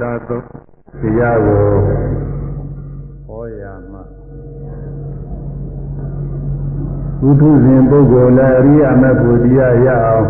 [0.00, 0.44] တာသုံး
[1.00, 1.64] တရားကို
[3.26, 4.02] ဟောရမှာ
[7.20, 10.26] ဘုထုဇဉ်ပုဂ္ဂိုလ်လည်းအရိယာမေဖို့တရားရအောင်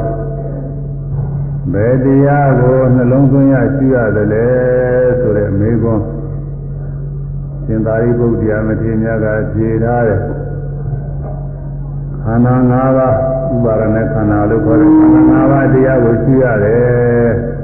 [1.73, 4.46] ဘယ်တရားကိုနှလုံးသွင်းရရှိရတယ်လဲ
[5.21, 6.04] ဆိုတဲ့မေးခွန်း
[7.64, 10.21] ရှင်သာရိပုတ္တရာမထေရမြတ်ကဖြေထားတယ်
[12.22, 13.14] ခန္ဓာ၅ပါး
[13.54, 17.58] ဥပါရณะခန္ဓာလို့ခေါ်တယ်ခန္ဓာ၅ပါးတရားကိုရှိရတယ်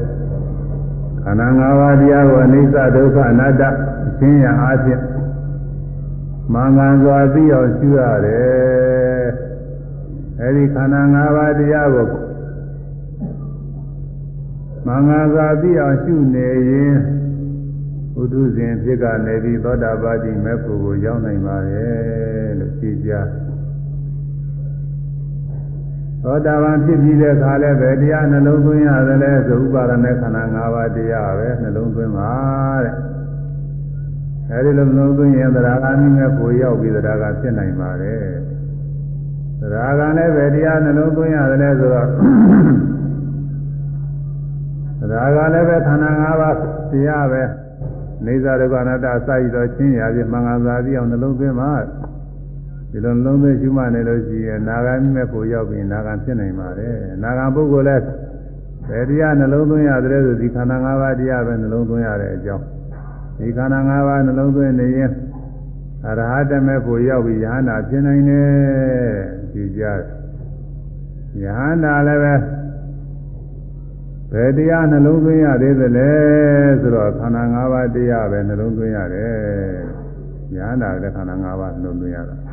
[1.25, 3.63] ခန္ဓာ၅ပါးတရားကိုအနိစ္စဒုက္ခအနတ္တ
[4.07, 5.03] အချင်းရအားဖြင့်
[6.53, 9.27] မင်္ဂန်စွာသိအောင်ရှိရတယ်
[10.41, 12.09] အဲဒီခန္ဓာ၅ပါးတရားကို
[14.87, 16.97] မင်္ဂန်စွာသိအောင်ရှုနေရင်
[18.15, 23.13] ဘုဒ္ဓဇင်ဖြစ်ကနေပြီးသောတာပတိမေဖို့ကိုရောက်နိုင်ပါရဲ့လို့သိကြ
[26.25, 32.33] သောတာပန်ဖြစ်ပြီးတဲ့အခါလည်းပဲတရားနှလုံးသွင်းရတယ်လဲဆိုဥပါရณะခန္ဓာ၅ပါးတရားပဲနှလုံးသွင်းပါ
[32.85, 32.95] တဲ့
[34.51, 38.23] အဲဒီလိုနှလုံးသွင်းရင်သရဂာမိမဲ့ကိုရောက်ပြီးသရဂာဖြစ်နိုင်ပါတယ်
[39.61, 42.09] သရဂာလည်းပဲတရားနှလုံးသွင်းရတယ်လဲဆိုတော့
[45.11, 46.57] သရဂာလည်းပဲခန္ဓာ၅ပါး
[46.93, 47.43] တရားပဲ
[48.27, 51.73] နေသာဒုက္ခအနတ္တအစရှိသောချင်းရာဖြင့်မင်္ဂလာသာပြီးအောင်နှလုံးသွင်းပါ
[52.95, 58.05] ဒီလိုလုံးသွင်းရှုမှတ်နေလို့ရှိရင်နာဂာမိမဲ့ကိုရောက်ပြီးနာဂာဖြစ်နိုင်ပါတယ်နာဂာပုဂ္ဂိုလ်လည်း
[58.89, 62.65] ဘယ်တရားနှလုံးသွင်းရတယ်ဆိုဒီခန္ဓာ၅ပါးတရားပဲနှလုံးသွင်းရတဲ့အကြောင်း
[63.39, 65.11] ဒီခန္ဓာ၅ပါးနှလုံးသွင်းနေရင်
[66.07, 68.49] အရဟတမေကိုရောက်ပြီးယဟနာဖြစ်နိုင်တယ်
[69.53, 69.83] ကြည်ကြ
[71.43, 72.35] ယဟနာလည်းပဲ
[74.33, 76.11] ဘယ်တရားနှလုံးသွင်းရသေးသလဲ
[76.81, 79.35] ဆိုတော့ခန္ဓာ၅ပါးတရားပဲနှလုံးသွင်းရတယ်
[80.57, 82.44] ယဟနာလည်းခန္ဓာ၅ပါးနှလုံးသွင်းရတာ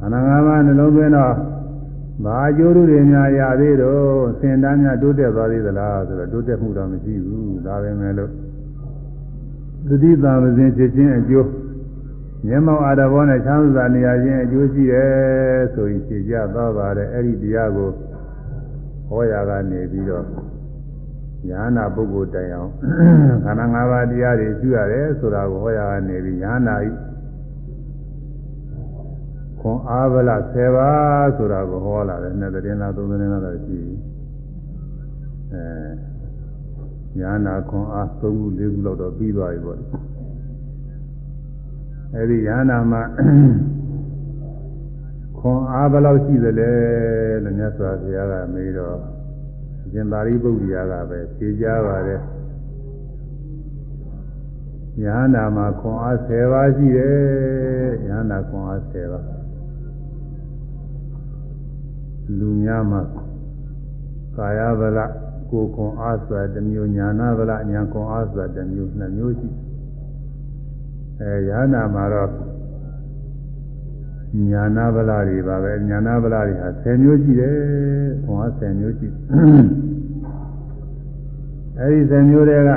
[0.00, 1.34] ခန္ဓာ၅ပါးနှလုံးသွင်းတော့
[2.24, 4.02] ဘာအကျိုးတွေများရသေးတော့
[4.38, 8.30] စင်တန်းများတိုးတက်သွားသေးသလားဆိုတော့တိုးတက်မှုတော့မရှိဘူးဒါပဲမဲ့လို့
[9.88, 11.48] သတိသာမစဉ်ဖြစ်ခြင်းအကျိုး
[12.46, 15.12] မျက်မှောက်အာရဘောနဲ့ချမ်းသာနေရခြင်းအကျိုးရှိတယ်
[15.74, 17.90] ဆိုရင်ဖြေကြသွားပါတယ်အဲ့ဒီတရားကို
[19.08, 20.26] ဟောရာကနေပြီးတော့
[21.48, 22.70] ညာနာပုဂ္ဂိုလ်တိုင်အောင်
[23.44, 26.88] ခန္ဓာ၅ပါးတရားတွေရှိရတယ်ဆိုတာကိုဟောရာကနေပြီးညာနာဤ
[29.66, 33.78] ခွန်အားဗလ10ပါးဆိုတာကိုဟောလာတယ်နှစ်သတင်းလားသုံးသတင်းလားတော့ရှိ
[35.52, 39.78] အဲညာနာခွန်အား၃ခု၄ခုလောက်တော့ပြီးသွားပြီပေါ့
[42.14, 43.02] အဲဒီညာနာမှာ
[45.38, 46.72] ခွန်အားဘယ်လောက်ရှိသလဲ
[47.44, 48.98] လို့မြတ်စွာဘုရားကမေးတော့
[49.92, 52.20] ရှင်သာရိပုတ္တရာကပဲဖြေကြပါတယ်
[55.02, 59.33] ညာနာမှာခွန်အား10ပါးရှိတယ်ညာနာခွန်အား10ပါး
[62.38, 63.00] လူများမှာ
[64.36, 64.98] ကာယဗလ
[65.50, 69.50] ကိုယ်ခွန်အားစွာတစ်မျိုးညာနာဗလညာခွန်အားစွာတစ်မျိုးနှစ်မျိုးရှိ
[71.20, 72.30] အဲညာနာမှာတော့
[74.50, 77.56] ညာနာဗလာတွေပါပဲညာနာဗလာတွေဟာ10မျိုးရှိတယ်
[78.24, 79.08] ခွန်အား10မျိုးရှိ
[81.78, 82.70] အဲဒီ10မျိုးတွေက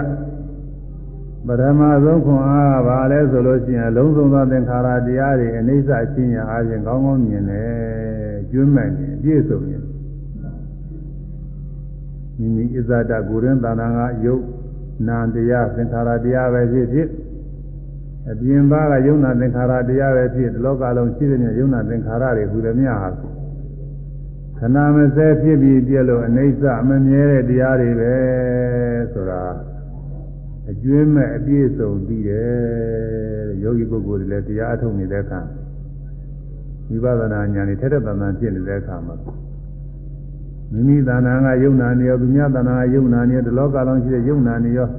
[1.47, 9.83] ပထမဆုံးခွန်အားကဘာလဲဆိုလို့ရှိရင်လုံးစုံသောသင်္ခါရတရားတွေအနိစ္စချင်းညာအားဖြင့်ကောင်းကောင်းမြင်တယ်ကျွမ်းမှန်တယ်ပြည့်စုံတယ်
[12.37, 14.43] မိမိအစ္ဆဒကိုယ်ရင်းတဏ္ဍာငါယုတ်
[15.07, 17.09] နာတရားသင်္ခါရတရားပဲဖြစ်ဖြစ်
[18.31, 23.09] အပြင်ပါကယုံနာသင်္ခါရတရားပဲဖြစ်ဒီလောကလုံးရှိတဲ့ယုံနာသင်္ခါရတွေဟူသည်များဟာ
[24.57, 28.13] ခဏမစဲဖြစ်ပြီးပြည့်လို့အနိစ္စမမြဲတဲ့တရားတွေပဲ
[29.13, 29.43] ဆိုတာ
[30.71, 32.49] အကျွင်းမဲ့အပြည့်စုံပြီးတယ်
[33.63, 35.39] ယောဂီပုဂ္ဂိုလ်တွေလည်းတရားအထုတ်နေတဲ့အခါ
[36.89, 39.15] ဝိပဿနာဉာဏ်နဲ့ထက်တဲ့တန်တန်ဖြစ်နေတဲ့အခါမှာ
[40.71, 44.89] မိမိတဏ္ဍာကယုံနာနေရောသူများတဏ္ဍာကယုံနာနေရောဒီလောကလုံးရှိတဲ့ယုံနာနေရော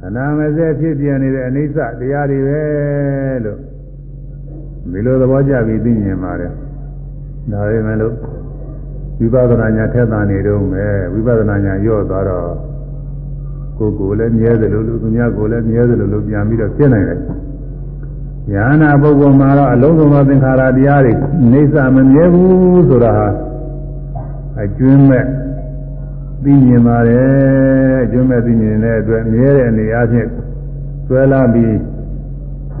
[0.00, 2.62] ခန္ဓာမစဲဖြစ်ပြနေတဲ့အနိစ္စတရားတွေပဲ
[3.44, 3.58] လို့
[4.92, 6.52] ဒီလိုသဘောကျပြီးသိမြင်ပါတယ်
[7.52, 8.14] ဒါပေမဲ့လို့
[9.18, 12.73] ဝိပဿနာညာထက်သန်နေတော့မယ်ဝိပဿနာညာရော့သွားတော့
[13.78, 17.20] ကိုယ်ကိုယ်လည်းမြဲတယ်လို့လူသူများကိုယ်လည်းမြဲတယ်လို့လို့ပြန်ပြီးတော့ဖြစ်နိုင်တယ်
[18.50, 23.28] ညာနာပုဂ္ဂိုလ်မှာတော့အလုံးစုံသောသင်္ခါရတရားတွေအိဋ္ဌမမြဲဘူးဆိုတာဟာ
[24.62, 25.24] အကျွင်းမဲ့
[26.44, 30.30] သိမြင်ပါတယ်အကျွမ်းမဲ့သိမြင်တဲ့အတွက်မြဲတဲ့အနေအချင်း
[31.06, 31.78] ဆွဲလာပြီး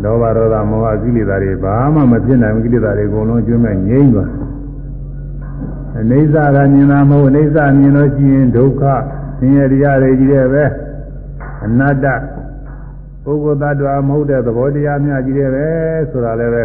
[0.02, 4.30] လောဘဒေါသမောဟကိလေသာတွေဘာမှမဖြစ်နိုင်ဘူးကိလေသာတွေအကုန်လုံးအကျွမ်းမဲ့ငြိမ့်သွား
[6.00, 10.64] အနေစာကမြင်တာမဟုတ်အနေစာမြင်လို့ရှိရင်ဒုက္ခဆ င်းရဲတရားတွေကြီးတဲ့ပဲ
[11.64, 12.06] အနတ္တ
[13.24, 15.66] ပုဂ္ဂိုလ်သတ္တဝါမဟုတ်တဲ့သဘောတရားများကြီးတဲ့ပဲ
[16.10, 16.64] ဆိုတာလည်းပဲ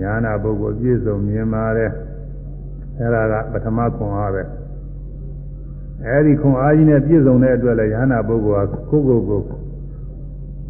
[0.00, 1.90] ညာနာပုဂ္ဂိုလ်ပြည့်စုံမြင်ပါတယ်
[2.98, 4.42] အဲ့ဒါကပထမခွန်အားပဲ
[6.04, 9.42] အဲဒီခွန်အားကြီးနဲ့ပြည့်စုံတဲ့အတွက်လည်းယ ahanan ပုဂ္ဂိုလ်ဟာကိုယ့်ကိုယ်ကို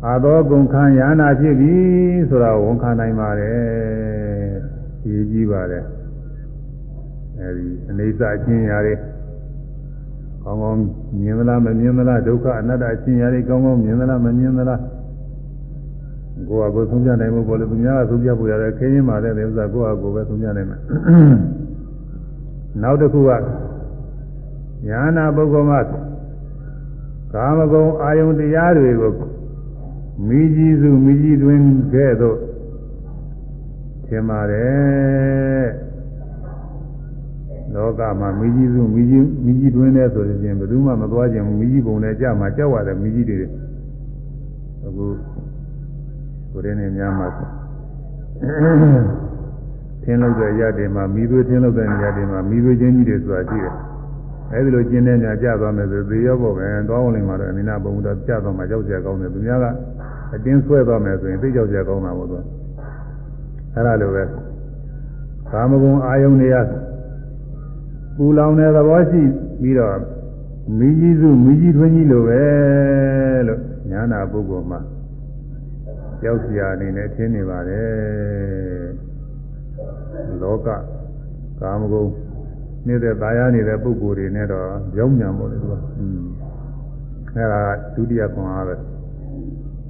[0.06, 1.74] အာသောကုန်ခံယ ahanan ဖြစ်ပြီ
[2.28, 3.56] ဆိုတာဝန်ခံနိုင်ပါတယ်
[5.08, 5.84] ရည်ကြီးပါတယ်
[7.40, 8.94] အဲဒီအနေစာအချင်းရာတွေ
[10.46, 10.78] ကောင်းကောင်း
[11.20, 14.80] မြင်မလားမမြင်မလားဒုက္ခအနတ္တအချင်းရာတွေကောင်းကောင်းမြင်မလားမမြင်မလား
[16.48, 20.78] ကိုယ်ကကိုယ်ဆုံးပြနိုင်မှုပေါ်လို့သူများကဆုံးပြဖို့ရတယ်ခင်းရင်းပါတဲ့ဥစ္စာကိုယ့်ဟာကိုယ်ပဲဆုံးပြနိုင်မှာ
[22.82, 23.30] နောက်တစ်ခုက
[24.88, 25.80] ညာနာပုဂ္ဂိုလ်မှာ
[27.32, 29.12] ကာမဂုဏ်အာယုန်တရားတွေကို
[30.26, 31.60] မိကြီးစုမိကြီးတွင်
[31.92, 32.38] ခဲ့သို့
[34.06, 35.66] ထင်ပါတယ်
[37.76, 43.36] လောကမှာမိကြီးစုမိကြီးမိကြီးတွင်တဲ့ဆိုရင်ဘယ်သူမှမသွားခြင်းမိကြီးပုံနဲ့ကြမှာကြောက်ရတယ်မိကြီးတွေ
[44.84, 45.06] အခု
[46.52, 47.26] ကိုရင်းနေများမှာ
[50.02, 53.74] ထင်းလို့တဲ့ရတဲ့မှာမိသွေးထင်းလို့တဲ့နေရာတွေမှာမိသွေးချင်းကြီးတွေဆိုတာရှိတယ်
[54.52, 59.66] အဲဒီလိုကျင်းတဲ့ညာကြသွားမယ်ဆိုသေရောပေါ့ပဲသွားဝင်လာတော့အနိနာဘုံတော့ကြသွားမှကြောက်ကြကောင်းတယ်သူများက
[60.34, 62.36] အတင်းဆွဲသွားမယ်ဆိုရင်သိကြောက်ကြကောင်းတာပေါ့သူ
[63.74, 64.22] အဲဒါလိုပဲ
[65.50, 66.56] ကာမဂုဏ်အာယုန်တွေက
[68.16, 69.22] ပူလောင်တဲ့သဘောရှိ
[69.60, 69.98] ပြီးတော့
[70.78, 72.42] မိကြီးစုမိကြီးထွင်းကြီးလိုပဲ
[73.48, 73.60] လို့
[73.90, 74.80] ညာနာပုဂ္ဂိုလ်မှာ
[76.22, 78.86] ကြောက်စရာအနေနဲ့ထင်နေပါတယ်
[80.42, 80.68] လောက
[81.60, 82.10] ကာမဂုဏ်
[82.86, 85.74] နေတဲ့ပါရနေတဲ့ပုဂ္ဂိုလ်တွေနဲ့တော့ကြောက်ညံပါလေသူက
[87.36, 87.62] အဲဒါ
[87.94, 88.74] ဒုတိယခွန်အားပဲ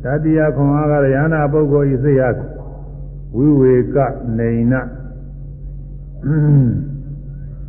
[0.05, 2.23] တတိယခွန်အားကရဟနာပုဂ္ဂိုလ်ဤစိတ်ရ
[3.37, 3.97] ဝိဝေက
[4.39, 4.75] နေန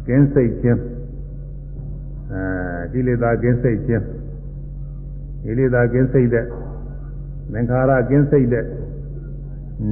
[0.07, 0.81] ကင်းစိတ်ခြင်း
[2.31, 4.03] အဲကိလေသာကင်းစိတ်ခြင်း
[5.43, 6.45] ကိလေသာကင်းစိတ်တဲ့
[7.53, 8.65] သင်္ခါရကင်းစိတ်တဲ့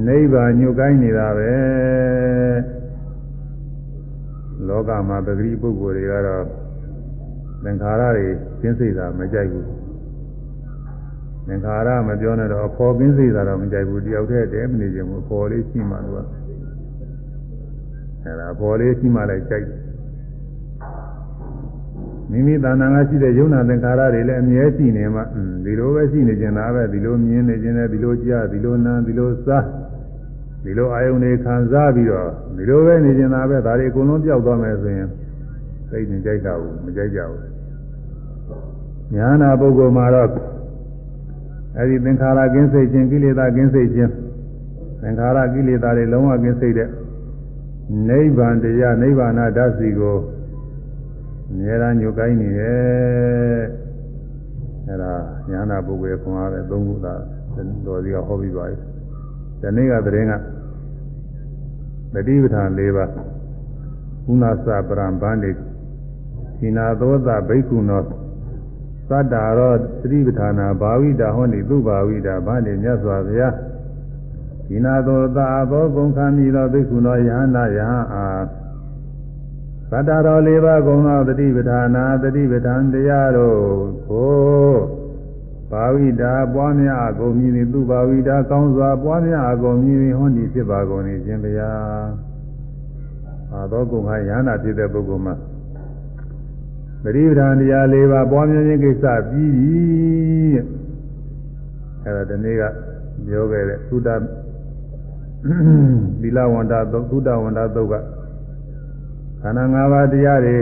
[0.06, 1.52] နိဗ္ဗာန်ညွတ်ကိုင်းနေတာပဲ
[4.68, 6.44] လောကမှာပဂရိပုဂ္ဂိုလ်တွေကတော့
[7.64, 8.26] သင်္ခါရတွေ
[8.60, 9.66] ကင်းစိတ်တာမကြိုက်ဘူး
[11.46, 16.26] သင်္ခါရမပြောနဲ့တော့အဖော်ကင်းစိတ်တာတော့မကြိုက်ဘူးတယောက်တည်းတည်းမနေချင်ဘူးအဖော်လေးရှိမှလို့
[18.24, 19.66] အဲဒါအဖော်လေးရှိမှလည်းကြိုက်
[22.30, 25.20] မိမိတဏ္ဍာငါရှိတဲ့ယုံနာသင်္ခါရတွေလည်းအမြဲရှိနေမှ
[25.64, 29.64] ဒီလိုပဲရှိနေကြတာပဲဒီလိုမြင်နေခြင်းနဲ့ဒီလိုကြားဒီလိုနာဒီလိုစား
[30.64, 35.08] ဒီလိုအာယုန်တွေခံစားပြီးတော့ဒီလိုပဲနေကြတာပဲဒါတွေအကုန်လုံးပြောက်သွားမယ်ဆိုရင်
[35.90, 37.42] သိနေကြိုက်တာဘူးမကြိုက်ကြဘူး
[39.14, 40.28] ညာနာပုဂ္ဂိုလ်မှာတော့
[41.78, 44.10] အဲဒီသင်္ခါရကင်းစိတ်ခြင်းကိလေသာကင်းစိတ်ခြင်း
[45.02, 46.88] သင်္ခါရကိလေသာတွေလုံးဝကင်းစိတ်တဲ့
[48.08, 50.16] နိဗ္ဗာန်တရားနိဗ္ဗာန်ဓာတ်စီကို
[51.50, 53.62] အများအားညှို့ကိုင်းနေတယ်
[54.88, 55.12] အဲဒါ
[55.50, 57.14] ညာနာပုဂ္ဂိုလ်ခွန်အားပဲသုံးခုသာ
[57.86, 58.76] တော်စီကဟောပြီးပါပြီ
[59.62, 60.32] ဒီနေ့ကသတင်းက
[62.14, 63.10] တတိပဌာန်၄ပါး
[64.26, 65.50] ကုဏသပရံဗန္တိ
[66.60, 73.54] သီနာသောသဘိက္ခုနောသတ္တာရောသတိပဌာနာဘာဝိတာဟောတိသူဘာဝိတာဗန္တိမြတ်စွာဘုရား
[74.68, 78.24] သီနာသောသာဘောဂုံခံမိသောဘိက္ခုနောယဟန္တာယဟအာ
[79.96, 83.58] သတ္တရော၄ပါးကုံသောတတိပဌာနာတတိပဌာန်တရားတို့
[84.08, 84.74] ကို
[85.70, 91.70] ဘာဝိတာပွားများအကုန်မြည်သည်သူဘာဝိတာကောင်းစွာပွားများအကုန်မြည်သည်ဟွန်းဒီဖြစ်ပါကုန်၏ရှင်ဗျာ
[93.52, 95.34] အာသောကုံဟာယန္တာဖြစ်တဲ့ပုဂ္ဂိုလ်မှာ
[97.02, 99.76] ပရိပဒံတရား၄ပါးပွားများခြင်းကိစ္စပြီးပြီ
[102.04, 102.62] အဲဒါဒီနေ့က
[103.26, 104.08] ပြောခဲ့တဲ့သုဒ္ဓ
[106.20, 108.25] သီလဝန္တာသုဒ္ဓဝန္တာသုတ်ကခ
[109.48, 110.56] န္ဓာ၅ပါးတရားတွေ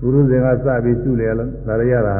[0.00, 2.14] ဘုရုဇင်ကစပြီးရှုလေလားဒါရရတာ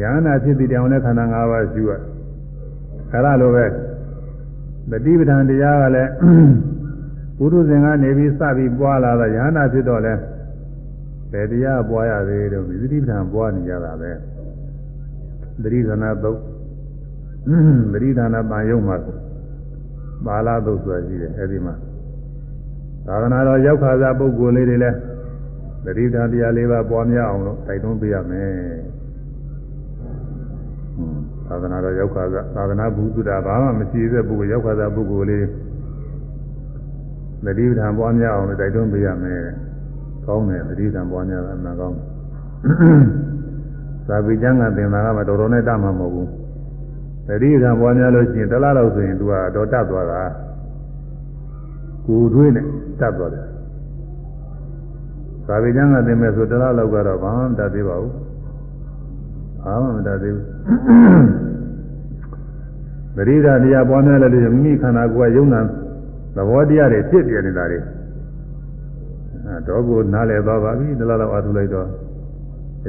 [0.00, 1.92] ယန္နာဖြစ်တဲ့တောင်နဲ့ခန္ဓာ၅ပါးရှုရ
[3.12, 3.66] အဲဒါလိုပဲ
[4.90, 6.10] တတိပဌာန်တရားကလည်း
[7.38, 10.14] ဘုရုဇင်ကနေပြီးစပြီးပွားလာတော့ယန္နာဖြစ်တော့လဲ
[11.32, 14.10] ဘယ်တရားပွားရသေးတော့ဒီတတိပဌာန်ပွားနေကြတာပဲ
[15.62, 16.40] တတိသနာသုတ်
[17.92, 18.96] တတိသနာပန်ယုံမှာ
[20.26, 21.74] ပါလာသုတ်ဆိုတာရှိတယ်အဲဒီမှာ
[23.08, 24.96] သာသနာတော်ရောက်ခါစားပုဂ္ဂိုလ်လေးတွေလည်း
[25.84, 28.52] တတိပဌာန်တရားလေးပါပွားများအောင်လို့တိုက်တွန်းပေးရမယ်
[31.46, 35.46] သာသနာတော်ရောက်ခါစားသာသနာဘုသူတာဘာမှမရှိတဲ့ပုဂ္ဂိုလ်ရောက်ခါစားပုဂ္ဂိုလ်လေး
[37.44, 39.42] တတိပဌာန်ပွားများအောင်လို့တိုက်တွန်းပေးရမယ်
[40.26, 41.96] ကောင်းတယ်တတိပဌာန်ပွားများတာအမှန်ကောင်း
[44.08, 46.28] သာပိကျမ်းကသင်တာကမတော်တော်နဲ့တတ်မှာမဟုတ်ဘူး
[47.28, 50.22] တတိပဌာန်ပွားများလို့ရှိရင်တလားတော့ဆိုရင် तू ကတော့တတ်သွားတာ
[52.06, 52.66] ကိုယ်တွေးနဲ့
[53.00, 53.46] တတ်သွားတယ်
[55.46, 58.14] သာပိကျမ်းကသင်မဲ့ဆိုတလားလောက်ကတော့ဘာမှမတတ်သေးပါဘူး
[59.62, 60.46] ဘာမှမတတ်သေးဘူး
[63.16, 65.60] ပရိဒါတရားပွားများလည်းလို့မိမိခန္ဓာကိုယ်ကယုံနာ
[66.36, 67.78] သဘောတရားတွေဖြစ်ပြနေတာတွေ
[69.46, 71.88] အဲတော့ကိုနားလည်သွားပါပြီဒီလောက်တော့အထုလိုက်တော့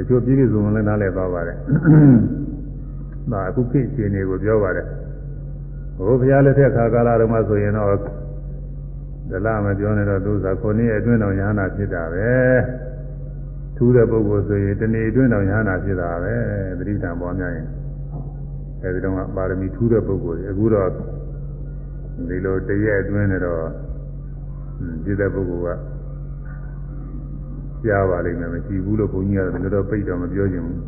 [0.08, 1.56] ချို့ပြည့်ပြည့်စုံစုံလည်းနားလည်သွားပါတယ်။
[3.32, 4.86] ဒါအခုခေတ်ရှင်တွေကိုပြောပါတယ်။
[5.96, 8.19] ဘုရားလက်ထက်ခါကာလတုန်းကဆိုရင်တော့
[9.30, 12.30] ဒလမပြောနေတော့သူစားခုနှစ်အတွင်းတော်ညာနာဖြစ်တာပဲ။
[13.76, 16.34] ထူးတဲ့ပုဂ္ဂိုလ်ဆိုရင်တနေ့အတွင်းတော်ညာနာဖြစ်တာပဲ။
[16.78, 17.68] သတိတံပေါ်များရင်
[18.82, 20.88] အဲဒီတော့ပါရမီထူးတဲ့ပုဂ္ဂိုလ်အခုတော့
[22.28, 23.64] ဒီလိုတရက်အတွင်းနဲ့တော့
[25.04, 25.78] ဒီတဲ့ပုဂ္ဂိုလ်က
[27.84, 30.80] ကြားပါလိမ့်မယ်မရှိဘူးလို့ဘုန်းကြီးကတော့တော့ပိတ်တော့မပြောချင်ဘူး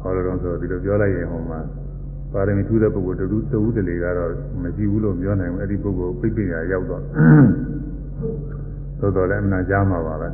[0.00, 1.60] ဟောလို့တော့ဆိုဒီလိုပြောလိုက်ရင်ဟိုမှာ
[2.32, 4.30] ပါရမီထူးတဲ့ပုဂ္ဂိုလ်တူတူတလေကတော့
[4.62, 7.02] မရှိဘူးလို့ပြောနိုင်ဘူးအဲ့ဒီပုဂ္ဂိုလ်ပိတ်ပိတ်ရရောက်တော့
[9.00, 10.28] သို့တော်လည်းအမှန်ကြားမှာပါပဲ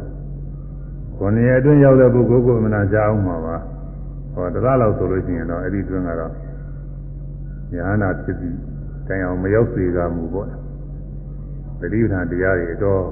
[1.16, 3.56] ခொနည်းအတွင်းရောက်တဲ့ပုဂ္ဂိုလ်ကိုအမှန်ကြားအောင်မှာပါ
[4.34, 6.32] ဟောတရားလောက်ဆိုလို့ရှိရင်တော့အဲ့ဒီအတွင်းကတော့
[7.72, 8.56] ညာနာဖြစ်ပြီး
[9.08, 10.48] တိုင်အောင်မရောက်စေကမူပေါ့
[11.78, 13.02] ပရိပဌာတရားတွေတော့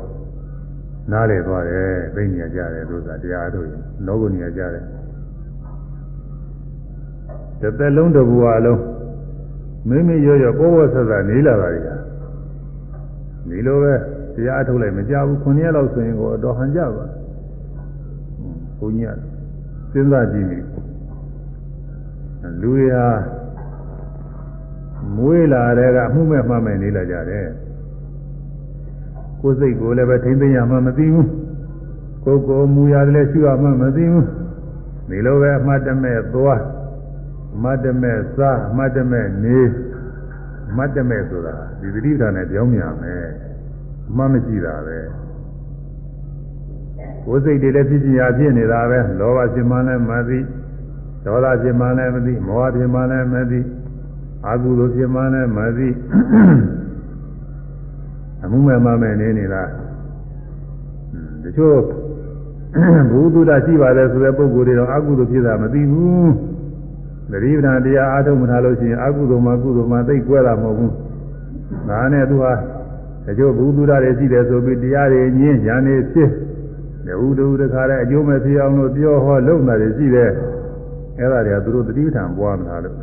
[1.13, 4.85] နားလေသွားတယ်သိဉာဏ်ကြတယ်လို့ဆိုတာတရားတို့ရင်လောကုဉာဏ်ကြတယ်
[7.61, 8.81] တစ်သက်လုံးတစ်ဘဝလုံး
[9.89, 11.95] မိမိရောရောပေါ်ဝဆက်ဆက်နေလာတာတွေဟာ
[13.49, 13.95] ဒီလိုပဲ
[14.35, 17.07] တရားအထုတ်လိုက်မကြဘူးခုနှစ်ရက်လောက်ဆိုရင်ကိုတော့ဟန်ကြပါ
[18.79, 20.59] ဘုန်းကြီးကစဉ်းစားကြည့်နေ
[22.61, 23.07] လူတွေဟာ
[25.17, 27.47] မွေးလာတဲ့ကမှုမဲ့မှမဲ့နေလာကြတယ်
[29.41, 31.29] ကိုယ်စိတ်ကိုလည်းပဲထိမ့်သိမ်းရမှမသိဘူး
[32.25, 34.27] ကိုယ်ကိုမူရတယ်လည်းရှုရမှမသိဘူး
[35.09, 36.84] ဒီလိုပဲအမှတ်တမဲ့သွားအ
[37.63, 39.59] မှတ်တမဲ့စားအမှတ်တမဲ့နေ
[40.71, 43.27] အမှတ်တမဲ့ဆိုတာဒီသတိဓာတ်နဲ့ပြောင်းမြန်မယ်
[44.09, 44.99] အမှတ်မရှိတာပဲ
[47.25, 50.39] ကိုယ်စိတ်တွေလည်းဖြစ်ချင်ရဖြစ်နေတာပဲလောဘဖြစ်မှလည်းမသိ
[51.25, 53.61] ဒေါသဖြစ်မှလည်းမသိမောဟဖြစ်မှလည်းမသိ
[54.49, 55.89] အကုသိုလ်ဖြစ်မှလည်းမသိ
[58.45, 59.63] အမှုမဲ့မမဲ့နေနေတာ
[61.43, 61.79] တချို့
[63.11, 66.31] ဘုသူဒ္ဓရှိပါတယ်ဆိုတဲ့ပုဂ္ဂိုလ်တွေတော့အကုသိုလ်ဖြစ်တာမသိဘူး
[67.35, 70.93] သတိပဋ္ဌာန်တရားအားထုတ်မထားလို့ရှိရင်အကုသိုလ်မှကုသိုလ်မှသိကွဲတာမဟုတ်ဘူး
[71.89, 72.53] ဒါနဲ့သူဟာ
[73.27, 76.31] တချို့ဘုသူဒ္ဓတွေရှိတယ်ဆိုပြီးတရားတွေညင်းညာနေဖြစ်
[77.07, 80.31] တဝူတူတခါတည်းအကျိုးမဲ့ဖြစ်အောင်လို့ပြောဟောလုံတာတွေရှိတယ်
[81.19, 82.97] အဲ့ဒါတွေကသူတို့သတိပဋ္ဌာန်ပွားမထားလို့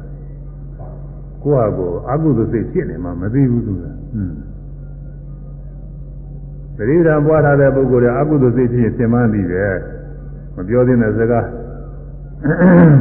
[1.43, 3.97] ကိုယ့်ဟာကိုယ်အကုသိုလ်စိတ်ဖြစ်နေမှမသိဘူးသူကဟွန်း
[6.75, 9.73] ပရိဒါပွားထားတဲ့ပုဂ္ဂိုလ်တွေအကုသိုလ်စိတ်ဖြစ်ရင်သင်မှန်းပြီးတယ်
[10.55, 11.45] မပြောသင့်တဲ့စကား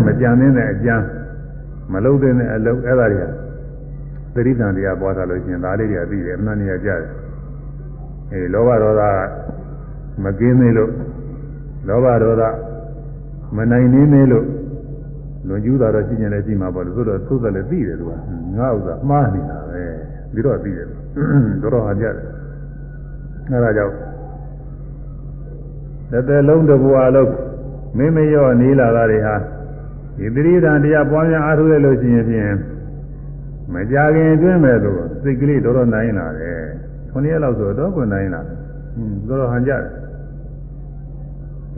[0.06, 0.96] မကြံသင့်တဲ့အကြံ
[1.92, 3.26] မလုပ်သင့်တဲ့အလုပ်အဲ့ဒါတွေက
[4.34, 7.02] သတိတန်တရားပွားထားလို့ရှိရင်ဒါလေးတွေကပြီးတယ်အမှန်တရားကြတယ်
[8.32, 9.02] အေးလောဘဒေါသ
[10.24, 10.92] မကင်းသေးလို့
[11.88, 12.42] လောဘဒေါသ
[13.56, 14.46] မနိုင်နေနေလို့
[15.46, 18.12] လွန်ကျူးတာတော့ရှိနေလဲရှိမှာပေါ့လို့ဆိုတော့သို့တယ်လည်းသိတယ်သူက
[18.58, 19.82] ငါဥစ္စာမှားနေတာပဲ
[20.32, 20.86] ပြီးတော့သိတယ်
[21.62, 22.14] တော်တော်ဟာကြတယ်
[23.50, 23.94] အဲဒါကြောင့်
[26.10, 27.32] တစ်သက်လုံးတစ်ဘဝလုံး
[27.96, 29.34] မိမရော့နေလာတာတွေဟာ
[30.16, 32.54] ဒီသတိဓာန်တရားပွားများအားထုတ်ရလို့ရှိရင်ဖြင့်
[33.72, 36.60] မကြခင်အတွင်းမဲ့လို့စိတ်ကလေးတော်တော်နိုင်လာတယ်
[37.10, 39.82] ခုနှစ်ရက်လောက်ဆိုတော့ကိုနိုင်လာဟွန်းတော်တော်ဟန်ကြတယ်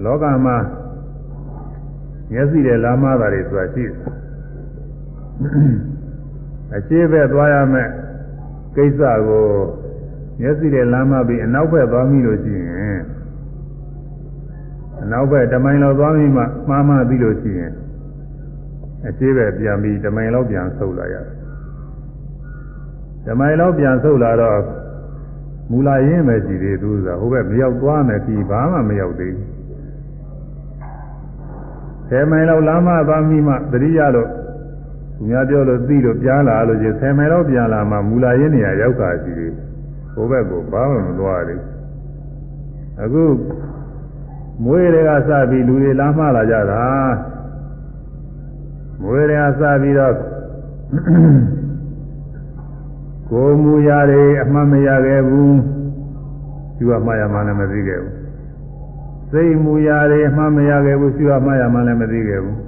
[0.04, 0.56] လောကမှာ
[2.32, 3.94] မျက်စိနဲ့လာမတာတွေဆိုတာရှိတယ်
[6.76, 7.88] အခြေဘက်သွားရမယ်
[8.76, 9.46] ကိစ္စကို
[10.40, 13.00] မျက်စိနဲ့လမ်းမပြီးအနောက်ဘက်သွားမိလို့ရှိရင်
[15.02, 17.72] အနောက်ဘက်တမိုင်လောက်သွားမိမှမှားမှပြီးလို့ရှိရင်
[19.08, 21.26] အခြေဘက်ပြန်ပြီးတမိုင်လောက်ပြန်ဆုပ်လာရတယ်
[23.26, 24.60] တမိုင်လောက်ပြန်ဆုပ်လာတော့
[25.70, 29.62] မူလာရင်းပဲရှိသေးသူကဟိုဘက်မရောက်သွားမယ်ပြီးဘာမှမရောက်သေးဘူး
[32.12, 34.28] 10မိုင်လောက်လမ်းမသွားမိမှတတိယလို့
[35.16, 39.52] သူများပြောလို့သိလို့ပြန်လာလို့ချင်း10မိုင်လောက်ပြန်လာမှမူလာရင်းနေရာရောက်တာရှိသေး
[40.14, 41.60] ဟိုဘက်ကိုဘာမှမသွားသေး
[43.02, 43.24] အခု
[44.64, 46.82] မွေးတွေကစပြီးလူတွေလမ်းမလာကြတာ
[49.02, 50.14] မွေးတွေကစပြီးတော့
[53.30, 55.56] ကိုမူရာတွေအမှန်မရခဲ့ဘူး
[56.76, 58.14] သူကမှားရမှလည်းမသိခဲ့ဘူး
[59.32, 62.58] စိတ်မူရာတွေအမှန်မရခဲ့ဘူးသူကမှားရမှလည်းမသိခဲ့ဘူး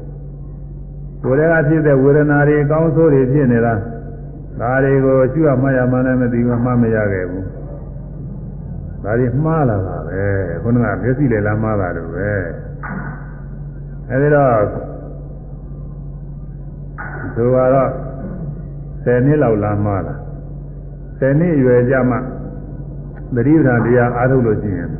[1.24, 3.74] ကိုယ်တည်းကဖြစ်တဲ့ဝေဒနာတွေအကောင်းဆိုးတွေဖြစ်နေတာ
[4.60, 7.44] ဒါတွေကိုကျွတ်မှတ်ရမှလည်းမသိဘူးမှတ်မရခဲ့ဘူး
[9.04, 10.22] ဒါတွေမှားလာတာပဲ
[10.62, 12.30] ခုနကမျက်စိလည်းလားမှားတာလို့ပဲ
[14.10, 14.52] အဲဒီတော့
[17.36, 17.90] သူကတော့
[19.04, 20.18] 10နှစ်လောက်လာမှလား
[21.18, 22.16] 10နှစ်ရွယ်ကြမှ
[23.34, 24.90] သတိပဋ္ဌာန်တရားအားထုတ်လို့ရှိရင်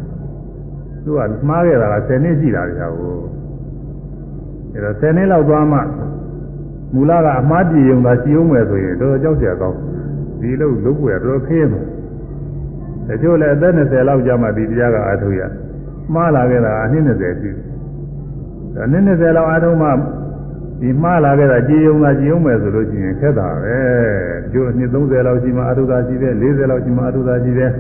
[1.05, 3.17] သူကမှားခဲ့တာက10နှစ်ရှိတာကြာကို
[4.73, 5.79] အဲတော့10နှစ်လောက်သွားမှ
[6.95, 9.79] မူလကအမှားပြေုံသာရှိအောင်မယ်ဆိုရင်တော်တော်ကြောက်စရာကောင်း
[10.41, 11.85] ဒီလိုလုပ်ွယ်တော်တော်ခင်းတယ်
[13.09, 15.41] တချို့လည်းအသက်20လောက်ကြာမှဒီတရားကအားထုတ်ရ
[16.15, 17.65] မှားလာခဲ့တာအနည်း20ရှိတယ်
[18.85, 19.89] အနည်း20လောက်အားထုတ်မှ
[20.81, 23.79] ဒီမှားလာခဲ့တာကြည်ယုံတာကြည်ယုံမယ်ဆိုလို့ရှိရင်ခက်တာပဲ
[24.53, 27.71] ကျိုးနှစ်30လောက်ရှိမှအာထုတာရှိတယ်40လောက်ရှိမှအာထုတာရှိတယ်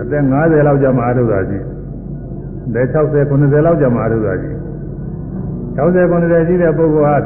[0.00, 4.50] အသက်50လောက်ကျမှအာထုတာရှိတယ်60 90လောက်ကျမှအာထုတာရှိ
[5.78, 7.16] 60 90ရှိတဲ့ပုဂ္ဂိုလ်ဟာ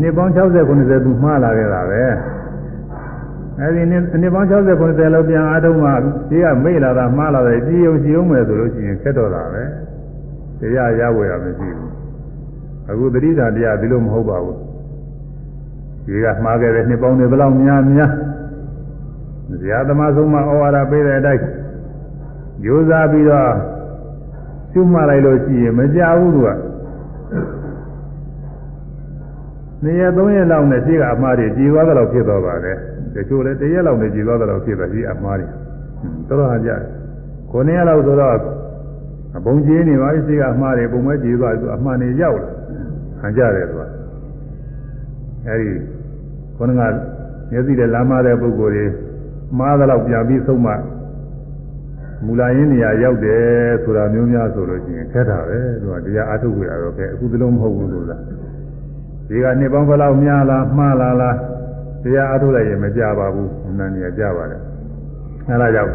[0.00, 2.02] နှစ်ပေါင်း60 90သူမှားလာခဲ့တာပဲ
[3.60, 5.90] အဲဒီနှစ်နှစ်ပေါင်း60 90လောက်ပြန်အားထုတ်မှ
[6.30, 9.62] ဒီကမိတ်လာတာမှားလာတယ်ကြည်ယုံကြည်ယုံမယ်ဆိုလို့ရှိရင်ခက်တော့တာပဲ
[10.60, 11.91] တရားရဝယ်ရမရှိဘူး
[12.90, 14.58] အခုတတိတာတရားဒီလိုမဟုတ်ပါဘူး
[16.04, 18.12] ဒီကမှားခဲ့တဲ့နှစ်ပေါင်းတွေဘယ်လောက်များများ
[19.62, 21.44] ဇာသမားဆုံးမဩဝါဒပေးတဲ့အတိုင်း
[22.66, 23.50] ရိုးစားပြီးတော့
[24.72, 26.48] ကျွမှလိုက်လို့ရှိရင်မကြဘူးသူက
[29.84, 32.76] နေ့ရက်သုံးရက်လောက်နဲ့ရှိကအမှားတွေကြည်သွားတော့ဖြစ်တော့ပါတယ်
[33.14, 35.46] တချို့လည်းတရက်လောက်နဲ့ကြည်သွားတော့ဖြစ်သွားရှိအမှားတွေ
[36.28, 36.80] တော်တော်ဟာကြတယ်
[37.50, 38.36] ခုနှစ်ရက်လောက်ဆိုတော့
[39.36, 42.50] အပုံကြီးနေပါပြီရှိကအမှားတွေပုံမဲ့ကြည်သွားသူအမှားနေရောက်လာ
[43.22, 43.82] ဟန်ကြတယ်သူက
[45.46, 45.70] အဲဒီ
[46.56, 46.80] ခုနက
[47.50, 48.86] မျက်စိနဲ့လမ်းမတဲ့ပုဂ္ဂိုလ်တွေ
[49.58, 50.72] မှားတော့ပြန်ပြီးဆုံးမှ
[52.26, 53.42] မူလာရင်းနေရာရောက်တယ်
[53.84, 58.20] ဆိုတာမျိုးများဆိုလို့ရှိရင်ခက်တာပဲသူကတရားအထုတ်ကြရတော့ကဲအခုသလုံးမဟုတ်ဘူးလို့လား
[59.28, 61.36] ဒီကနှစ်ပေါင်းဘယ်လောက်များလားမှားလားလား
[62.02, 64.60] တရားအထုတ်လိုက်ရင်မကြပါဘူးအနန္တရကြပါတယ်
[65.48, 65.92] အဲဒါကြောင့်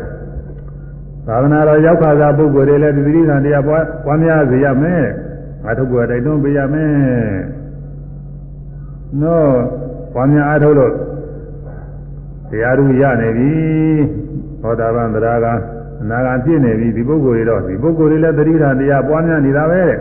[1.28, 5.04] သာသနာတော်ရောက်ခါသာပုဂ္ဂိုလ်တွေလည်းဒီတိဋ္ဌာန်တရားပွားပွားများစေရမယ်
[5.70, 6.92] အထုတ်ကိုတိုက်တွန်းပေးရမယ်
[9.22, 9.52] နော်
[10.14, 10.94] ပွားများအထုတ်လို့
[12.50, 13.52] တရားသူရနေပြီ
[14.62, 15.48] သောတာပန်တရားက
[16.02, 20.00] အနာဂံပြည့်နေပြီဒီပုဂ္ဂိုလ်တွေတော့ဒီပုဂ္ဂိုလ်တွေလည်းတတိဋ္ဌာန်တရားပွားများနေတာပဲတဲ့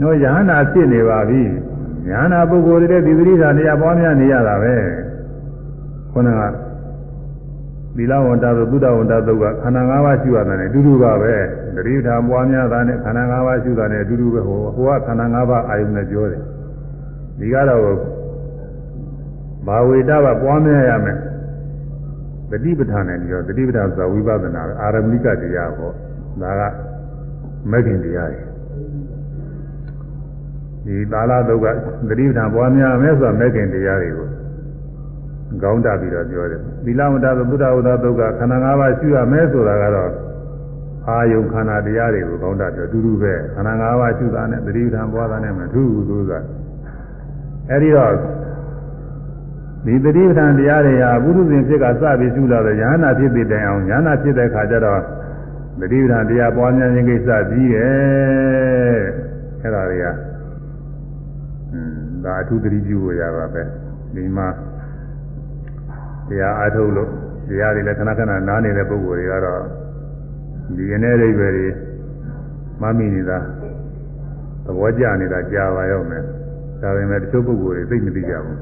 [0.00, 1.42] နော်ယဟန္တာဖြစ်နေပါပြီ
[2.08, 4.74] ယဟန္တာပုဂ္ဂိုလ်တွေလည်းဒီတတိဋ္ဌာန်တရားပွားများနေရတာပဲ
[6.12, 6.63] ခုနက
[7.96, 11.34] သီလဝန္တာသုဒ္ဓဝန္တာသုတ်ကခန္ဓာ၅ပါးရှိရတယ်နဲ့အတူတူပါပဲ
[11.76, 16.42] တတိဋ္ဌာန်ပွားများတာနဲ့ခန္ဓာ၅ပါးရှိတာနဲ့အတူတူပဲဟိုဟိုကခန္ဓာ၅ပါးအာယုန်နဲ့ပြောတယ်
[17.38, 17.82] ဒီကတော့
[19.66, 21.18] ဘာဝေတကပွားများရမယ်
[22.50, 25.92] တတိပဋ္ဌာန်နဲ့ပြီးတော့တတိပဋ္ဌာန်ဆိုတာဝိပဿနာပဲအာရမဏိကတရားပေါ့
[26.42, 26.62] ဒါက
[27.70, 28.42] မဂ္ဂင်တရားတွေ
[30.86, 31.66] ဒီသာလတုတ်က
[32.08, 34.28] တတိပဋ္ဌာန်ပွားများမယ်ဆိုတာမဂ္ဂင်တရားတွေကို
[35.62, 40.10] ကောင်းတာပြီးတော့ပြောတယ်သီလဝတ္တသုဒ္ဓဝတ္တသုတ်ကခန္ဓာ၅ပါးရှိရမယ်ဆိုတာကတော့
[41.08, 46.40] အာယုခန္ဓာတရားတွေကိုကောင်းတာပြောအတူတူပဲခန္ဓာ၅ပါးရှိတာနဲ့တတိပဋ္ဌာန်ပွားတာနဲ့မထူးဘူးလို့ဆိုတာ
[47.70, 48.12] အဲဒီတော့
[49.86, 55.00] ဒီတတိပဌာန်တရားတွေဟာဘုရုဇဉ်ဖြစ်ကစပြီးရှုလာတဲ့ဉာဏ်ဖြစ်တဲ့တိုင်အောင်ဉာဏ်ဖြစ်တဲ့ခါကျတော့
[55.80, 58.98] တတိပဌာန်တရားပွားများခြင်းကိစ္စပြီးတယ်
[59.62, 60.06] အဲ့ဒါတွေက
[61.72, 63.62] อืมဒါအထူးတတိပြုလို့ရပါပဲ
[64.14, 64.46] ဒီမှာ
[66.28, 67.08] တရားအားထုတ်လို့
[67.48, 69.62] တရားတွေလည်းခဏခဏနားနေတဲ့ပုဂ္ဂိုလ်တွေကတော့
[70.76, 71.68] ဒီကနေအိဗယ်တွေ
[72.80, 73.38] မမိနေတာ
[74.64, 76.22] သဘောကျနေတာကြာပါရောက်မယ်
[76.80, 78.58] ဒါပေမဲ့တချို့ပုဂ္ဂိုလ်တွေသိမသိကြဘူး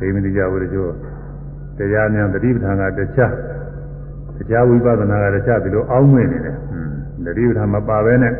[0.00, 0.90] သိမသိကြဘူးတချို့
[1.78, 3.34] တရားများတတိပဌာန်ကတခြား
[4.36, 6.56] တရားဝိပဿနာကတခြားဒီလိုအောင်းမွေနေတယ်။
[7.26, 8.34] တတိပဌာန်မပါဘဲနဲ့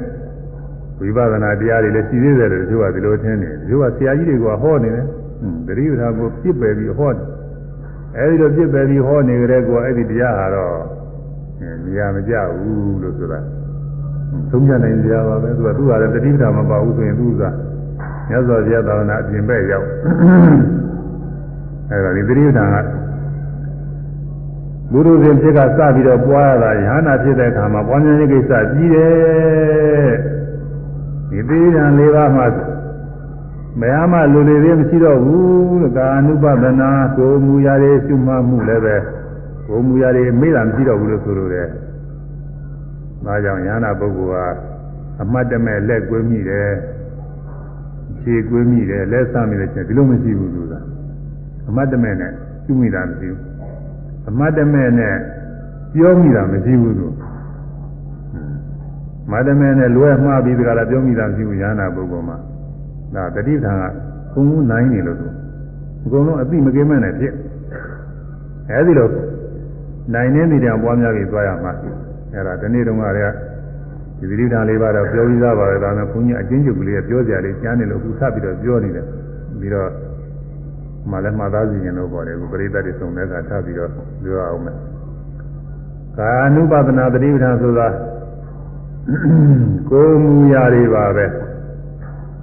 [1.00, 5.04] ဝိပဿနာတရားတွေလည်းရှိသေးတယ်လို့တချို့ကဒီလိုထင်နေတယ်။တချို့ကဆရာကြီးတွေကဟောနေတယ်။
[5.68, 7.24] တတိပဌာန်ကိုပြစ်ပယ်ပြီးဟောတယ်။
[8.16, 10.76] အဲဒီလိုပြစ်ပယ်ပြီးဟောနေကြတဲ့ကောအဲ့ဒီတရားဟာတော့
[11.84, 13.40] နေရာမကျဘူးလို့ဆိုတာ။
[14.50, 17.42] သုံးချနိုင်ကြပါပဲ။သူကသူ့ဟာလည်းတတိပဌာန်မပါဘူးဆိုရင်သူက
[18.28, 19.86] မြတ်စွာဘုရားသာသနာအပြင်ဘက်ရောက်
[21.90, 22.76] အဲဒါဒီသတိဌာန်က
[24.92, 30.12] ဘုရုဇဉ်ဖြစ်ကစပြီးတော့ပွားရတာယ ahanan ဖြစ်တဲ့အခါမှာပွားများခြင်းကိစ္စကြီးတယ်
[31.30, 32.46] ဒီသတိဌာန်၄ပါးမှာ
[33.80, 38.96] မရမလူလေသေးမရှိတော့ဘူးလို့ကာအနုပဒနာကိုမူရာတွေရှုမှတ်မှုလည်းပဲ
[39.66, 41.68] ကိုမူရာတွေမေ့တာမရှိတော့ဘူးလို့ဆိုလိုတယ်။
[43.24, 44.44] ဒါကြောင့်ယ ahanan ပုဂ္ဂိုလ်ဟာ
[45.22, 46.70] အမှတ်တမဲ့လက်ကွေးမိတယ်
[48.22, 50.74] ခြေကွေးမိတယ်လက်ဆမ်းမိတယ်ချက်ဒီလိုမရှိဘူးသူက
[51.68, 52.32] အမတ်တမဲ့နဲ့
[52.64, 53.42] ပြုမိတာမရှိဘူး
[54.28, 55.14] အမတ်တမဲ့နဲ့
[55.92, 57.08] ပြောမိတာမရှိဘူးသူ
[59.30, 62.36] မတ်တမဲ့နဲ့လွဲမှားပြီးတကလားပြောမိတာမရှိဘူးရဟနာပုဂ္ဂိုလ်မှာ
[63.14, 63.82] ဒါတတိထံက
[64.32, 65.26] ကုန်းကုန်းနိုင်နေလို့သူ
[66.04, 67.34] အကုန်လုံးအသိမကင်းမဲ့နဲ့ဖြစ်
[68.70, 69.08] အဲဒီလို
[70.14, 71.72] နိုင်နေနေတယ်ပွားများပြီးသွားရမှာ
[72.34, 73.34] အဲဒါဒီနေ့တုန်းကလည်း
[74.18, 79.06] ဒီသတိဓာတ်လေးပါတော့ပြောပြီးသားပါပဲဒါနဲ့ဘုန်းကြီးအချင်းချုပ်ကလေးပြောကြတယ်ကြားနေလို့အခုဆက်ပြီးတော့ပြောနေတယ်
[79.60, 79.90] ပြီးတော့
[81.10, 83.90] မှလည်းမှတ်သားစီရင်လို့ပေါ်တယ်အခုပရိသတ်တွေစုံတဲ့အခါထပ်ပြီးတော့
[84.22, 84.76] ပြောအောင်မယ်
[86.18, 87.86] ကာနုပဒနာသတိပဋ္ဌာန်ဆိုတာ
[89.90, 91.26] ကိုယ်မူရာတွေပါပဲ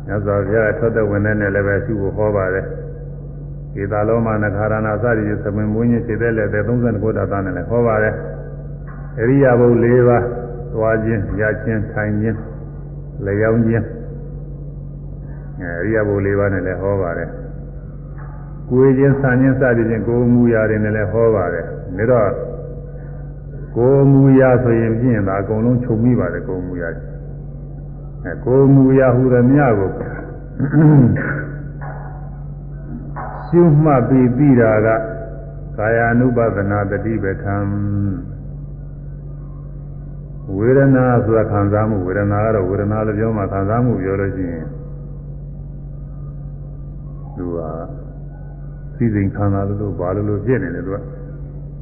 [0.07, 2.65] ညဇောဘုရားထွက်တဲ့ဝင်တဲ့နဲ့လည်းပဲရှုဖို့ဟောပါတယ်
[3.73, 8.15] ဒီသာလောမနခါရဏစသည်သမင်မွေးညခြေတဲ့လည်းတဲ့39ခုတာသားနဲ့လည်းဟောပါတယ်
[9.19, 10.23] အရိယာဘုတ်၄ပါး
[10.73, 12.37] သွားခြင်းရခြင်းထိုင်ခြင်း
[13.25, 13.85] လျောင်းခြင်း
[15.59, 17.29] အဲအရိယာဘုလေးပါးနဲ့လည်းဟောပါတယ်
[18.69, 22.31] ကိုယ်ချင်းဆံခြင်းစသည်ဖြင့်ကိုယ်မူရာတွေနဲ့လည်းဟောပါတယ်ဒါတော့
[23.75, 27.14] ကိုယ်မူရာဆိုရင်ဖြင့်ဒါအကုန်လုံးခြုံမိပါတယ်ကိုယ်မူရာအဲ
[28.45, 29.89] ကိုယ်မူရာဟူသည်မြကို
[33.45, 34.87] ရှုမှတ်ပြီးပြီးတာက
[35.77, 37.55] ကာယ ानु ပဒနာတတိပဌံ
[40.57, 44.65] ဝေဒနာဆိုတာခံစားမှုဝေဒနာကတော့ဝေဒနာလို့ပြောမှခံစားမှုပြောလို့ရှိရင်
[47.35, 47.59] သူက
[48.95, 50.97] စိစိမ်ခံစားလို့ဘာလို့လို့ဖြစ်နေတယ်သူက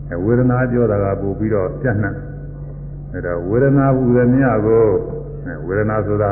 [0.10, 2.16] အဲဝေဒနာပြောတာကပို့ပြီးတော့ပြတ်နှံ့
[3.14, 4.86] အဲဒါဝေဒနာဟူသည်မြကို
[5.68, 6.32] ဝေဒနာဆိုတာ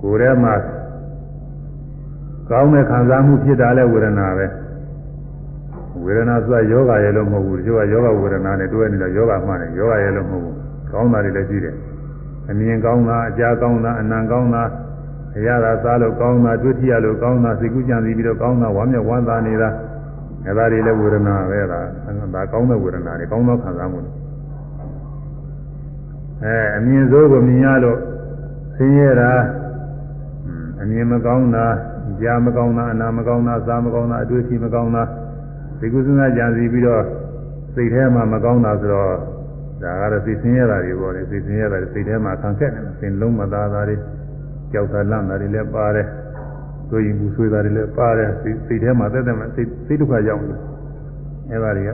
[0.00, 0.54] ကိုယ်ထဲမှာ
[2.50, 4.46] ကောင်းတဲ့ခံစားမှုဖြစ်တာလဲဝေဒနာပဲ
[6.04, 10.56] ဝေဒနာဆိုတာယောဂရဲ့လို့မဟုတ်ဘူးဒီကယောဂဝေဒနာနဲ့တွဲနေတော့ယောဂမှန်တယ်ယောဂရဲ့လို့မဟုတ်ဘူး
[10.92, 11.76] ကောင်းတာတွေလည်းရှိတယ်
[12.50, 14.62] အမြင်ကောင်းတာအကြားကောင်းတာအနံကောင်းတာ
[15.36, 19.68] အရာသာစားလို့ကောင်းတာတွေ့ထိရလို့ကောင်းတာစိတ်ကူးကြံစီပြီးတော့ကောင်းတာဝမ်းမြောက်ဝမ်းသာနေတာ
[20.46, 21.86] အဲဒါတွေလည်းဝေဒနာပဲလား
[22.34, 24.23] ဒါကောင်းတဲ့ဝေဒနာတွေကောင်းသောခံစားမှုတွေ
[26.44, 27.98] အဲအမြင်စိုးကိုမြင်ရလို့
[28.76, 29.32] ဆင်းရဲတာ
[30.80, 31.66] အမြင်မကောင်းတာ
[32.20, 35.02] ကြားမကောင်းတာအနာမကောင်းတာစားမကောင်းတာအတွေ့အထိမကောင်းတာ
[35.80, 37.02] ဒီကုသနာကြံစီပြီးတော့
[37.74, 39.12] စိတ်ထဲမှာမကောင်းတာဆိုတော့
[39.82, 43.96] ဒါကတော့သိစင်းရတာတွေပေါ့လေသိစင်းရတာစိတ်ထဲမှာခံခက်နေတာစိတ်လုံးမသားတာတွေ
[44.72, 46.06] ကြောက်တာလန့်တာတွေလည်းပါတယ်
[46.88, 48.28] ဆိုရင်ဘူးဆွေးတာတွေလည်းပါတယ်
[48.66, 50.54] စိတ်ထဲမှာတက်တက်မှာစိတ်စိတ်ဒုက္ခရောက်နေ
[51.50, 51.90] အဲပါတွေက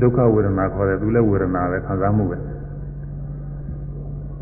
[0.00, 2.38] ဒုက္ခဝေဒနာခေါ်တယ်သူလည်းဝေဒနာပဲခံစားမှုပဲ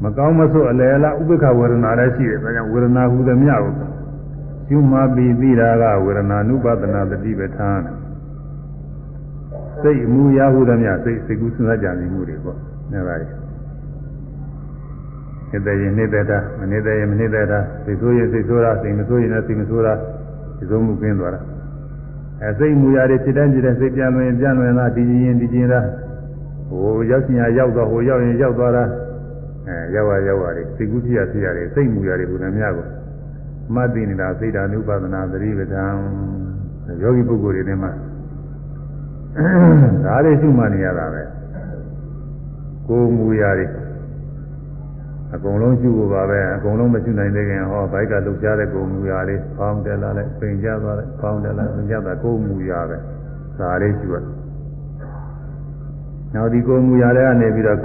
[0.02, 3.72] မကောင်းမဆို့အလယ်လားဥပ္ပခဝေဒနာလည်းရှိတယ်ဒါကြောင့်ဝေဒနာဟူသည်မြကို
[4.68, 7.80] ကျွမပြီးပြီးတာကဝေဒနာနုပဒနာတတိပဋ္ဌာန်
[9.82, 12.58] စိတ်အမှုရဟုသည်မြစိတ်စိတ်ကူးစဉ်းစားကြံမှုတွေပေါ့
[12.92, 13.26] နေပါလေ
[15.50, 19.92] နေတဲ့ရင်နေတဲ့တာမနေတဲ့ရင်မနေတဲ့တာစိတ်ဆိုးရင်စိတ်ဆိုးတာစိတ်မဆိုးရင်လည်းစိတ်မဆိုးတာ
[20.58, 21.40] ဒီလိုမှုကင်းသွားတာ
[22.42, 25.80] အဲစိတ်မူရာတွေဖြစ်တဲ့ဖြစ်တဲ့စိတ်ပြန်လွင်ပြန်လွင်တာဒီရင်ဒီရင်တာ
[26.68, 28.84] ဟိုရောက်ချင်ရရောက်တော့ဟိုရောက်ရင်ရောက်သွားတာ
[29.66, 32.86] အဲရောက်ရရောက်ရတယ်စိတ်ကူးဖြစ်ရဖြစ်ရတယ်စိတ်မူရာတွေဘုရားများကို
[33.74, 35.94] မှတ်သိနေတာစိတ်ဓာနုပါဒနာသတိပဋ္ဌာန်
[37.02, 37.90] ယောဂီပုဂ္ဂိုလ်တွေထဲမှာ
[40.04, 41.22] ဒါတွေရှုမှတ်နေရတာပဲ
[42.88, 43.66] ကိုယ်မူရာတွေ
[45.34, 52.96] အကုန်လုံးရှုဖို့ပါပဲအကုန်လုံးမရှုနိုင်သေးခင်ဟောဘိုက်ကလှုပ်ရှားတဲ့ကိုယ်မူရာလေးဖောင်းတယ်လာလိုက်ပင်ကြသွားလိုက်ဖောင်းတယ်လာပင်ကြတာကိုယ်မူရာပဲ
[53.58, 54.16] ဒါလေးရှုရ
[56.34, 57.78] နောက်ဒီကိုယ်မူရာတွေကနေပြီးတော့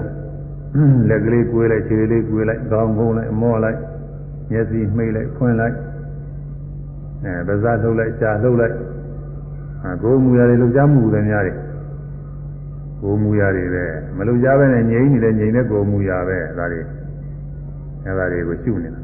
[1.09, 3.79] လက်ကလေးကွေးလိုက်ခြေလေးကွေးလိုက်ခေါင်းကုန်းလိုက်အမောလိုက်
[4.51, 5.75] မျက်စိမှိတ်လိုက်ဖွင့်လိုက်
[7.25, 8.75] အဲပါးစပ်လှုပ်လိုက်ရှားလှုပ်လိုက်
[9.83, 11.57] အဲကိုယ်မူရာတွေလှုပ်ရှားမှုတွေများတယ်
[13.01, 13.85] ကိုယ်မူရာတွေပဲ
[14.17, 16.81] မလှုပ်ရှားပဲနဲ့ငြိမ့်နေတဲ့ငြိမ့်တဲ့ကိုယ်မူရာပဲဒါတွေ
[18.04, 19.00] အဲဒါတွေကိုရှုနေတာ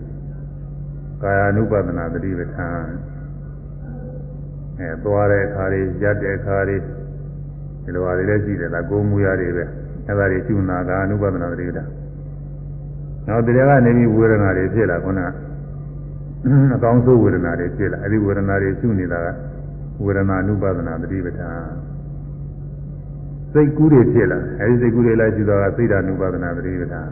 [1.22, 2.86] ကာယ ानु ပဒနာတတိပဋ္ဌာန်
[4.78, 9.64] အဲသွားတဲ့အခါတွေရက်တဲ့အခါတွေဒီလိုဟာတွေလည်းရှိတယ်လားကိုယ်မူရာတွေပဲ
[10.08, 11.88] အဲဒါတွေရှုနာကာ ानु ပဒနာတတိပဋ္ဌာန်
[13.26, 15.28] နောက်တရားကနေပြီးဝေဒနာတွေဖြစ်လာခုနက
[16.74, 19.28] အကောင်းဆုံးဝေဒနာတွေဖြစ်လာအဲဒီဝေဒနာတွေရှုနေတာက
[20.04, 21.66] ဝေဒနာ ानु ပဒနာတတိပဋ္ဌာန်
[23.52, 27.08] စိတ်ကူးတွေဖြစ်လာအဲဒီစိတ်ကူးတွေလိုက်ကြည့်တော့စိတ်ဓာ ानु ပဒနာတတိပဋ္ဌာန်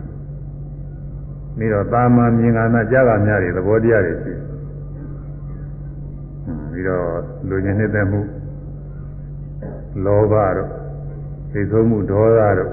[1.57, 4.33] ပြီးတော့တာမန်မြင်ကနာကြားကများတွေသဘောတရားတွေရှိ
[6.71, 7.05] ပြီးတော့
[7.49, 8.21] လူကျင်နှစ်သက်မှု
[10.05, 10.69] လောဘတို့
[11.51, 12.71] သိဆုံးမှုဒေါသတို့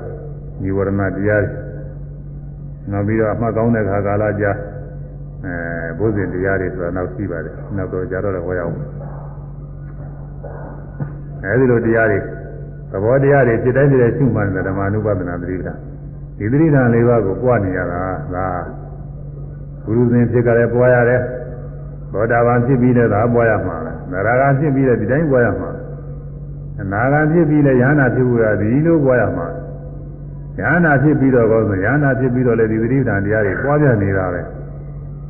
[0.62, 1.54] និဝရဏတရားတွေ
[2.90, 4.52] နောက်ပြီးတော့အမှတ်ကောင်းတဲ့ခါကာလကြာ
[5.44, 8.76] အဲဘုဇင်တရားတွေဆိုတာနောက်ရှိပါတယ်နောက်တော့ကြာတော့လည်းဟောရအောင်
[11.42, 12.18] အဲဒီလိုတရားတွေ
[12.92, 15.74] သဘောတရားတွေဖြစ်တိုင်းဖြစ်တိုင်းရှုမှန်တဲ့ဓမ္မ ानु ပဒနာသတိပ္ပာ
[16.38, 18.02] ဒီသတိဓာန်လေးပါးကိုပွားနေရတာ
[18.34, 18.48] ဒါ
[19.84, 21.20] ဘုရုဇင်ဖြစ်ကြတယ်ပွားရတယ်
[22.12, 25.70] သောတာပန်ဖြစ်ပြီးလည်းဒါပွားရမှာပဲနရဂါဖြစ်ပြီးလည်းဒီတိုင်းပွားရမှာ
[26.80, 29.46] အနာဂါဖြစ်ပြီးလည်းယန္တာဖြစ်ဖို့ရဒီလိုပွားရမှာ
[30.58, 34.42] ယန္တာဖြစ်ပြီးတော့ကောဆိုယန္တာဖြစ်ပြီးတော့လည်းဒီသတိဓာန်တရားတွေပွားပြနေတာပဲ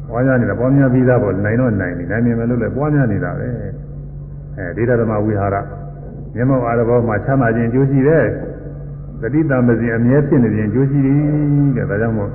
[0.09, 3.47] ပွားပြနေတာပွားများပြီးသားပေါ့နိုင်တော့နိုင်ပြီနိုင်မြင်မလို့လည်းပွားများနေတာပဲ
[4.59, 5.57] အဲဒီဓမ္မဝိဟာရ
[6.35, 8.27] မျက်မှောက်အာရဘောမှာချမ်းသာခြင်းကြိုးရှိတယ်
[9.27, 11.17] သတိတံပစီအမြဲဖြစ်နေခြင်းကြိုးရှိတယ်
[11.77, 12.31] တဲ့ဒါကြောင့်မို့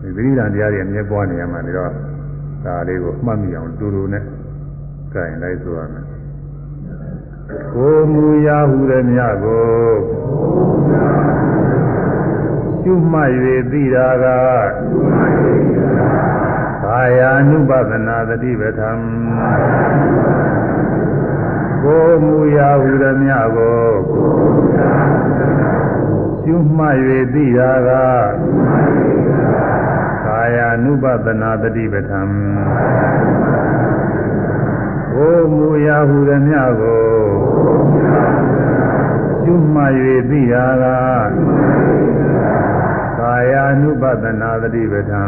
[0.00, 1.90] ဒီသတိတံတရားတွေအမြဲပွားနေရမှာဒါတော့
[2.64, 4.24] ဒါလေးကိုမှတ်မိအောင်တူတူနဲ့
[5.12, 6.04] ကြင်လိုက်ဆိုရမယ်
[7.74, 9.64] ကိုမူရာဟုတဲ့မြတ်ကို
[12.82, 13.30] ရှုမှတ်၍
[13.72, 14.24] သိတာက
[16.84, 18.98] ကာယ ानु ပဒနာသတိပဋ္ဌာန်
[21.82, 23.48] ကိုမူရာဟုသည်မြတ်
[26.44, 26.96] ကိုရှုမှတ်၍
[27.34, 27.90] သိတာက
[30.26, 32.20] ကာယ ानु ပသနာတတိပဌံ
[35.14, 37.04] ဘိုးမူရာဟုရမြကို
[39.42, 39.92] ရှုမှတ်၍
[40.30, 40.84] သိတာက
[43.18, 45.22] ကာယ ानु ပသနာတတိပဌံ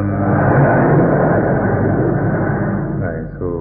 [3.00, 3.58] အဲဆို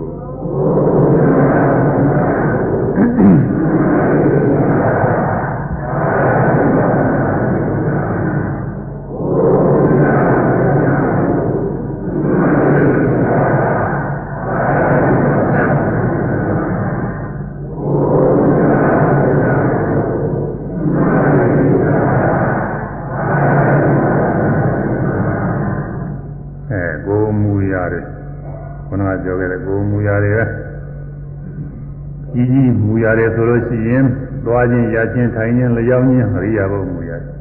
[33.36, 34.04] ဆိုလို့ရှိရင်
[34.46, 37.32] သွားခြင်းရခြင်းထိုင်ခြင်းလျောင်းခြင်းအရိယာဘုံမူရတယ်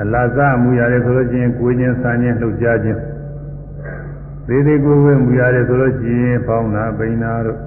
[0.00, 2.98] အလဇမူရတယ်ဆိုလို့ရှိရင်ကိုယ်ခြင်းဆန်းခြင်းလှုပ်ရှားခြင်း
[4.46, 7.58] သေးသေးကိုယ်ဝဲမူရတယ်ဆိုလို့ရှိရင်ပေါင်းတာပိန်တာတို့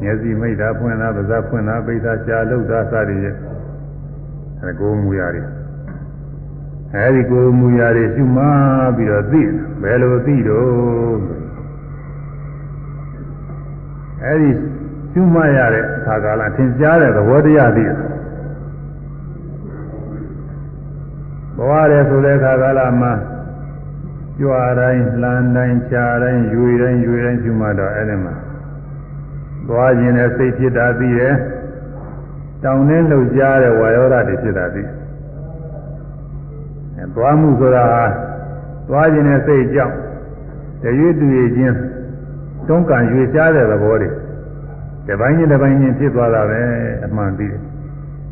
[0.00, 3.34] မျက်စိမိတ်တာဖွင့်တာပါးစပ်ဖွင့်တာပိတ်တာရှားလှုပ်တာစသည်ရဲ့
[4.62, 5.46] အဲကိုယ်မူရတယ်
[6.94, 8.44] အဲဒီကိုယ်မူရတယ်ရှုမှ
[8.96, 9.42] ပြီးတော့သိ
[9.82, 11.20] ဘယ်လိုသိတော့
[14.24, 14.50] အဲဒီ
[15.12, 17.96] ရှုမှတ်ရတဲ့အခါကာလသင်ကြားတဲ့သဘောတရားသိတယ်
[21.56, 23.12] ဘဝရဲဆိုတဲ့အခါကာလမှာ
[24.38, 28.34] ကြွားတိုင်းလှမ်းတိုင်းခြားတိုင်းယူတိုင်းယူတိုင်းရှုမှတ်တော့အဲ့ဒီမှာ
[29.68, 31.34] သွားခြင်းနဲ့စိတ်ဖြစ်တာသိတယ်
[32.64, 34.82] တောင်းနှင်းလှုပ်ရှားတဲ့ဝါယောဓာတ်တွေဖြစ်တာသိ
[36.96, 38.04] အဲသွားမှုဆိုတာဟာ
[38.88, 39.94] သွားခြင်းနဲ့စိတ်ကြောင့်
[40.82, 41.74] တရွေ့တူရခြင်း
[42.66, 44.08] တွန်းကန်ရွေ့ရှားတဲ့သဘောတွေ
[45.08, 46.60] တပိုင်းချင်းတပိုင်းချင်းဖြစ်သွားတာပဲ
[47.04, 47.60] အမှန်သိတယ်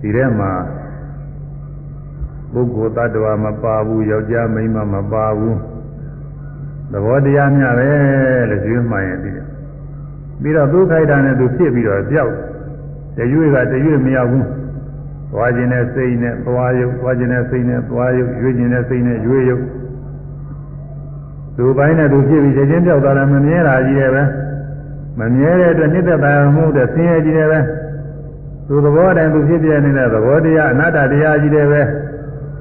[0.01, 0.51] ဒီထဲမှာ
[2.53, 5.57] ပုဂ္ဂိုလ်တ attva မပါဘူးယောက်ျားမိန်းမမပါဘူး
[6.93, 7.91] သဘောတရားများပဲ
[8.51, 9.47] လို့ကျွေးမှန်ရင်ပြီးတယ်
[10.43, 12.33] ပြီးတော့သူခိုက်တာနဲ့သူဖြစ်ပြီးတော့ကြောက်
[13.17, 14.47] တရွေ့ကတရွေ့မရောက်ဘူး
[15.33, 19.65] သွားခြင်းနဲ့စိတ်နဲ့သွားရုပ်သွားခြင်းနဲ့စိတ်နဲ့သွားရုပ်ရွေ့ခြင်းနဲ့စိတ်နဲ့ရွေ့ရုပ်
[21.57, 24.23] သူပိုင်းနဲ့သူဖြစ်ပြီးချက်ချင်းကြောက်တာလည်းမမြဲတာကြီးတယ်ပဲ
[25.19, 27.61] မမြဲတဲ့အတွက်နှိမ့်သက်ပါမှုတဲ့ဆင်းရဲကြီးတယ်ပဲ
[28.69, 31.81] သူသဘောတိုင်းသူဖြစ်ပြနေတဲ့သဘောတရားအနတ္တတရားကြီးတယ်ပဲ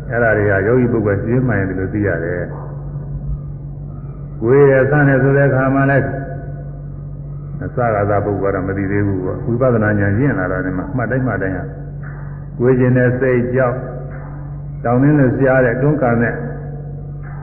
[0.10, 2.42] အဲ့ဒါတွေကယောဂီပုဂ္ဂိုလ်ရှင်းမှန်တယ်လို့သိရတယ်
[4.42, 6.08] ကိုယ်ရဲ့ဆန်းနေဆိုတဲ့အခါမှလည်း
[7.64, 11.64] အစကားသာပုဂ္ဂိုလ်ကတော့မသိသေးဘူးပေါ့ဝိပဿနာဉာဏ်ကျင့်လာတာနဲ့မှမှတ်တိုင်းမှတ်တိုင်းဟာ
[12.60, 13.76] ကိုယ်ကျင်တဲ့စိတ်ကြောက်
[14.84, 16.34] တောင်းနေတဲ့ဆရာတဲ့တွန်းကန်တဲ့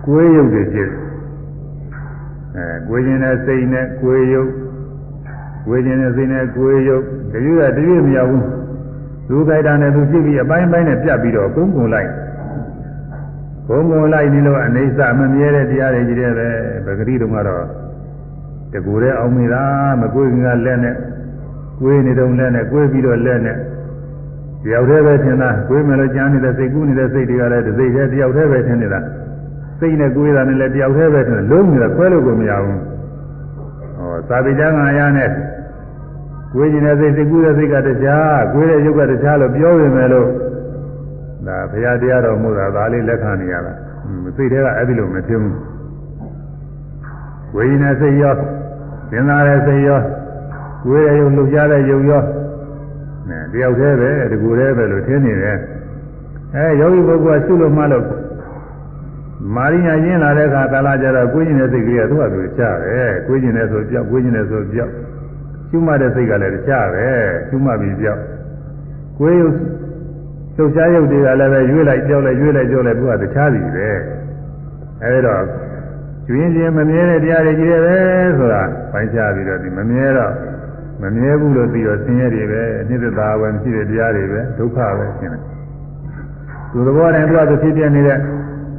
[0.06, 0.90] ကိုယ်ရုပ်တွေဖြစ်
[2.56, 4.50] အဲကိုယ်ကျင်တဲ့စိတ်နဲ့ကိုယ်ရုပ်
[5.68, 8.44] ဝေခြင်းနဲ့စိတ်နဲ့ကိုယ်ရုပ်တရွေ့တရွေ့မရောက်ဘူး
[9.30, 12.10] လူကြိုက်တာနဲ့သူကြည့်ပြီးအပိုင်းပိုင်းနဲ့ပြတ်ပြီးတော့ကုန်းကုန်လိုက်
[13.68, 16.48] ကုန်းကုန်လိုက်ဒီလိုအနေဆမမြဲတဲ့တရားတွေကြီးတဲ့ပဲ
[16.86, 17.64] ပဂတိတုံကတော့
[18.72, 19.62] တကူတဲ့အောင်မိတာ
[20.00, 20.94] မကိုယ်ကလက်နဲ့
[21.80, 23.56] ကိုယ်နေတုံလက်နဲ့ကိုယ်ပြီးတော့လက်နဲ့
[24.64, 29.00] တယောက်တည်းပဲထင်တာကိုယ်မယ်လို့ကြားနေတဲ့စိတ်ကူးနေတဲ့စိတ်တွေကလည်းတစ်စိတ်တည်းတယောက်တည်းပဲထင်နေတာ
[29.78, 32.80] စိတ်နဲ့ကိုယ်တာနဲ့လည်းတယောက်တည်းပဲထင်လုံးနေတာခွဲလို့ကိုမရဘူး
[33.96, 35.30] ဟောသာဝိတ္တငါရနဲ့
[36.56, 40.28] ကိုယ်ကျင်တဲ့စိတ်စိတ်ကူးတဲ့စိတ်ကတရားကိုယ်ရဲ့ရုပ်ကတရားလို့ပြောရင်လည်းလို့
[41.46, 43.72] ဒါဘုရားတရားတော်မို့တာဒါလေးလက်ခံနေရတာ
[44.36, 45.56] စိတ်တွေကအဲ့ဒီလိုမဖြစ်ဘူး
[47.52, 48.34] ကိုယ်ကျင်တဲ့စိတ်ရော
[49.10, 50.00] သင်္သာတဲ့စိတ်ရော
[50.84, 52.22] ကိုယ်ရဲ့ရုပ်လှုပ်ရှားတဲ့ရုပ်ရော
[53.28, 55.58] နဲ့တယောက်တည်းပဲတကူတည်းပဲလို့ထင်နေတယ်
[56.54, 58.04] အဲယောဂီပုဂ္ဂိုလ်ကရှုလို့မှလို့
[59.54, 64.92] မာရိညာရင်းလာတဲ့အခါကာလကြတော့ကိုယ်ကျင်တဲ့စိတ်ကလေးကသူ့ဟာသူချတယ်ကိုယ်ကျင်တဲ့ဆိုပြောက်ကိုယ်ကျင်တဲ့ဆိုပြောက်
[65.70, 67.06] ရှုမှတ်တဲ့စိတ်ကလည်းတခြားပဲ
[67.48, 68.20] ရှုမှတ်ပြီးပြောက်
[69.18, 69.54] ကိုယ်ရုပ်
[70.56, 73.88] လှုပ်ရှားရုပ်တွေကလည်းပဲရွေးလိုက်ကြောက်လိုက်ရွေးလိုက်ကြောက်လိုက်သူကတခြားစီပဲ
[75.02, 75.42] အဲဒီတော့
[76.26, 77.96] ကျွင်းချင်းမမြဲတဲ့တရားတွေကြီးတယ်ပဲ
[78.38, 80.32] ဆိုတာပိုင်းခြားပြီးတော့ဒီမမြဲတော့
[81.02, 85.42] မမြဲဘူးလို့ပြီးတော့ဆင်းရဲတွေပဲအနှစ်သက်သာပဲမရှိတဲ့တရားတွေပဲဒုက္ခပဲရှင်းတယ်
[86.72, 88.18] သူသဘောတိုင်းသူကသူဖြစ်ပြနေတဲ့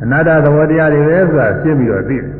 [0.03, 2.36] အနာတ္တသဘောတရားတွေပဲဆိုတာရှင်းပြီးတော့သိတယ်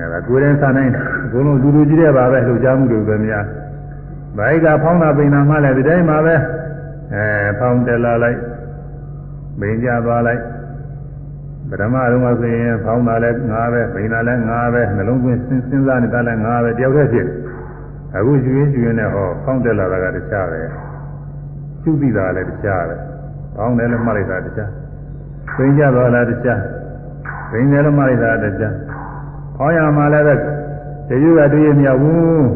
[0.00, 0.90] အဲဒါကိုယ်ရင်ဆန်နိုင်
[1.24, 3.44] အကုန်လုံးလူလူကြီးတဲ့ပါပဲလှုပ်ရှားမှုတွေပဲများ
[4.36, 6.34] ဘိုက်ကဖောင်းတာပိန်တာမှလည်းဒီတိုင်းပါပဲ
[7.14, 7.24] အဲ
[7.58, 8.38] ဖောင်းတယ်လာလိုက်
[9.60, 10.42] ပိန်ကြသွားလိုက်
[11.68, 17.26] ပထမတော့ဆိုရင်ဖောင်းတာလည်းငါပဲပိန်တာလည်းငါပဲနှလုံးသွင်းစဉ်းစားနေတာလည်းငါပဲတယောက်တည်းဖြစ်
[18.16, 20.60] အခုယူရင်းယူရင်းနဲ့ဟောဖောင်းတယ်လာတာကတခြားပဲ
[21.82, 22.96] ကျုပ်သိတာလည်းတခြားပဲ
[23.56, 24.70] ဖောင်းတယ်လည်းမှတ်လိုက်တာတခြား
[25.56, 26.60] ပိန်ကြသွားတာတခြား
[27.50, 28.74] ပိန်တယ်လည်းမှတ်လိုက်တာတခြား
[29.60, 30.34] ဟောရမှာလည်းပဲ
[31.08, 32.46] တရွကတည်းမြောက်ဘူး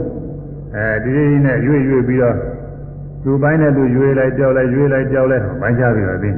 [0.75, 2.37] အဲဒီနဲ့ရွေ့ရွေ့ပြီးတော့
[3.23, 6.31] သူ့ပိုင်းနဲ့သူရွေ့လိုက်ကြောက်လိုက်ရွေ့လိုက်ကြောက်လိုက်ပိုင်းချပြီးတော့သိ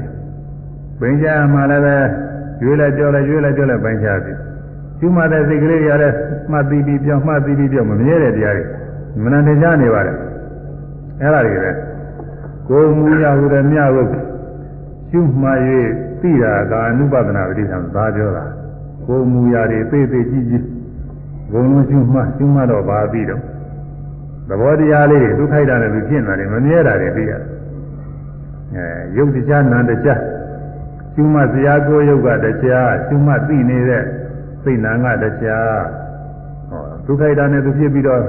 [1.00, 1.96] ပင်ချမှလည်းပဲ
[2.62, 4.32] ရွေးလိုက်ကြောလိုက်ရွေးလိုက်ကြောလိုက်ပင်ချပြီ
[4.98, 6.12] ကျူးမတဲ့စိတ်ကလေးတွေရတယ်
[6.50, 8.64] မှတ်ပြီးပြီးပြောင်းမှတ်ပြီးပြီးပြောင်းမမြဲတဲ့တရားတွေ
[9.22, 10.16] မနတင်ကြနေပါတယ်
[11.22, 11.72] အဲ့ဒါတွေပဲ
[12.68, 14.06] ကိုယ်မူရဟုတဲ့မြတ်ကို
[15.10, 15.48] ကျူးမှ၍
[16.20, 18.44] သိတာကအနုပဒနာပဋိသံသာပြောတာ
[19.06, 20.64] ကိုယ်မူရတွေသိသိကြည့်ကြည့်
[21.52, 23.42] ဘုံလုံးကျူးမှကျူးမှတော့ပါပြီးတော့
[24.48, 27.42] သဘောတရားလေးတွေဒုက္ခိတနဲ့သူဖြစ်နေတယ်မမြဲတာတွေသိရတယ်
[28.74, 30.20] အဲယုတ်တရားနံတရား
[31.14, 34.02] ကျူးမှဇရာကိုယုတ်ကတရားကျူးမှသိနေတဲ့
[34.62, 35.80] စိတ်နာငါတရား
[36.70, 38.22] ဟောဒုက္ခိတနဲ့သူဖြစ်ပြီးတော့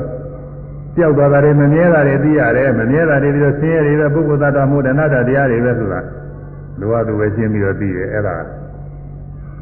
[0.96, 6.00] ပျောက်သွားတာတွေမမြဲတာတွေသိရတယ်မမြဲတာတွေပြီးတော့ဆင်းရဲတွေပဲပုဂ္ဂိုလ်သတ္တမို့ဒနာတတရားတွေပဲဆိုတာ
[6.80, 8.36] လိုအပ်သူပဲရှင်းပြီးတော့သိတယ်အဲ့ဒါ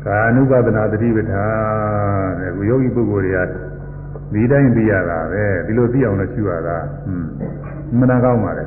[0.06, 3.50] ကာနုပဒနာတတိပဋ္ဌာန်တဲ့ခုယောဂီပုဂ္ဂိုလ်တွေက
[4.34, 8.66] ဒီတိုင်းသိရတာပဲဒီလိုသိအောင်လို့ရှင်းရတာဟွန်းမနာကောင်းပါလေ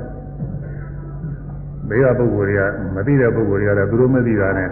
[1.88, 2.62] ဘေးကပုဂ္ဂိုလ်တွေက
[2.94, 4.68] မသိတဲ့ပုဂ္ဂိုလ်တွေကလည်းသူတို့မသိတာနဲ့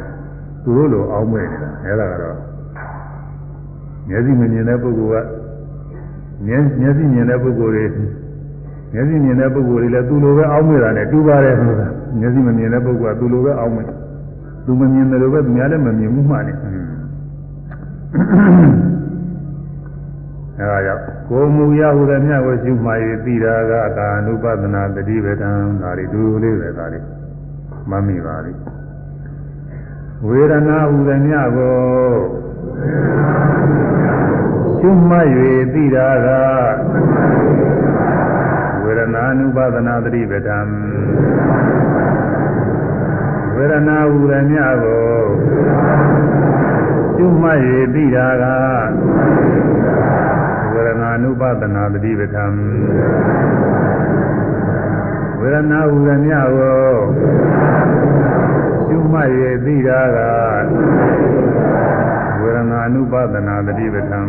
[0.65, 2.37] သူတို့လိုအောင်းမဲ့နေတာအဲ့ဒါကတော့
[4.09, 5.27] မျက်စိမမြင်တဲ့ပုဂ္ဂိုလ်က
[6.47, 7.85] မျက်မျက်စိမြင်တဲ့ပုဂ္ဂိုလ်တွေ
[8.93, 11.89] မျက်စိမြင်တဲ့ပုဂ္ဂိုလ်တွေလည်းသူလိုပဲအောင်းမဲ့တာနဲ့တူပါတယ်ဆိုတာ
[12.21, 13.87] မျက်စိမမြင်တဲ့ပုဂ္ဂိုလ်ကသူလိုပဲအောင်းမဲ့
[14.67, 16.59] သူမမြင်တယ်လို့ပဲသူများလည်းမမြင်ဘူးမှလည်း
[20.59, 22.91] အဲဒါကြောင့်ကိုမူရဟုတဲ့မြတ်ကိုရှုမှ၍
[23.25, 25.51] သိတာကကာနုပဒနာတတိပဒံ
[25.81, 27.01] ဒါတွေဒူလေးပဲဒါတွေ
[27.91, 28.53] မမိပါလိ
[30.29, 31.77] ဝေဒနာဟုတဲ့မြတ်ကို
[34.81, 35.27] ရှုမှတ်၍
[35.75, 36.29] သိတာက
[38.83, 40.59] ဝေဒနာနုပဒနာတတိပဒံ
[43.59, 45.05] ဝေဒနာဟုတဲ့မြတ်ကို
[47.17, 47.59] ရှုမှတ်၍
[47.95, 48.45] သိတာက
[50.73, 52.47] ဝေဒနာနုပဒနာတတိပဒံ
[55.39, 56.91] ဝေဒနာဟုတဲ့မြတ်ကို
[58.89, 59.29] ရှုမှတ်၍
[59.65, 60.19] သိတာက
[62.41, 64.21] ဝေဒနာနုပဒနာတတိပဒံ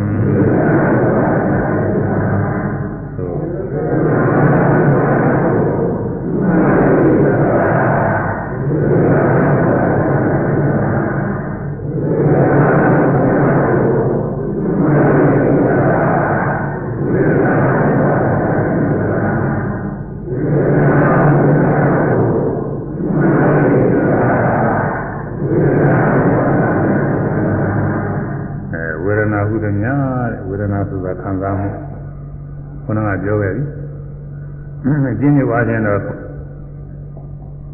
[35.37, 36.01] အကျဉ်းချုပ်အားဖြင့်တော့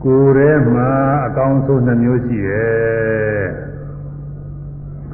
[0.03, 0.89] ကိုယ်ထဲမှာ
[1.27, 3.43] အကောင်းဆုံးနှမျိုးရှိတယ်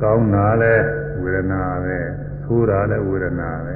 [0.01, 0.75] ကောင်းတာလဲ
[1.21, 1.99] ဝေဒနာပဲ
[2.43, 3.75] ဆိုးတာလဲဝေဒနာပဲ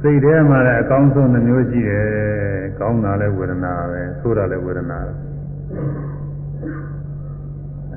[0.00, 2.08] စိတ်ထဲမှာလည်းအကောင်းဆုံးနှမျိုးရှိတယ်
[2.80, 5.12] ကောင်းတာလဲဝေဒနာပဲဆိုးတာလဲဝေဒနာပဲ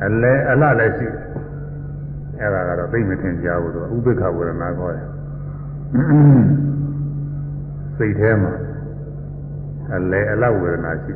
[0.06, 1.24] အလဲအလှလည်းရှိတယ်
[2.40, 5.08] အဲ့ဒါကတော့သိမထင်ကြဘူးသူဥပိ္ပခဝေဒနာခေါ်တယ်
[7.98, 8.54] စိတ်ထဲမှာ
[9.96, 11.14] အလဲအလောက်ဝေဒနာရှိ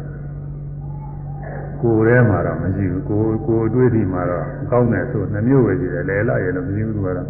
[1.82, 7.30] ကိုယ်ထဲမှာတော့မရှိဘူးကိုယ်ကိုယ်တွေးဒီမှာတော့ကောင်းတယ်ဆိုနှမျိုးပဲရှိတယ်လဲလာရလို့မရှိဘူးသူကတော့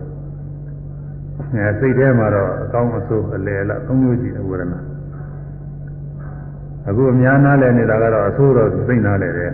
[1.53, 4.79] အဲစိတ်ထဲမှာတော့အကောင်းအဆိုးအလဲအလောက်သုံးမျိုးရှိတယ်ဝေဒနာ
[6.89, 9.51] အခုအများနာလဲနေတာကတော့အဆိုးတော့သိနာလဲတယ်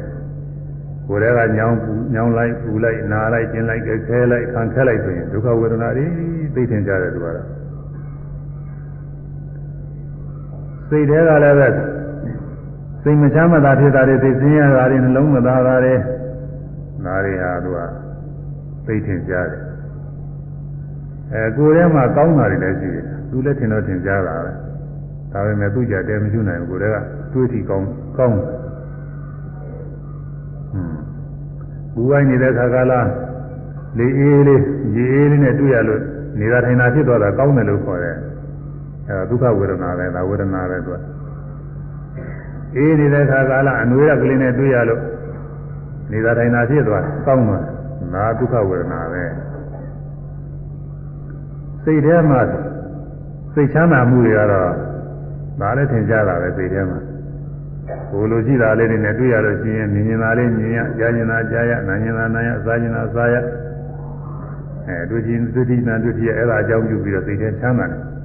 [1.08, 1.77] ကိုယ်တည်းကညောင်း
[2.13, 6.06] ညောင်းလိုက်ပူလိုက်နားလိုက်ကျင်လိုက်ခဲလိုက်ခံခဲလိုက်ဆိုရင်ဒုက္ခဝေဒနာတွေ
[6.56, 7.62] သိထင်ကြတယ်သူကတော့
[10.93, 11.67] စိတ်ထဲကလည်းပဲ
[13.03, 15.95] စိတ်မချမ်းမသာဖြစ်တာတွေသိစင်းရတာတွေနှလုံးမသားတာတွေ
[17.06, 17.79] နားတွေဟာသူက
[18.86, 19.62] သိထင်ကြတယ်
[21.34, 24.51] အဲကိုယ်ထဲမှာကောင်းတာတွေလည်းရှိတယ်သူလည်းထင်တော့ထင်ကြတာပဲ
[25.32, 26.97] ဒါပေမဲ့သူကြတယ်မရှိနိုင်ဘူးကိုယ်တည်းက
[27.34, 28.47] တွေးထီကောင်းကောင်းတယ်
[31.93, 32.99] ဘူးဝိုင်းနေတဲ့ခါကလာ
[33.97, 34.62] လေအေးလေး
[34.95, 36.01] ရေအေးလေးနဲ့တွေ့ရလို့
[36.39, 38.17] နေတာထိုင်တာဖြစ်သွားတာကောင်းတယ်လို့ခေါ်တယ်
[39.08, 40.99] အဲဒါဒုက္ခဝေဒနာပဲဒါဝေဒနာပဲသူက
[42.76, 45.01] အေးနေတဲ့ခါကလာအနွေးရကလေးနဲ့တွေ့ရလို့
[46.12, 47.72] နေတာထိုင်တာဖြစ်သွားတယ်ကောင်းသွားတယ်
[48.14, 49.24] ဒါဒုက္ခဝေဒနာပဲ
[51.84, 52.41] စိတ်ထဲမှာ
[53.54, 54.72] စိတ်ချမ်းသာမှုတွေကတော့
[55.60, 56.99] ဒါလည်းထင်ရှားတာပဲစိတ်ထဲမှာ
[58.10, 63.36] ဟိုလိုရှိတာလေးတွေနဲ့တွေ့ရလို့ရှိရင်မြင်နေတာလေးမြင်ရကြားနေတာကြားရနာမြင်တာနာရစားနေတာစားရ
[64.88, 68.01] အဲတွေ့ချင်းတွေ့တိနာတွေ့တိအဲ့ဒါအကြောင်းပြုပြီးတော့သိတဲ့ချမ်းသာတယ်။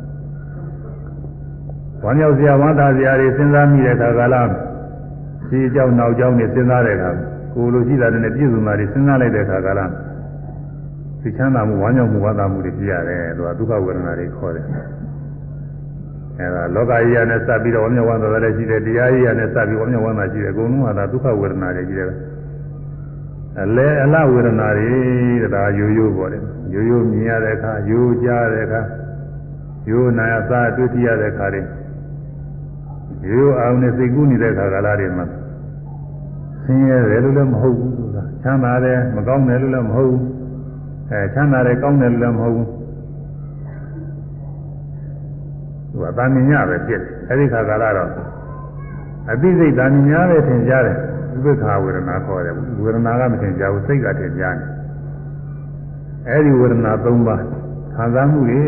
[2.05, 4.49] ဝမ်းမြောက်စရာဝမ်းသာစရာတွေစဉ်းစားမိတဲ့အခါကလား
[5.49, 7.11] ဒီအကြောင်းနောက်အကြောင်းတွေစဉ်းစားတဲ့အခါ
[7.55, 9.90] ကိုလိုရှိတာနဲ့ပြည့်စုံတာတွေစဉ်းစားလိုက်တဲ့အခါကလား
[11.22, 14.66] သိချမ်းသာမှုဝမ်းမြောက်မှုဝမ်းသာမှုတွေပြရတယ်သူကဒုက္ခဝေဒနာတွေခေါ်တယ်။
[16.38, 22.09] အအဲဒါလောကကြီးရနဲ့စပ်ပြီးတော့ဝမျက်ဝမ်းသာလည်းရှိတယ်တရားကြီးရနဲ့စပ်ပြီးဝမျက်ဝမ်းသာရှိတယ်အကုန်လုံးကသာဒုက္ခဝေဒနာတွေကြီးတယ်
[23.62, 24.88] အလဲအလဝေဒနာတွေ
[25.42, 26.42] တဲ့ဒါရိုးရိုးပေါ်တယ်
[26.74, 28.80] ရိုးရိုးမြင်ရတဲ့အခါရိုးကြားတဲ့အခါ
[29.90, 31.62] ရိုးနာရသာတွေ့ကြရတဲ့အခါတွေ
[33.26, 35.26] ရိုးအောင်နဲ့စိတ်ကူးနေတဲ့အခါကာလတွေမှာ
[36.62, 40.24] ဆင်းရဲတယ်လို့လည်းမဟုတ်ဘူးဆိုတာချမ်းသာတယ်မကောင်းတယ်လို့လည်းမဟုတ်ဘူး
[41.10, 42.68] အဲချမ်းသာတယ်ကောင်းတယ်လို့လည်းမဟုတ်ဘူး
[45.90, 48.10] သူကတာမြင်ရပဲဖြစ်တယ်အဲဒီခါကာလတော့
[49.30, 50.96] အသိစိတ်တာမြင်ရပဲထင်ရှားတယ်
[51.34, 54.68] ဥပ္ပခာဝေဒနာခေါ်တယ်ဝေဒနာကမထင်ရှားဘူးစိတ်ကထင်ရှားတယ်
[56.28, 57.42] အဲဒီဝေဒနာ၃ပါး
[57.94, 58.60] ခံစားမှုတွေ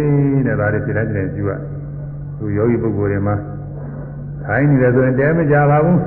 [0.46, 1.52] တဲ့ဒါတွေဖြစ်တဲ့ပြင်ကျူရ
[2.38, 3.36] သူယောဂီပုဂ္ဂိုလ်တွေမှာ
[4.46, 6.00] ထိုင်နေတယ်ဆိုရင်တဲမကြပါဘူး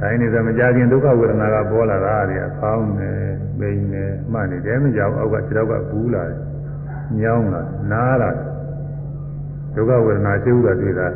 [0.00, 3.10] ထိုင်နေတယ်မကြခင်ဒုက္ခဝေဒနာကပေါ်လာတာတွေအဖောင်းနေ
[3.58, 6.38] ပိန်နေမှနေတဲမကြဘူးအောက်ကခြေထောက်ကဘူးလာတယ်
[7.20, 8.30] ညောင်းလာနားလာ
[9.74, 11.08] ဒုက္ခဝေဒနာရှိဥတာတွေ့တာ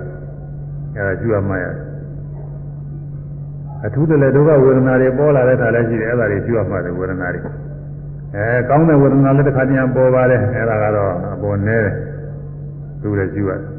[0.96, 1.76] အဲဒါကျူရမှရတယ်
[3.84, 7.40] အထူးတလည်းဒုက္ခဝေဒနာတွေပေါ်လာတဲ့ခါလည်းရှိတယ်အဲ့ဒါတွေကျူရမှတယ်ဝေဒနာတွေ
[8.36, 11.94] အဲကောင်းတဲ့ဝေဒနာလည်းတစ်ခါတည်းပေါ်ပါတယ်အဲ့ဒါကတော့အပေါ်နဲတယ်
[13.02, 13.75] သူလည်းကျူရတယ်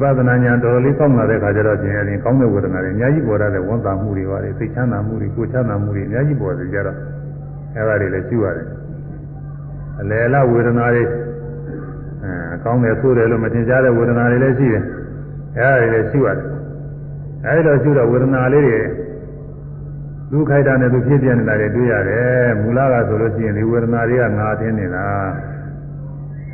[0.00, 6.96] ဝိပဿနာဉာဏ်တော်တော်လေးကောင်းလာတဲ့ခါကျတော့ကျင်ရင်ကောင်းတဲ့ဝေဒနာတွေအများကြီးပေါ်လာတဲ့ဝန်တာမှုတွေပါတယ်စိတ်ချမ်းသာမှုတွေကိုယ်ချမ်းသာမှုတွေအများကြီးပေါ်စေကြတော့
[7.74, 8.66] အဲ့ဒါတွေလည်းကျူရတယ်
[10.00, 11.04] အလယ်လဝေဒနာတွေ
[12.22, 14.84] အဲကောင်းတယ်ဆိုတယ်လို့မထင်ရှားတဲ့ဝေဒနာတွေလည်းရှိတယ်
[15.58, 16.46] အဲ့ဒါတွေလည်းကျူရတယ်
[17.46, 18.80] အဲဒီတော့ကျူတော့ဝေဒနာလေးတွေ
[20.30, 25.06] ဒုက္ခိုက်တာနဲ့သူဖြစ်ပြနေတာတွေတွေ့ရတယ်မူလကဆိုလို့ရှိရင်ဒီဝေဒနာတွေကငါထင်းနေတာ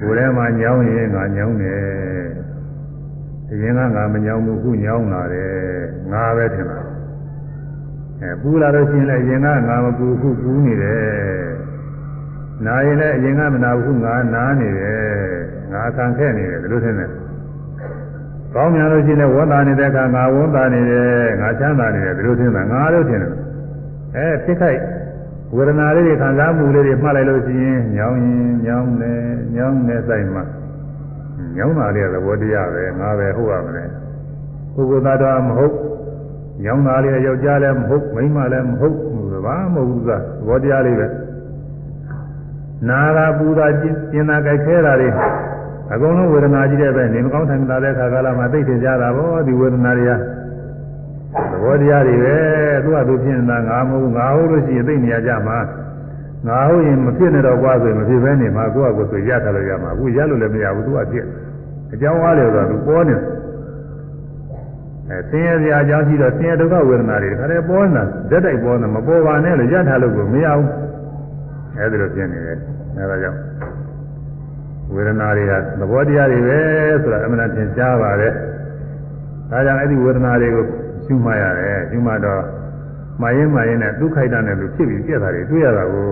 [0.00, 1.80] ကိုယ်ထဲမှာညောင်းရင်ငါညောင်းတယ်
[3.52, 5.52] အရင်ကငါမညောင်းဘူးခုညောင်းလာတယ်
[6.12, 6.78] ငါပဲထင်တာ
[8.20, 11.00] အဲပူလာလို့ရှိရင်လည်းအရင်ကငါမပူခုပူနေတယ်
[12.66, 15.02] နာရင်လည်းအရင်ကမနာဘူးခုငါနာနေတယ်
[15.72, 17.10] ငါခံခဲ့နေတယ်ဒီလိုထင်တယ်
[18.54, 23.34] ကောင်းများလို့ရှိရင်ဝန်တာနေတဲ့အခါငါဝန်တာနေတယ်ငါချမ်းသာနေတယ်ဒီလိုထင်တာငါလို့ထင်တယ်
[24.16, 24.80] အဲဖြစ်ခိုက်
[25.56, 29.20] ဝေဒနာလေးတွေခံစားမှုလေးတွေမှတ်လိုက်လို့ရှိရင်ညောင်းရင်ညောင်းတယ်
[29.54, 30.44] ညောင်းတဲ့စိုက်မှာ
[31.56, 33.84] ညောင်းတာလေးကသဘောတရားပဲငါပဲဟုတ်ရမလဲ
[34.74, 35.74] ပုဂ္ဂိုလ်သားတော်မဟုတ်
[36.64, 38.96] ညောင်းတာလေးယောက်ျားလည်းမဟုတ်မိန်းမလည်းမဟုတ်
[39.44, 40.12] ဘာမဟုတ်ဘူးကသ
[40.46, 41.06] ဘောတရားလေးပဲ
[42.88, 45.10] နာတာပူတာကျင်တာကြိုက်ခဲတာတွေ
[45.92, 50.12] အကုန်လုံးဝေဒနာကြီးတဲ့ပဲနေမကောင်းထိုင်တာတဲ့ခါကာလမှာသိထင်ကြတာဗောဒီဝေဒနာတွေက
[51.50, 52.36] သဘောတရားတွေပဲ
[52.84, 55.58] သူကသူဖြစ်နေတာငါမဟုတ်ငါဟုတ်လို့ရှိရင်သိနေရကြမှာ
[56.46, 61.24] ငါဟုတ်ရင်မဖြစ်နေတော့ကွာဆိုရင်မဖြစ်ဘဲနေမှာကိုယ့်အကိုဆိုရထားလို့ရမှာအခုရလို့လည်းမရဘူးသူကဖြစ်
[61.92, 63.16] အကြောင်းအားလေဆိုတော့သူပေါ်နေ
[65.08, 70.68] အဲဆင်းရဲစရာအကြောင်းရှိတော့ဆင်းရဲဒုက္ခဝေဒနာတွေခါတယ်ပေါ်နေတာဇက်တိုက်ပေါ်နေမပေါ်ပါနဲ့လို့ရထားလို့ကိုမရဘူး
[71.76, 72.58] အဲဒီလိုဖြစ်နေတယ်
[72.96, 73.38] အဲဒါကြောင့်
[74.94, 76.58] ဝေဒနာတွေကသဘောတရားတွေပဲ
[77.02, 78.32] ဆိုတာအမှန်တန်သင်ကြားပါတယ်
[79.50, 80.64] ဒါကြောင့်အဲ့ဒီဝေဒနာတွေကို
[81.04, 82.42] ရှုမှတ်ရတယ်ရှုမှတ်တော့
[83.20, 86.08] မှားရင်မှားရင်နဲ့ဒုက္ခိုက်တာနဲ့လို့ဖြစ်ပြီးပြက်တာတွေတွေ့ရတာကို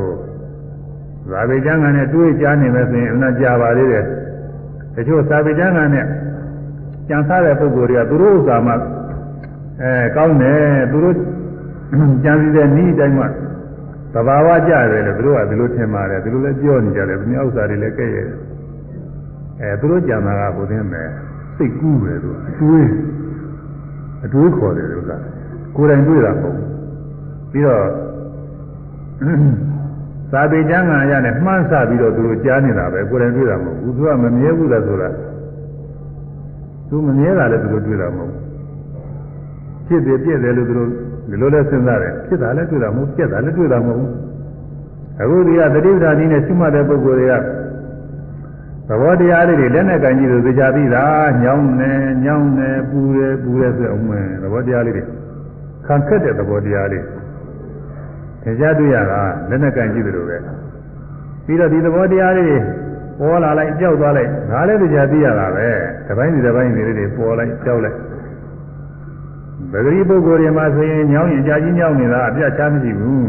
[1.31, 4.05] ဇာပေကျမ်းကနဲ့တွေးကြားနေမယ်ဆိုရင်အမှန်ကြာပါသေးတယ်
[4.95, 6.07] တချို့ဇာပေကျမ်းကနဲ့
[7.09, 8.73] ကြံစားတဲ့ပုဂ္ဂိုလ်တွေကသူတို့ဥစ္စာမှ
[9.83, 10.61] အဲကောင်းတယ်
[10.93, 11.17] သူတို့
[12.25, 13.25] ကြံစည်တဲ့ဤတိုင်းမှ
[14.15, 18.27] သဘာဝကြတယ်လို့သူတို့ကဒီလိုထင်ပါတယ်ဒီလိုလည်းပြောနေကြတယ်ဘုရားဥစ္စာတွေလည်းကဲ့ရဲ့
[19.61, 21.09] အဲသူတို့ကြံတာကဘုရင်မယ်
[21.57, 22.89] စိတ်ကူးပဲသူအတွေး
[24.25, 25.17] အတွေးခေါ်တယ်ဥစ္စာ
[25.77, 26.59] ကိုယ်တိုင်တွေ့တာမဟုတ်
[27.53, 27.87] ပြီးတော့
[30.33, 35.09] သာပေကျမ်းဂန်ရနဲ့မှန်းဆပြီးတော့သူတို့ကြားနေတာပဲကိုယ်တိုင်တွေ့တာမဟုတ်ဘူးသူကမမြဲဘူးလားဆိုတာ
[36.89, 38.33] သူမမြဲတာလည်းသူတို့တွေ့တာမဟုတ်
[39.87, 40.89] ဖြစ်တယ်ပြည့်တယ်လို့သူတို့
[41.31, 44.13] ဒီလိုလဲစဉ်းစားတယ်ဖြစ်တာလည်းတွေ့တာမဟုတ်ပြက်တာလည်းတွေ့တာမဟုတ်ဘူး
[45.21, 47.35] အခုဒီကသတိပ္ပာနည်းနဲ့ရှိမှတ်တဲ့ပုဂ္ဂိုလ်တွေက
[48.89, 51.05] သဘောတရားလေးတွေလက်နဲ့ကန်ကြည့်လို့သိကြပြီးတာ
[51.43, 51.91] ညောင်းနေ
[52.25, 55.05] ညောင်းနေပူတယ်ပူတယ်ဆိုအောင်မယ်သဘောတရားလေးတွေ
[55.87, 57.05] ခံခက်တဲ့သဘောတရားလေး
[58.43, 60.37] သင်ကြားတွေ့ရတာလက်နဲ့ကန်ကြည့်တယ်လို့ပဲ
[61.47, 62.59] ပြီးတော့ဒီသဘောတရားလေးတွေ
[63.21, 65.69] ပေါ်လာလိုက်ကြောက်သွားလိုက်ငါလည်းသိကြသိရတာပဲ
[66.07, 67.97] တစ်ပိုင်းဒီတစ်ပိုင်းဒီလေးတွေပေါ်လိုက်ကြောက်လိုက်
[69.73, 73.29] ပဂရိပုဂ္ဂိုလ်တွေမှာဆိုရင်ညောင်းရင်ကြာကြီးညောင်းနေတာအပြတ်ချမ်းမရှိဘူး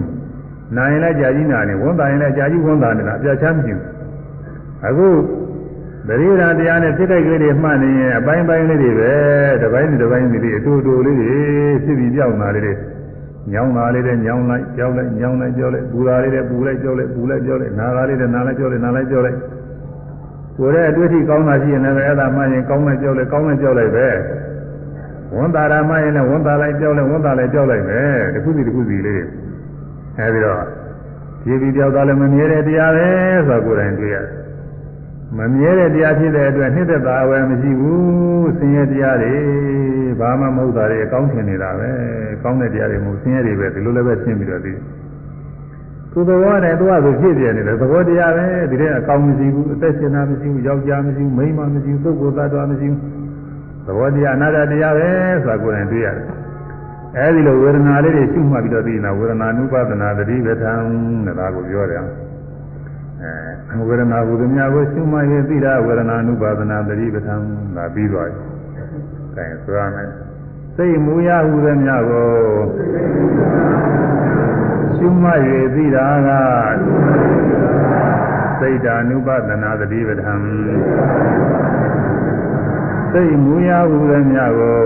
[0.76, 3.86] နာရင်လည်းကြာကြီးနာနေဝန်တာရင်လည်းကြာကြီးဝန်တာနေတာအပြတ်ချမ်းမရှိဘူး
[4.88, 5.10] အခု
[6.08, 9.14] တတိယတရားနဲ့ဖြစ်တဲ့ကလေးတွေမှတ်နေရင်အပိုင်းပိုင်းလေးတွေပဲ
[9.62, 11.34] တစ်ပိုင်းတစ်ပိုင်းလေးအတူတူလေးတွေ
[11.84, 12.74] ဖြစ်ပြီးပြောင်းလာလေးတွေ
[13.54, 19.38] ညောင်းလာလေးတွေညောင်းလိုက်ကြောက်လိုက်ညောင်းလိုက်ကြောက်လိုက်ပူလာလေးတွေပူလိုက်ကြောက်လိုက်ပူလိုက်ကြောက်လိုက်နာလာလေးတွေနာလိုက်ကြောက်လိုက်နာလိုက်ကြောက်လိုက်
[20.58, 24.08] ကိုယ်ရဲ့အတွေ့အထိကောင်းတာရှိရင်လည်းအဲ့ဒါမှရင်ကောင်းလိုက်ကြောက်လိုက်ကောင်းလိုက်ကြောက်လိုက်ပဲ
[25.36, 28.02] ဝန်တာရမှရင်လည်းဝန်တာလိုက်ကြောက်လိုက်ဝန်တာလိုက်ကြောက်လိုက်ပဲ
[28.34, 29.24] တစ်ခုစီတစ်ခုစီလေး
[30.18, 30.64] အဲဒီတော့
[31.42, 33.08] ဖြည်းဖြည်းကြောက်တာလည်းမမြဲတဲ့တရားပဲ
[33.48, 34.39] ဆိုတာကိုယ်တိုင်တွေ့ရတယ်
[35.38, 39.34] မမြဲတဲ့တရားဖြစ်တဲ့အတွက်နှိမ့်သက်တာဝယ်မရှိဘူးဆင်းရဲတရားတွေ
[40.20, 41.90] ဘာမှမဟုတ်တာတွေအကောင်းထင်နေတာပဲ
[42.44, 44.74] ကောင်းတဲ့တရားတွေမဟုတ်ဆင်းရဲတွေပဲဒီလိုလည်းပဲရှင်းပြီးတော့ဒီ
[46.12, 53.02] သူသဘောနဲ့သူကဆိုဖြစ်ပြနေတယ်သဘောတရားပဲဒီတဲ့အကောင်းမရှိဘူးအသက်ရှင်တာမရှိဘူးယောက်ျားမရှိဘူးမိန်းမမရှိဘူးပုဂ္ဂိုလ်သတ္တဝါမရှိဘူး
[53.86, 55.08] သဘောတရားအနာတ္တတရားပဲ
[55.44, 56.26] ဆိုတာကိုယ်တိုင်တွေ့ရတယ်
[57.18, 60.82] အဲဒီလိုဝေဒနာလေးတွေရှုမှတ်ပြီးတော့သိနေတာဝေဒနာနုပဒနာတတိပဋ္ဌာန်
[61.26, 62.04] တဲ့ဒါကိုပြောတယ်
[63.24, 67.42] အဲဝေဒနာဟူသည်များကိုရှုမှတ်ရင်သိတာဝေဒနာနုပါဒနာတတိပဋ္ဌာန်
[67.76, 68.42] ဒါပြီးသွားပြီ။
[69.38, 70.10] အဲဆိုရမယ်။
[70.76, 72.30] စိတ်မူရဟူသည်များကို
[74.96, 75.42] ရှုမှတ်၍
[75.76, 76.30] သိတာက
[78.60, 80.42] စိတ်ဓာနုပါဒနာတတိပဋ္ဌာန်
[83.12, 84.82] စိတ်မူရဟူသည်များကို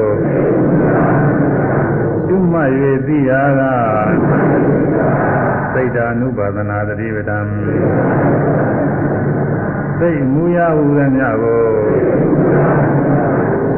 [2.26, 2.72] ရှုမှတ်၍
[3.08, 3.62] သိတာက
[5.74, 7.40] စိတ်ဓာနုပါဒနာတတိပဒံ
[10.00, 11.64] စိတ်မူရဟုရမြကို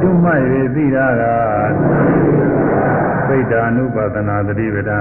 [0.02, 0.42] ကျွမှတ်၍
[0.76, 1.24] သိတာက
[3.28, 5.00] စိတ်ဓာနုပါဒနာတတိပဒံ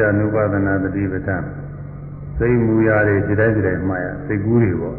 [0.00, 1.44] တ ानु ပါဒနာတတိပဋ္ဌာန်
[2.38, 4.96] စိတ်မူရာတွေဒီတိုင်းဒီတိုင်းမှားရစိတ်ကူးတွေပေါ့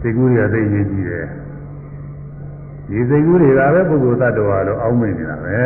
[0.00, 1.28] စိတ်ကူးတွေကသိရေးကြည့်တယ်
[2.88, 5.58] ဒီစိတ်ကူးတွေကပဲပုဂ္ဂိုလ်သတ္တဝါလို့အောင်းမိနေတာပဲ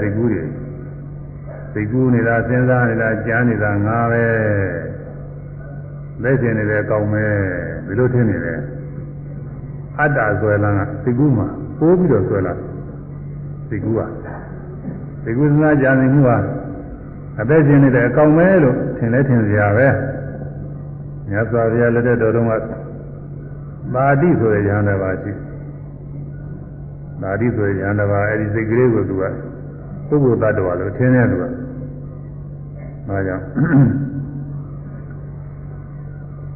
[0.00, 0.42] စိတ်ကူးတွေ
[1.72, 4.24] စိတ်ကူးနေတာစဉ်းစားနေတာကြားနေတာငါပဲ
[6.22, 7.34] လက်ကျင်နေတယ်ကောင်းမယ်
[7.86, 8.60] ဒီလိုထင်နေတယ်
[9.98, 11.48] အတ္တဆွဲလန်းကစိတ်ကူးမှာ
[11.78, 12.52] ပိုးပြီးတော့ဆွဲလာ
[13.68, 14.00] စိတ်ကူးက
[15.24, 16.30] စိတ်ကူးစဉ်းစားကြနေမှုက
[17.40, 19.88] အသက်ရှင်နေတဲ့အကောင်ပဲလို့ထင်လဲထင်စရာပဲ
[21.28, 22.52] မြတ်စွာဘုရားလက်ထက်တော်တုန်းက
[23.94, 25.32] မာတိဆိုတဲ့ဉာဏ်တစ်ပါးရှိ
[27.20, 29.24] မာတိဆိုတဲ့ဉာဏ်တစ်ပါးအဲဒီစိတ်ကလေးကိုသူက
[30.08, 31.44] ပုဂ္ဂိုလ်တ attva လို့ထင်တယ်သူက
[33.08, 33.44] အဲကြောင့်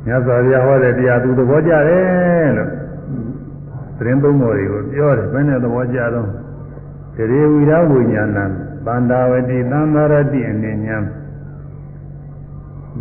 [0.07, 2.70] မြတ်စွာဘုရားဟောတဲ့တရားသူသဘောကျတယ်လို့
[3.99, 6.29] သတင်းသုံးပေါ်တွေကိုပြောတယ်ဘယ်နဲ့သဘောကျတော့
[7.16, 8.45] တရေဝိရဝိညာဏံ
[8.87, 10.99] သန္တာဝတိသံဃာရတိအနေညာ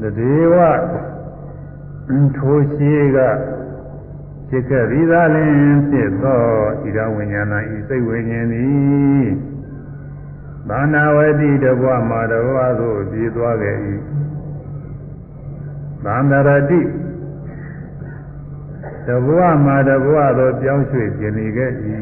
[0.02, 0.56] တဒေဝ
[2.38, 3.18] ထိုရှိက
[4.50, 5.54] ဖြစ်ခဲ့ပြီးသားလင်
[5.90, 6.42] ဖြစ်သော
[6.84, 9.26] ဣဒဝိညာဏဤစိတ်ဝိညာဉ်သည်
[10.70, 13.78] သန္တာဝတိတဘဝမှာတဘဝသို့ပြေးသွားခဲ့၏
[16.06, 16.82] သန္တာရတိ
[19.08, 21.72] တဘဝမှာတဘဝသို့ပြောင်းရွှေ့ခြင်းနေခဲ့၏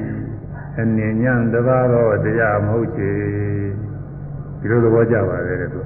[0.79, 3.11] အနေညံတပါးတော့တရားမဟုတ်ချေ
[4.63, 5.81] ဒီလိုသဘောကျပါတယ်တဲ့သူ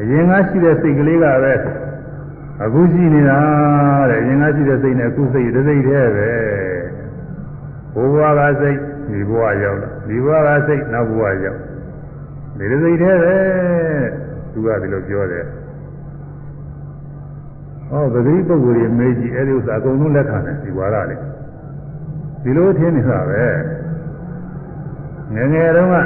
[0.00, 1.54] အရင်ကရှိတဲ့စိတ်ကလေးကပဲ
[2.62, 3.38] အခုရှိနေတာ
[4.10, 6.30] တဲ့အရင်ကရှိတဲ့စိတ်နဲ့အခုစိတ်တစ်စိတ်တည်းပဲ
[7.94, 8.78] ဘဝကစိတ်
[9.08, 11.60] ဒီဘဝရောက်တာဒီဘဝကစိတ်နောက်ဘဝရောက်
[12.58, 13.36] ဒီတစ်စိတ်တည်းပဲ
[14.52, 15.44] သူကဒီလိုပြောတယ်
[17.90, 21.20] ဟောပဂရိပုဂ္ဂိုလ်ကြီးမေးကြည့်အဲဒီဥစ္စာအကုန်လုံးလက်ခံတယ်ဒီဝါရလေး
[22.42, 23.44] ဒီလိုထင်နေတာပဲ
[25.34, 25.96] ငယ်ငယ်တုန်းက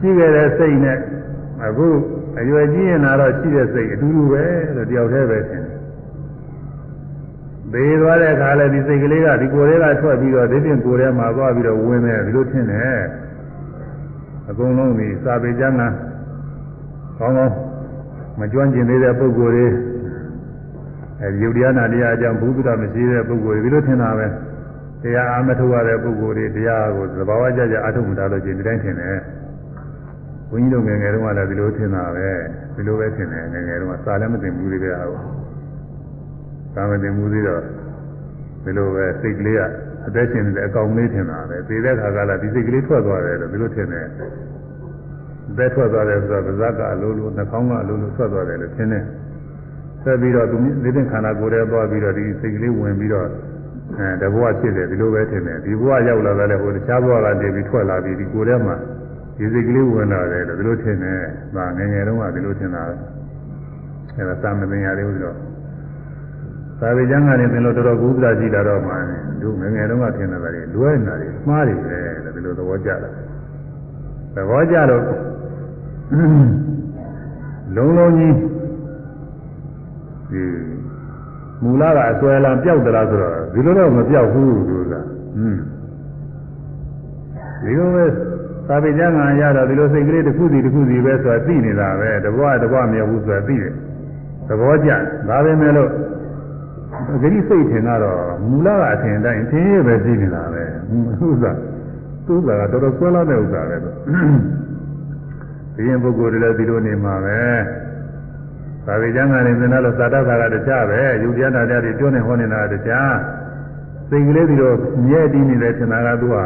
[0.00, 0.98] ရှိခဲ့တဲ့စိတ်နဲ့
[1.66, 1.88] အခု
[2.40, 4.44] အရွယ်ကြီးရင်တော့ရှိတဲ့စိတ်အတူတူပဲ
[4.76, 5.78] လို့တယောက်တည်းပဲထင်တယ်
[7.72, 13.00] ဘေးသွားတဲ့အခါလည်းဒီစိတ်ကလေးကဒီကိုယ်လေးကထွက်ပြီးတော့ဒီပြင်ကိုယ်ထဲမှာသွားပြီးတော့ဝင်တယ်ဒီလိုထင်တယ်
[14.48, 15.82] အကုန်လုံးဒီစာပေကျမ်းက
[17.18, 17.54] ကောင်းကောင်း
[18.38, 19.66] မကျွမ်းကျင်သေးတဲ့ပုဂ္ဂိုလ်တွေ
[21.22, 24.26] အဲဒီယုတ်တရားနာတရားအကြောင်းဘုသူတမရှိတဲ့ပုဂ္ဂိုလ်တွေဒီလိုထင်တာပဲ
[25.02, 29.18] တရားအာမထုတ်ရတဲ့ပုဂ္ဂိုလ်တွေတရားကိုသဘာဝကြကြအထုတ်မှတာလို့ကျင်ဒီတိုင်းထင်တယ်
[30.50, 32.28] ဘုန်းကြီးတို့ငယ်ငယ်တုန်းကလည်းဒီလိုထင်တာပဲ
[32.74, 35.06] ဒီလိုပဲထင်တယ်ငယ်ငယ်တုန်းကစာလည်းမသိဘူးတွေပဲဟာ
[36.74, 37.62] စာမသိဘူးသေးတော့
[38.64, 39.60] ဒီလိုပဲစိတ်ကလေးက
[40.06, 44.06] အသက်ရှင်နေတဲ့အကောင်လေးထင်တာပဲသိတဲ့ခါကလည်းဒီစိတ်ကလေးထွက်သွားတယ်လို့ဒီလိုထင်တယ်
[45.56, 49.04] ဘယ်ထွက်သွားတယ်ဆိုတော့ဗဇက်ကအလိုလိုနှာခေါင်းကအလိုလိုထွက်သွားတယ်လို့ထင်တယ်
[50.02, 53.26] ဆက်ပြီးတော့သူဒီတဲ့ခန္ဓာကိုယ်ထဲသွားပြီးတော့ဒီစိတ်ကလေးဝင်ပြီးတော့
[53.98, 58.76] အဲတဘဝဖြစ်တယ်ဒီလိုပဲထင်တယ်ဒီဘဝရောက်လာတယ်ဟိုတခြားဘဝကနေပြီးထွက်လာပြီးဒီကိုယ်ထဲမှာ
[59.38, 61.20] ဒီစိတ်ကလေးဝင်လာတယ်လို့ဒီလိုထင်တယ်။
[61.54, 62.94] ဒါငယ်ငယ်တုန်းကဒီလိုထင်တာပဲ။
[64.16, 65.36] အဲဒါသာမသင်ရတယ်လို့
[66.80, 68.94] သာဝေကျမ်းကနေသင်လို့တော်တော်ကုသကြည့်လာတော့မှ
[69.42, 73.10] တို့ငယ်ငယ်တုန်းကထင်တာလေလွဲနေတာလေမှားတယ်ပဲလို့ဒီလိုသဘောကျတာ။
[74.34, 75.02] သဘောကျတော့
[77.76, 78.34] လုံးလုံးကြီး
[80.30, 80.42] ဒီ
[81.62, 85.00] မူလကအစွဲလမ်းပျောက်သလားဆိုတော့ဒီလိုတော့မပျောက်ဘူးဆိုတာ
[85.38, 85.58] อืม
[87.62, 88.04] ဒီလိုပဲ
[88.68, 93.74] သာပေကျမ်းဂန်ရတော့ဒီလိုစိတ်ကလေးတစ်ခုစီတစ်ခုစီပဲဆိုတာသိနေတာပဲတဘောကတဘောမရဘူးဆိုတာသိတယ်
[94.48, 94.90] သဘောကျ
[95.28, 95.90] ဒါပဲမဲ့လို့
[97.22, 100.64] ဂရိစိတ်ထင်ကတော့မူလကအထင်တိုင်းသင်ရပဲသိနေတာပဲ
[101.24, 101.52] ဥစ္စာ
[102.26, 103.94] သူ့ဥစ္စာကတော်တော်ကွဲလာတဲ့ဥစ္စာပဲလို့
[105.74, 107.40] ဒီရင်ပုဂ္ဂိုလ်တွေလည်းဒီလိုနေမှာပဲ
[108.86, 113.14] သာဝေကျမ်းဂန်နေသင်တော့သာတသာကတခြားပဲယူတရားတရားတွေပြောနေဟောနေတာတခြား
[114.10, 116.36] စိတ်ကလေးပြီးတော့မြဲတည်နေတဲ့ထင်တာကသူက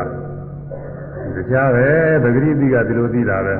[1.36, 1.88] တရားပဲ
[2.22, 3.54] ပဂရိတိကဒီလိုသိတာပဲ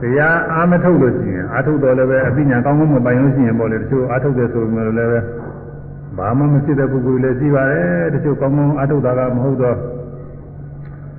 [0.00, 5.20] တရားအာမထုတ်လို့ရှိရင်အာထုတ်တော်လည်းပဲအပညာကောင်းကောင်းမပိုင်လို့ရှိရင်ပေါ့လေတချို့အာထုတ်တယ်ဆိုရင်လည်းပဲ
[6.18, 9.76] ဘာမှမဖြစ်တဲ့ပုဂ္ဂိုလ်လည်းရှိပါတယ်တချို့ကောင်းကောင်းအာထုတ်တာကမဟုတ်တော့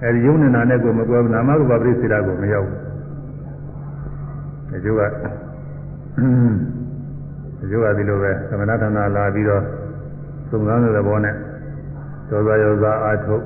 [0.04, 2.80] အဲဒီယုံနေတာနဲ့ကိုမကွဲဘူးနာမရူပပရိစ္ဆေဒကိုမရောက်ဘူး
[4.72, 5.02] တချို့က
[7.60, 9.64] တချို့ကဒီလိုပဲသမဏဌာနလာပြီးတော့
[10.50, 11.36] သုံးသန်းတဲ့ဘောနဲ့
[12.30, 13.44] သောသာယောသာအာထုတ်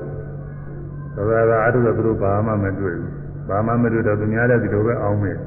[1.16, 3.12] သောသာကအာထုတ်တော့သူတို့ဘာမှမတွေ့ဘူး
[3.48, 5.38] ဘာမှမတွေ့တော့သူများလည်းဒီလိုပဲအောင်းမယ်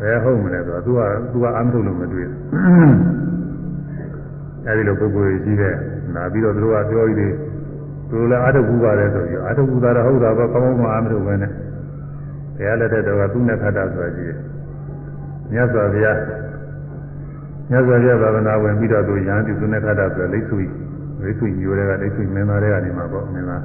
[0.00, 1.00] ဘယ်ဟုတ်မလဲဆိုတော့သူက
[1.32, 2.38] သူကအာမထုတ်လို့မတွေ့ဘူး
[4.66, 5.74] အဲဒီလိုပုဂ္ဂိုလ်ကြီးတဲ့
[6.14, 7.28] နာပြီးတော့သူတို့ကပြောရည်တွေ
[8.10, 11.50] သူတို့လည်းအာထုတ်ဘူးပါတယ်ဆိုပြီးအာထုတ်ဘူးတာတော့ဟုတ်တာပဲကောင်းကောင်းမှအာမထုတ်ပဲနဲ့
[12.56, 14.38] ဘုရားလက်ထက်တော့သူနဲ့ခတ်တာဆိုတာကြီးတယ်
[15.52, 16.18] မြတ်စွာဘုရား
[17.70, 20.64] မြတ်စွာဘုရားသာသနာဝင်ပြီးတော့သူရဟန်းပြုသူနဲ့ခတ်တာဆိုလိတ်ဆွေ
[21.22, 23.62] လိတ်ဆွေမျိုးတွေကလိတ်ဆွေမင်းသားတွေကနေမှာပေါ့မင်းသား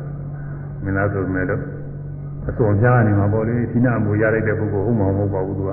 [0.84, 1.62] မင်းသားဆိုမဲ့တော့
[2.50, 5.70] အစွန်ကြားနေမှာပေါ့လေဒီနာမူရလိုက်တဲ့ပုဂ္ဂိုလ်ဟုတ်မှာမဟုတ်ပါဘူးသူက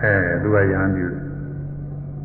[0.00, 1.06] အဲသူကရဟန်းပြု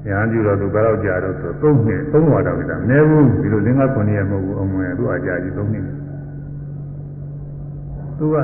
[0.07, 5.85] ရဟန်းပြုတော့သူဘယ်တော့ကြာတော့ဆို၃နှစ်၃ဝါတော့ကြာမနေဘူးဒီလိုလင်းကား9ရက်မဟုတ်ဘူးအမွေသူအကြာကြီး၃နှစ်
[8.17, 8.35] သူက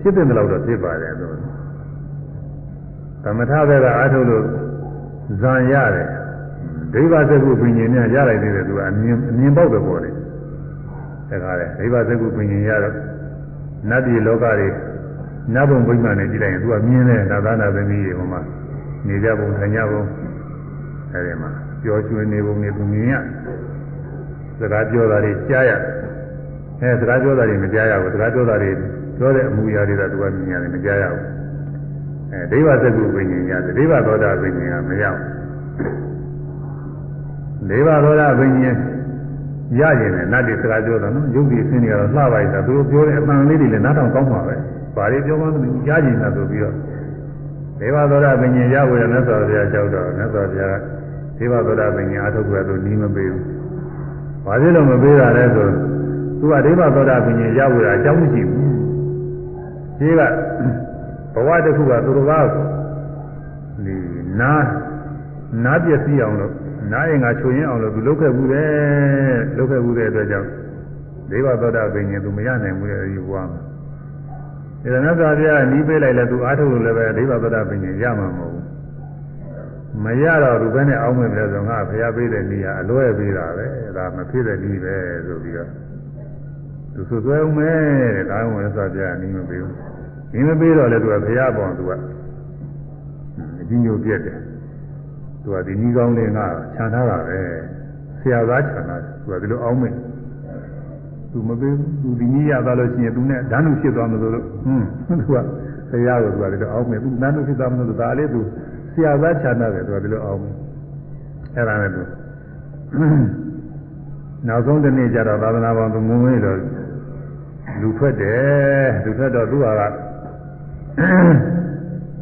[0.00, 1.28] ဖြစ်တဲ့လောက်တော့ဖြစ်ပါတယ်သူ
[3.22, 4.44] သမထဘက်ကအားထုတ်လို့
[5.40, 6.08] ဇံရတယ်
[6.92, 10.10] ဒိဗ္ဗစကုပင်ញင်နဲ့ရလိုက်သေးတယ်သူကအမြင်အမြင်ပေါက်တယ်ပေါ့လေ
[11.34, 12.94] တခါလေဒိဗ္ဗစကုပင်ရှင်ရတော့
[13.90, 14.68] နတ်ပြည်လောကတွေ
[15.54, 18.40] နတ်ဘုံဗိမာန်နဲ့ကြည့်လိုက်ရင်သူကမြင်တဲ့သာသနာသမီးတွေဟိုမှာ
[19.06, 20.02] နေကြပုံထိုင်ကြပုံ
[21.12, 21.50] အဲဒီမှာ
[21.82, 23.14] ပြောချွေးနေပုံတွေသူမြင်ရ
[24.58, 25.72] စကားပြောတာတွေကြားရ
[26.80, 28.70] အဲစကားပြောတာတွေမကြားရဘူးစကားပြောတာတွေ
[29.18, 31.22] ပြောတဲ့အမှုရာတွေကသူကမြင်ရတယ်မကြားရဘူး
[32.32, 35.22] အဲဒိဗ္ဗစကုပင်ရှင်ရတယ်ဒိဗ္ဗသောတာပင်ရှင်ကမရဘူး
[37.68, 38.76] ဒိဗ္ဗသောတာပင်ရှင်
[39.80, 44.54] ရရင်လည်းနတ်တွေစကားပြောတာနော်ယုတ်ဒီအစင်းတွေကတော့လှပါရတာသူတို့ပြောတဲ့အပန်လေးတွေလည်းနားထောင်ကောင်းပါပဲ
[44.96, 46.74] ဘာတွေပြောမှမသိရရင်သာဆိုပြီးတော့
[47.80, 50.76] ဒေဝသောတာပင်ညရဝေရမြတ်စွာဘုရားကြောက်တော့မြတ်စွာဘုရား
[51.38, 53.44] ဒေဝသောတာပင်ညအထုတ်ကွယ်သူနီးမပေးဘူး
[54.44, 55.66] ဘာဖြစ်လို့မပေးတာလဲဆို
[56.38, 58.68] သူကဒေဝသောတာပင်ညရဝေရအကြောင်းမရှိဘူး
[59.98, 60.20] ဒီက
[61.34, 62.54] ဘဝတစ်ခုကသူတော်က
[63.84, 63.94] ဒီ
[64.40, 64.52] နာ
[65.64, 66.52] နာပြည့်စည်အောင်လို့
[66.92, 68.70] နားရင်ငါချွင်ရင်အောင်လို့သူလုပ်ခဲ့ဘူးတဲ့
[69.56, 70.48] လုပ်ခဲ့ဘူးတဲ့အတွက်ကြောင့်
[71.30, 73.60] ဒေဝသောတာပင်ညသူမရနိုင်ဘူးတဲ့ဒီဘဝမှာ
[74.82, 78.64] ဒီလိုနဲ့သာပြနီးပေးလိုက်လဲသူအားထုတ်လို့လည်းပဲဒေဝသောတာပင်ညရမှာမဟုတ်ဘူး
[80.04, 83.66] မရတော့သူပဲနဲ့အောင်းမယ်လဲဆိုငါဖျားပေးတဲ့နေရာအလွဲပေးတာပဲ
[83.96, 85.70] ဒါမဖြစ်တဲ့နည်းပဲဆိုပြီးတော့
[86.94, 87.70] သူဆိုသွဲအောင်မဲ
[88.16, 89.76] တဲ့ဒါမှမဟုတ်သာပြနီးမပေးဘူး
[90.32, 91.92] နီးမပေးတော့လေသူကဖျားပေါ်သူက
[93.60, 94.38] အကြီးညိုပြက်တယ်
[95.44, 96.40] သူကဒီနီးကောင်းလေးက
[96.74, 97.38] ခြံထားတာပဲ
[98.20, 99.94] ဆရာသားခြံထားတယ်သူကဒီလိုအောင်းမယ်
[101.32, 104.84] သူမပေးဘူးသူဒီနည်းရသွားလို့ရှိရင်သူနဲ့ဓာတ်နုဖြစ်သွားမလို့လို့ဟွန်း
[105.20, 105.36] သူက
[105.90, 108.40] ဆရာကိုသူကဒီလိုအောင်းမယ်သူဓာတ်နုဖြစ်သွားမလို့ဒါလေးသူ
[108.92, 110.54] ဆရာသားခြံထားတယ်သူကဒီလိုအောင်းမယ်
[111.56, 112.02] အဲ့ဒါနဲ့သူ
[114.48, 116.58] နောက်ဆုံးတစ်နေ့ကျတော့သာသနာပေါ်သူငုံဝေးတော့
[117.80, 119.66] လူထွက်တယ်လူထွက်တော့သူက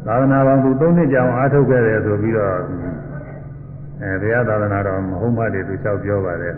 [0.07, 2.55] သာသနာပေါ်သူ၃နှစ်ကြာအောင်အားထုတ်ခဲ့တယ်ဆိုပြီးတော့
[4.03, 6.55] အဲတရားသာသနာတော်မဟုတ်မှတည်းသူလျှောက်ပြောပါတယ်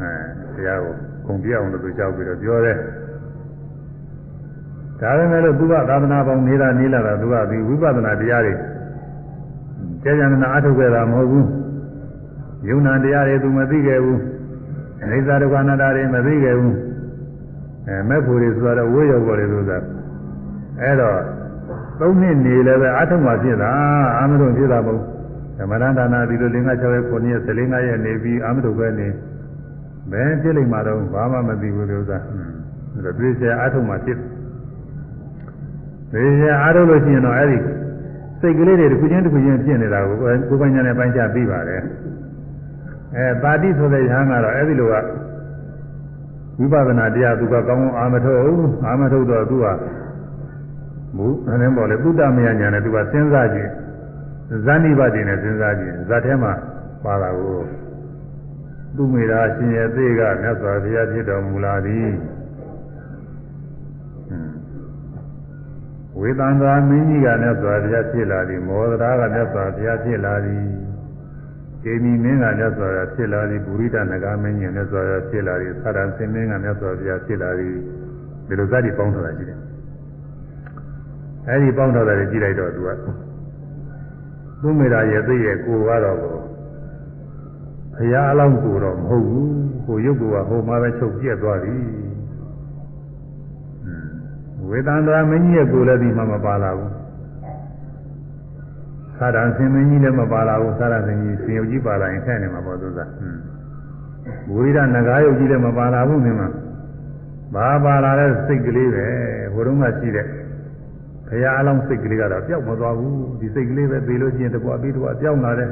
[0.00, 0.94] အဲတရားကို
[1.26, 2.76] ဂုံပြအောင်လို့သူလျှောက်ပြီးတော့ပြောတယ်
[5.00, 8.54] ဒါပေမဲ့လို့သူကသာသနာပေါင်းနေတာနေလာတာသူကဒီဝိပဿနာတရားတွေ
[10.02, 11.48] ကျေကြံနာအထုတ်ခဲ့တာမဟုတ်ဘူး
[12.68, 14.20] ယုံနာတရားတွေသူမသိခဲ့ဘူး
[15.02, 16.76] အိဇာဒုက္ခနာတာတွေမသိခဲ့ဘူး
[17.88, 19.78] အဲမဲ့ဖို့တွေဆိုတော့ဝိရောက်ပေါ်တယ်ဆိုတာ
[20.80, 21.18] အဲ့တော့
[22.00, 23.70] သုံးနှစ်နေလည်းပဲအထုံးမှဖြစ်တာ
[24.18, 25.13] အာမထုံဖြစ်တာမဟုတ်
[25.58, 29.08] သမဏဒါနာဒီလိုလင်္ကာ6ရက်9ရက်14ရက်နေပြီးအာမထုံပဲနေ
[30.10, 32.18] ဘယ်ဖြစ်လိမ့်မှာတော့ဘာမှမသိဘူးလို့ဆိုတာ
[32.92, 34.18] အဲ့တော့တွေ့ချာအထုံးမှဖြစ်
[36.12, 37.58] တွေ့ချာအထုံးလို့ရှိရင်တော့အဲ့ဒီ
[38.40, 41.82] စိတ်ကလေးတွေတစ်ခုချင်းတစ်ခုချင်းဖြစ်နေတာကိုကိုယ်ပိုင်ညာနဲ့ပိုင်းခြားပြီးပါတယ်
[43.16, 44.94] အဲပါတိဆိုတဲ့ရဟန်းကတော့အဲ့ဒီလိုက
[46.58, 48.40] ဝိပဿနာတရားသူကကောင်းကောင်းအာမထုတ်
[48.86, 49.66] အာမထုတ်တော့သူက
[51.16, 53.70] မူအရင်ပေါ်လေသုတမယညာနဲ့သူကစဉ်းစားကြည့်
[54.64, 56.52] ဇာနိဗ္ဗာန်နဲ့စဉ်းစားကြည့်ဇာတ်ထဲမှာ
[57.04, 57.58] ပါတာကို
[58.96, 62.10] သူမိတာရှင်ရဲ့သေးကမြတ်စွာဘုရားဖြစ်တော်မူလာသည်
[66.18, 70.64] ဝေသန္တာမင်းကြီးကမြတ်စွာဘုရားဖြစ်လာသည်မောဒရာကမြတ်စွာဘုရားဖြစ်လာသည်
[71.84, 77.74] ကေမီမင်းကမြတ်စွာဘုရားဖြစ်လာသည်ပုရိဒနဂါမင်းကြီးမြတ်စွာဘုရားဖြစ်လာသည်သရံစင်မင်းကမြတ်စွာဘုရားဖြစ်လာသည်
[78.46, 79.58] ဒီလိုဇာတိပေါင်းထားတာရှိတယ်
[81.48, 82.90] အဲဒီပေါင်းထားတယ်ကြည့်လိုက်တော့သူက
[84.60, 86.32] သူမိတာရဲ့သိရဲ့ကိုကတော့ဘု
[88.12, 89.52] ရားအလောင်းကိုတော့မဟုတ်ဘူး
[89.86, 91.76] ကိုရုပ်ကဟိုမှာပဲချုပ်ပြက်သွားပြီ
[94.68, 96.92] ဝေသန္တာမင်းကြီးရဲ့ကိုယ်လည်းဒီမှာမပါလာဘူး
[99.18, 103.00] သာရဆင်မင်းကြီးလည်းမပါလာဘူးသာရဆင်ကြီးဆင်ယုတ်ကြီးပါလာရင်ထဲနေမှာပေါ့သူက
[104.48, 106.48] ဘူရိဒနဂါယုတ်ကြီးလည်းမပါလာဘူးနင်မှာ
[107.54, 109.06] ဘာပါလာတဲ့စိတ်ကလေးပဲ
[109.54, 110.43] ဘုရုံးကရှိတဲ့ဘု
[111.42, 115.68] ရားအလောင်းစိတ်ကလေးကတော့ပျောက်မသွားဘူးဒီစိတ်ကလေးပဲပြီးလို့ချင်းတကွာပြီးတကွာပျောက်လာတဲ့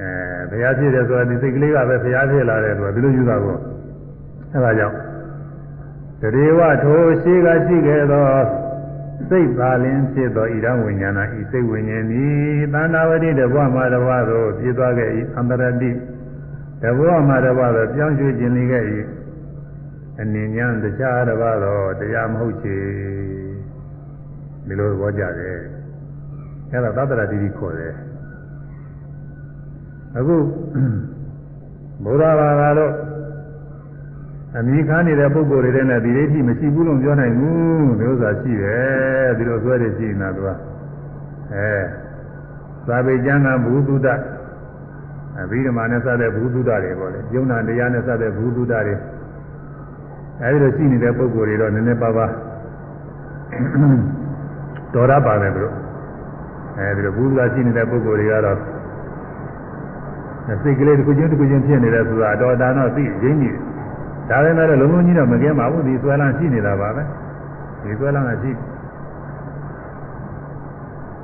[0.00, 0.10] အဲ
[0.50, 3.56] ဘုရားဖြစ်တယ်ဆိုတာဒီစိတ်ကလေးကပဲဘုရားဖြစ်လာတယ်ဆိုတာဒီလိုယူတာကို
[4.52, 4.96] အဲဒါကြောင့်
[6.20, 8.24] တရေဝထိုရှိကရှိခဲ့သော
[9.30, 15.90] စိတ်ပါလင်းဖြစ်သောဣဒံဝိညာဏဤစိတ်ဝိညာဉ်သည်သန္တာဝတိတဘဝမှာတဘဝသို့ပြည့်သွားခဲ့၏အန္တရတိ
[16.82, 18.84] တဘဝမှာတဘဝသို့ပြောင်းရွှေ့ခြင်းလေးခဲ့၏
[20.20, 22.76] အနေညာတရားတဘသောတရားမဟုတ်ချေ
[24.66, 25.58] ဒီလိုသဘောကြတယ်
[26.70, 27.94] အဲဒါသတ္တရတိတိခေါ်တယ်
[30.16, 30.36] အခု
[32.04, 32.92] ဘုရားဘာသာတော့
[34.58, 40.48] အမိခါနေတဲ့ပုဂ္ဂိုလ်တွေနဲ့ဒီဒိဋ္ဌိမရှိဘူးလို့ပြောနိုင်ဘူးဒီဥစ္စာရှိတယ်ဒီလိုဆွဲတယ်ရှိနေတာသူက
[41.54, 41.72] အဲ
[42.86, 44.08] သာပေကျမ်းကဘုသူဒ္ဓ
[45.40, 48.94] အဘိဓမ္မာနဲ့စတဲ့ဘုသူဒ္ဓတွေပေါ့လေယုံနာတရားနဲ့စတဲ့ဘုသူဒ္ဓတွေ
[50.42, 52.32] အဲဒီလိုရှိနေတဲ့ပုဂ္ဂိုလ်တွေတော့နည်းနည်းပါးပါး
[54.96, 55.74] တော်ရပါတယ်သူတို့
[56.78, 58.58] အဲဒီလိုဘုရားရှိနေတဲ့ပုဂ္ဂိုလ်တွေကတော့
[60.62, 63.56] စိတ်ကလေးတစ်ခုချင်းတစ်ခုချင်းဖြစ်နေတယ်ဆိုတာအတော်တန်တော့သိရင်းကြီး
[64.28, 67.02] ဒါပေမဲ့လုံးလုံးကြီးတော့မကင်းပါဘူးဒီဆွဲလန်းရှိနေတာပါပဲ
[67.82, 68.52] ဒီဆွဲလန်းကရှိ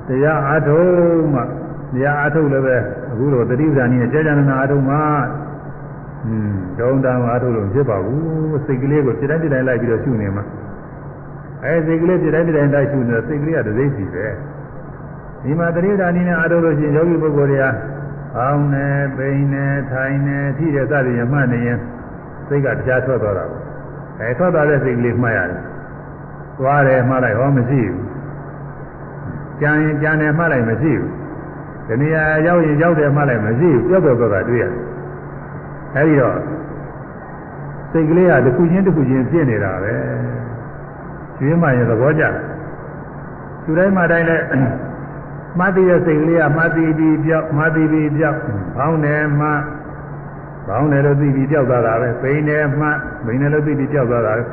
[0.07, 0.91] တရားအားထုတ်
[1.35, 1.41] မှ
[1.95, 2.77] တရားအားထုတ်လည်းပဲ
[3.11, 4.97] အခုလိုတတိပ္ပာနည်းနဲ့ကြာကြာနာနာအားထုတ်မှ
[6.27, 10.45] อืมဒုံတံအားထုတ်လို့ဖြစ်ပါဘူးစိတ်ကလေးကိုစိတ်တိုင်းစိတ်တိုင်းလိုက်ပြီးတော့ရှုနေမှာ
[11.65, 14.27] အဲစိတ်ကလေးစိတ်တိုင်းစိတ်တိုင်းလိုက်ရှုနေတော့စိတ်ကလေးကတစိမ့်စီပဲ
[15.43, 17.67] ဒီမှာတတိပ္ပာနည်းနဲ့အားထုတ်လို့ရှိရင်ယောဂီပုဂ္ဂိုလ်တွေက
[18.39, 21.79] အောင်းနေပိန်နေထိုင်နေထိတဲ့စသည်ရမှတ်နေရင်
[22.49, 23.63] စိတ်ကတရားထွက်သွားတာပေါ့
[24.21, 25.61] အဲထွက်သွားတဲ့စိတ်ကလေးမှတ်ရတယ်
[26.59, 28.01] သွားတယ်မှတ်လိုက်ဟောမရှိဘူး
[29.61, 31.11] ကြံရင်ကြံတယ်မှတ်လိုက်မရှိဘူး
[31.89, 34.83] ဒီနေရာရောက်ရင်ရောက်တယ်မှတ်လိုက်မရှိဘူးပြောက်ပြောက်တော့တာတွေ့ရတယ်
[35.97, 36.39] အဲဒီတော့
[37.93, 39.95] စိတ်ကလေးကတစ်ခုချင်းတစ်ခုချင်းဖြစ်နေတာပဲ
[41.43, 42.25] ကျွေးမှရင်သဘောကျ
[43.65, 44.45] သူတိုင်းမှတိုင်းလည်း
[45.59, 48.39] မှတ်သိတဲ့စိတ်ကလေးကမှတ်သိပြီးပြောက်မှတ်သိပြီးပြောက်
[48.77, 49.49] ဘောင်းတယ်မှ
[50.69, 52.87] ဘောင်းတယ်လို့သိပြီးပြောက်သွားတာပဲပိန်တယ်မှ
[53.25, 54.45] ပိန်တယ်လို့သိပြီးပြောက်သွားတာပဲ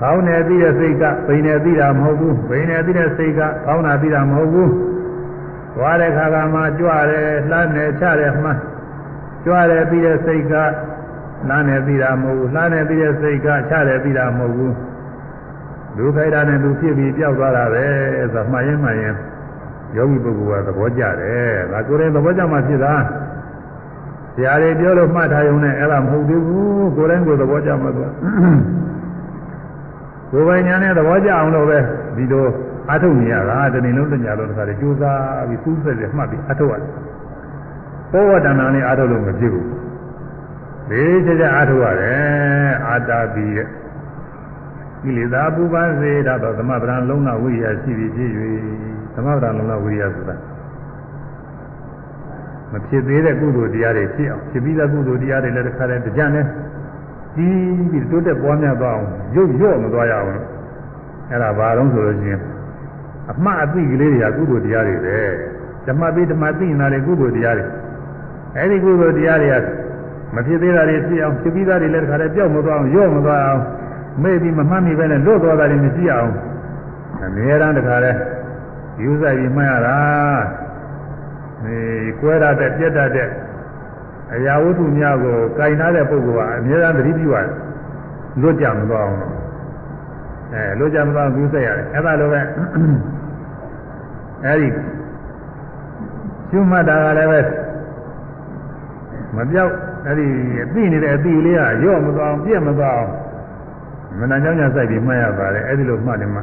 [0.00, 4.72] ဘောင်းတယ်သိတဲ့စိတ်ကပိန်တယ်သိတာမဟုတ်ဘူးပိန်တယ်သိတဲ့စိတ်ကဘောင်းတာသိတာမဟုတ်ဘူး
[5.76, 8.50] သွားတဲ့ခါကမှကြွတယ်လှမ်းတယ်ချတယ်မှ
[9.44, 10.54] ကြွတယ်ပြီးတဲ့စိတ်က
[11.48, 14.74] လှမ်းတယ်ပြီးတာမဟုတ်ဘူးလှမ်းတယ်ပြီးတဲ့စိတ်ကချတယ်ပြီးတာမဟုတ်ဘူး
[15.96, 17.84] လူခိုက်တာနဲ့လူဖြစ်ပြီးပြောက်သွားတာပဲ
[18.32, 19.14] ဆိုမှရင်မှရင်
[19.96, 22.94] ယောဂီပုဂ္ဂိုလ်ကသဘောကျတယ်ဒါကိုယ်တိုင်သဘောကျမှဖြစ်တာ
[24.34, 28.12] ဆရာတွေပြောလို့မှတ်ထားရုံနဲ့အဲ့ဒါမဟုတ်သေးဘူးကိုယ်တိုင်ကိုယ်သဘောကျမှသွား
[30.32, 31.78] ကိုယ်ပိုင်ညာနဲ့သဘောကျအောင်လို့ပဲ
[32.16, 32.44] ဒီလို
[32.90, 36.90] အထုတ်နေရတာတနေ့လုံးတညလုံးတစ်ခါတည်းကြိုးစားပြီးစူးစက်ပြီးမှတ်ပြီးအထုတ်ရတယ်
[38.12, 39.66] ဘောဝတ္တနာနဲ့အထုတ်လို့မဖြစ်ဘူး
[40.90, 43.68] ဒီချက်ချက်အထုတ်ရတယ်အာတာပိရဲ့
[45.02, 48.30] ကိလေသာပူပန်စေတတ်သောသမဗရံလုံးနာဝိရိယရှိပြီးဖြစ်၍
[49.14, 50.36] သမဗရံလုံးနာဝိရိယဆိုတာ
[52.72, 56.42] မဖြစ်သေးတဲ့ကုသိုလ်တရားတွေဖြစ်အောင်ဖြစ်ပြီးသားကုသိုလ်တရားတွေလည်းတစ်ခါတည်းကြံနေ
[57.34, 57.54] ပြီး
[57.90, 60.28] ပြီးတိုးတက်ပွားများသွားအောင်ရုပ်ရော့မသွားရအောင်
[61.30, 62.40] အဲ့ဒါဘာလို့ဆိုလို့ရှိရင်
[63.30, 65.18] အမှားအသိကလေးတွေကကုသိုလ်တရားတွေပဲ
[65.86, 67.66] ဓမ္မပိဓမ္မသိနာတွေကုသိုလ်တရားတွေ
[68.56, 69.64] အဲ့ဒီကုသိုလ်တရားတွေက
[70.34, 73.62] မဖြစ်သေးတာတွေဖြစ်အောင်ဖြစ်ပြီးသားတွေလည်းတစ်ခါတည်းပြောက်မသွားအောင်ရော့မသွားအောင်
[74.22, 76.32] မေ့ပြီးမမှတ်မိပဲနဲ့လွတ်သွားတာတွေမရှိအောင်
[77.22, 78.18] အများအားတခါတည်း
[79.02, 79.98] ယူဆိုင်ပြီးမှတ်ရတာ
[81.64, 81.76] ဒီ
[82.20, 83.28] ကွဲရတဲ့ပြက်တတ်တဲ့
[84.34, 87.48] အရာဝတ္ထုများကိုကင်ထားတဲ့ပုဂ္ဂိုလ်ကအများအားသတိပြုရတယ်
[88.40, 89.18] လွတ်ကြမသွားအောင်
[90.52, 92.40] အဲလွတ်ကြမသွားဘူးစိတ်ရတယ်အဲ့ဒါလိုပဲ
[94.44, 94.68] အဲ့ဒီ
[96.50, 97.40] ရှုမှတ်တာကလည်းပဲ
[99.36, 99.72] မပြောက်
[100.06, 100.26] အဲ့ဒီ
[100.62, 103.12] အသိနေတဲ့အသိလေးကရော့မသွားအောင်ပြက်မသွားအောင်
[104.18, 106.40] မနာကြောင့်ညာစိုက်ပြီးမှတ်ရပါတယ်အဲ့ဒီလိုမှတ်တယ်မှ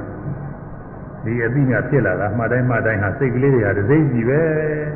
[1.23, 4.39] ဒီအသိညာဖြစ်လာတာမှတ်တိုင်းမှတ်တိုင်းဟာစိတ်ကလေးတွေကဒစိမ့်ကြည့်ပဲ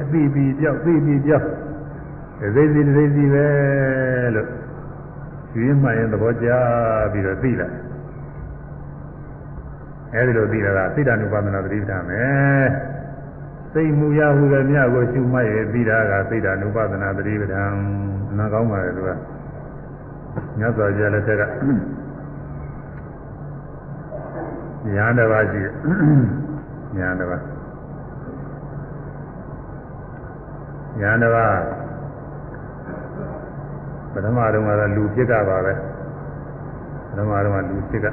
[0.01, 1.45] အသိပြီးပြောက်သိပြီးပြောက်
[2.55, 3.47] စိတ်စီစိတ်စီပဲ
[4.35, 4.47] လို့
[5.53, 6.47] ကျွေးမှရင်သဘောကျ
[7.11, 7.67] ပြီးတော့သိလာ
[10.13, 12.23] အဲဒီလိုသိလာတာစိတ်တ ानु ပါဒနာသတိပဋ္ဌာန်ပဲ
[13.73, 17.71] စိတ်မူရဟုလည်းမြတ်ကိုရှုမှတ်ရပြီးတာကစိတ်တ ानु ပါဒနာသတိပဋ္ဌာန်
[18.37, 19.09] နာကောင်းပါလေသူက
[20.57, 21.43] မြတ်စွာဘုရားလက်ထက်က
[24.95, 25.73] ညာတစ်ပါးရှိတယ်
[26.97, 27.43] ညာတစ်ပါး
[30.99, 31.55] ညာတစ်ပါး
[34.13, 35.73] ပထမတော့ကတော့လူဖြစ်ကပါပဲ
[37.07, 38.07] ပထမတော့ကလူဖြစ်က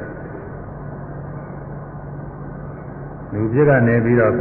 [3.33, 4.33] လူဖြစ်ကနေပြီးတော့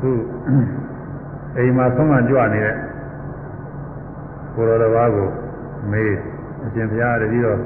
[0.00, 0.10] သူ
[1.56, 2.76] အိမ်မှာဆုံးမကြွနေတဲ့
[4.54, 5.28] ကိုရောတစ်ပါးကို
[5.90, 6.14] မေး
[6.64, 7.58] အရှင်ဘုရားတတိတော့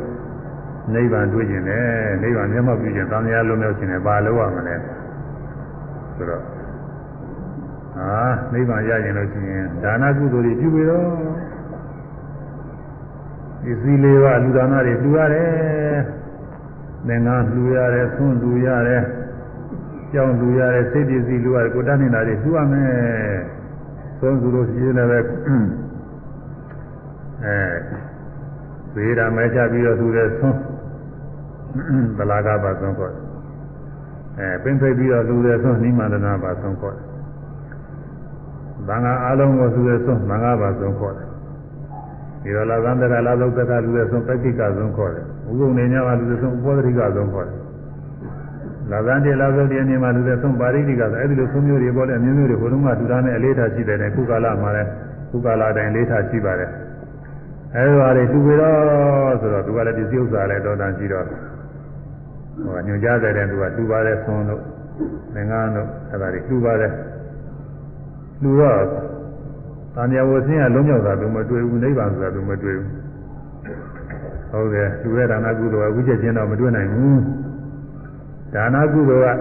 [0.95, 1.87] နိဗ္ဗာန်တွေ့ကျင်တယ်
[2.23, 4.75] နိဗ္ဗာန်မျက်မှောက်ပြုကျင်သံဃာလုံးမြောက်ခြင်းနဲ့ဘာလို့ရမလဲ
[6.17, 6.43] ဆိုတော့
[7.97, 8.19] ဟာ
[8.53, 11.09] နိဗ္ဗာန်ရကျင်လို့ရှိရင်ဒါနကုသိုလ်တွေပြုပြီးတော့
[13.63, 15.49] ဒီစည်းလေးပါလူဒါနတွေလှူရတယ်
[17.07, 19.03] သင်္ကန်းလှူရတယ်ဆွန့်လှူရတယ်
[20.13, 22.93] ကြောင်းလှူရတယ်စိတ်ပစ္စည်းလှူရတယ်ကိုတတ်နေတာတွေလှူရမယ်
[24.21, 25.09] သုံးစုလို့ရှိရင်လည်း
[27.45, 27.59] အဲ
[28.95, 30.59] ဝေဒမဲချပြီးတော့လှူတဲ့ဆွန့်
[32.19, 33.15] ဗလာကပါဆုံးခေါ်
[34.39, 36.97] အဲပင်ဖိတ်ပြီးတော့လှူတဲ့ဆွန့်နိမန္တနာပါဆုံးခေါ်
[38.89, 41.29] သံဃာအလုံးကိုလှူတဲ့ဆွန့်သံဃာပါဆုံးခေါ်တယ်
[42.43, 47.59] ဒီတော့လာသံတကလာသုတ်တကလူရဲ့ဆုံးပက္ခိကဆုံးခေါ်တယ်ဥပုံနေညမှာလူရဲ့ဆုံးဥပောဒရိကဆုံးခေါ်တယ်
[48.93, 54.89] လာသံတေလာသုတ်ဒီအနေမှာလူရဲ့ဆုံးပါရိတိကဆိုအဲ့ဒီလိုဆုံးမျိုးတွေပေါ်တဲ့အမျိုးမျိုးတွေဘုလုံးကလူသားနဲ့အလေးထားရှိတယ်နဲ့ခုကာလမှာလည်း
[55.31, 56.71] ခုကာလတိုင်းလေးထားရှိပါတယ်
[57.75, 61.27] အဲ့ဒါတွေသူပြီးတော့ဆိုတော့သူကလည်းဒီစိဥ္စာလည်းတော်တန်ရှိတော့
[62.65, 64.63] ဟိုညွှန်ကြားတဲ့တဲ့သူကတူပါတယ်ဆုံးတို့
[65.35, 66.93] သင်္ကန်းတို့အဲ့ဒါတွေတူပါတယ်
[68.43, 68.81] လူတော့။
[69.95, 72.91] သံဃာဝဆင်းရလုံးမြောက်တာသူမတွေ့ဘူးနိဗ္ဗာန်ဆိုတာသူမတွေ့ဘူး။
[74.51, 77.17] ဟုတ်တယ်သူရဲ့ဒါနကုသိုလ်ကဝိကျက်ချင်းတော့မတွေ့နိုင်ဘူး။
[78.55, 79.39] ဒါနကုသိုလ်က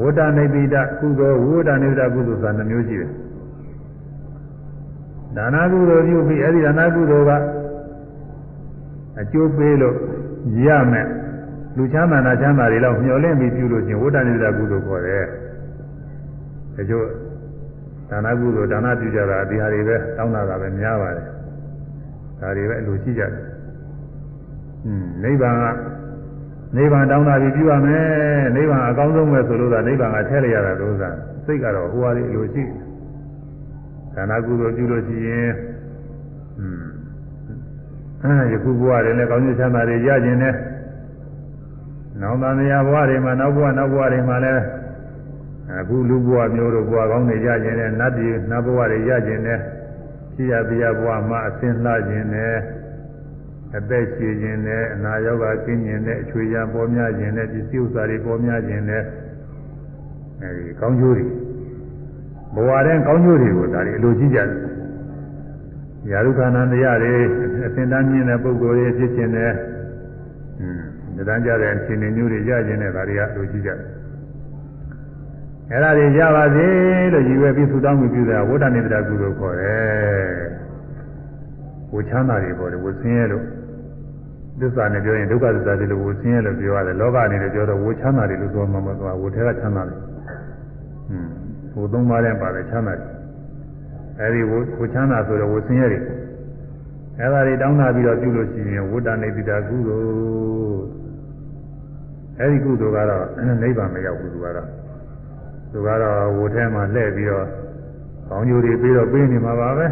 [0.00, 3.10] ဝဋ္ဌနိဗ္ဗိဒကုသိုလ်ဝဋ္ဌနိဗ္ဗိဒကုသိုလ်ဆိုတာနှမျိုးရှိတယ်။
[5.36, 7.32] ဒါနကုသိုလ်ပြုပြီးအဲ့ဒီဒါနကုသိုလ်က
[9.20, 9.96] အကျိုးပေးလို့
[10.66, 11.08] ရမယ်
[11.77, 15.23] လူချမ်းသာနာချမ်းသာတွေတော့မျှော်လင့်ပြီးပြုလို့ချင်းဝဋ္ဌနိဗ္ဗိဒကုသိုလ်ခေါ်တယ်။
[16.75, 17.09] ဒါကြောင့်
[18.09, 21.25] ဒါနကုသိုလ်ဒါနပြုကြတာဒီဟာတွေပဲတောင်းတာကပဲများပါတယ်
[22.39, 23.31] ဒါတွေပဲအလိုရှိကြတယ်
[24.85, 25.65] อืมနိဗ္ဗာန်က
[26.77, 28.05] နိဗ္ဗာန်တောင်းတာပြီးပြုရမယ်
[28.55, 31.09] နိဗ္ဗာန်အကောင်းဆုံးပဲဆိုလို့သာနိဗ္ဗာန်ကထည့်လိုက်ရတာလို့သာ
[31.45, 32.63] စိတ်ကတော့ဟိုဟာလေးအလိုရှိ
[34.15, 35.51] ဒါနကုသိုလ်ပြုလို့ရှိရင်
[36.59, 36.83] อืม
[38.23, 40.55] အဲယခုဘဝတွေလည်းကောင်းကျိုးချမ်းသာတွေရကျင်တယ်
[42.20, 44.62] နောင်တန်မြာဘဝတွေမှာနောက်ဘဝနောက်ဘဝတွေမှာလည်း
[45.80, 49.60] အခုလူဘဝမျိုးတို့ဘဝကောင်းတွေရကျင်တယ်နတ်ပြည်နတ်ဘဝတွေရကျင်တယ်
[50.34, 52.54] ရှိရပြရဘဝမှာအစင်းလှကျင်တယ်
[53.76, 59.02] အသက်ရှည်ခြင်းနဲ့အနာရောဂါကင်းခြင်းနဲ့အချွေရန်ပေါ်များခြင်းနဲ့ပစ္စည်းဥစ္စာတွေပေါ်များခြင်းနဲ့
[60.40, 61.26] အဲဒီကောင်းကျိုးတွေ
[62.54, 64.48] ဘဝတဲ့ကောင်းကျိုးတွေကိုဒါတွေအလိုကြီးကြတယ်။
[66.10, 67.14] ယာရုခန္ဓာတရားတွေ
[67.66, 69.52] အစင်တန်းမြင့်တဲ့ပုဂ္ဂိုလ်တွေဖြစ်ခြင်းနဲ့
[70.60, 70.97] อืมဒါ
[71.28, 73.78] တန်းကြတဲ့အခြေအနေမျိုးတွေရခြင်းနဲ့ဒါတွေကအလိုကြီးကြတယ်။
[75.70, 76.66] အဲ့ဒါတွေရပါစေ
[77.12, 80.36] လို့ရည်ရွယ်ပြီးသုတောင်းမှုပြုတာဝဋ္ဌနိတ္တကုသိုလ်ခေါ်တယ်။
[81.94, 83.44] ဝချမ်းသာတွေပေါ်တယ်ဝဆင်းရဲလို့
[84.60, 89.98] သစ္စာနဲ့ပြောရင်ဒုက္ခသစ္စာတွေလို့ဝဆင်းရဲလို့ပြောရတယ်။လောကအနေနဲ့ပြောတော့ဝချမ်းသာတွေလို့ပြောမှာမဟုတ်ဘူး။ဝထဲကချမ်းသာတယ်။
[91.72, 93.08] ဟွန်းဝသုံးပါးနဲ့ပါတယ်ချမ်းသာတယ်။
[94.20, 96.00] အဲဒီဝဝချမ်းသာဆိုတော့ဝဆင်းရဲတွေ
[97.18, 101.07] အဲ့ဒါတွေတောင်းတာပြီးတော့ပြုလို့ရှိရင်ဝဋ္ဌနိတ္တကုသိုလ်
[102.40, 103.24] အဲဒီကုသိုလ်ကတော့
[103.62, 104.66] နိဗ္ဗာန်မရောက်ဘူးသူကတော့
[105.72, 107.46] သူကတော့ဝိုထဲမှာလှည့်ပြီးတော့
[108.28, 109.86] ကောင်းကျိုးတွေပြီးတော့ပေးနေမှာပါပဲ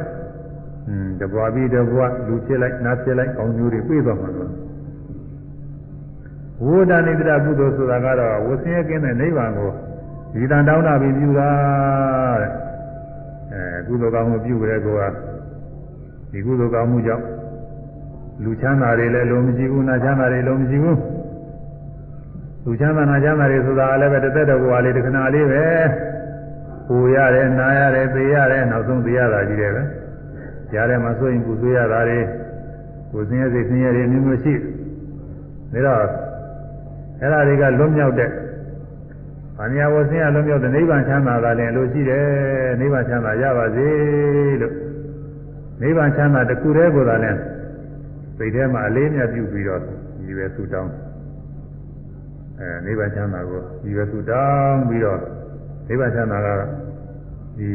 [0.88, 4.52] อืมတပွားပြီးတပွားလူဖြစ်လိုက်နားဖြစ်လိုက်ကောင်းကျိုးတွေပေးသွားမှာလို့
[6.64, 9.70] ဝိဒနိတ္တကုသိုလ်ဆိုတာကတော့ဝဆင်းရဲကင်းတဲ့နိဗ္ဗာန်ကို
[10.32, 11.50] ဒီတန်တောင်းတာပြီးပြုတာ
[12.40, 12.52] တဲ့
[13.52, 14.96] အဲကုသိုလ်ကောင်းမှုပြုကြတဲ့ကော
[16.30, 17.24] ဒီကုသိုလ်ကောင်းမှုကြောင့်
[18.42, 20.96] လူချမ်းသာတွေလည်းလုံးမရှိဘူးနာချမ်းသာတွေလုံးမရှိဘူး
[22.68, 25.64] လူချမ်းသာနာချမ်းသာတွေဆိုတာလည်းပဲတစ်သက်တော်ဘဝလေးတစ်ခဏလေးပဲ
[26.88, 29.82] ပူရတယ်နာရတယ်သိရတယ်နောက်ဆုံးသိရတာကြီးတယ်ပဲ
[30.70, 32.18] ကြားထဲမှာဆိုရင်ပူဆွေးရတာတွေ
[33.10, 34.54] ကိုယ်စင်းရဲစိတ်စင်းရဲတွေမျိုးမျိုးရှိ
[35.72, 36.10] တယ်ဒါတော့
[37.20, 38.30] အဲ့ဒါတွေကလွတ်မြောက်တဲ့။
[39.58, 42.24] ဘာညာဝဆင်းရလွတ်မြောက်တဲ့နိဗ္ဗာန်ချမ်းသာတာလည်းလို့ရှိတယ်။
[42.80, 43.88] နိဗ္ဗာန်ချမ်းသာရပါစေ
[44.60, 44.74] လို့
[45.82, 47.38] နိဗ္ဗာန်ချမ်းသာတစ်ခုတည်းကိုသာလည်း
[48.38, 49.80] စိတ်ထဲမှာအလေးမြတ်ပြုပြီးတော့
[50.26, 51.05] ဒီပဲဆူတောင်း
[52.60, 55.20] အဲနိဗ္ဗာန်ချမ်းသာကိုဒီပဲသူတောင်းပြီးတော့
[55.88, 56.48] နိဗ္ဗာန်ချမ်းသာက
[57.58, 57.70] ဒီ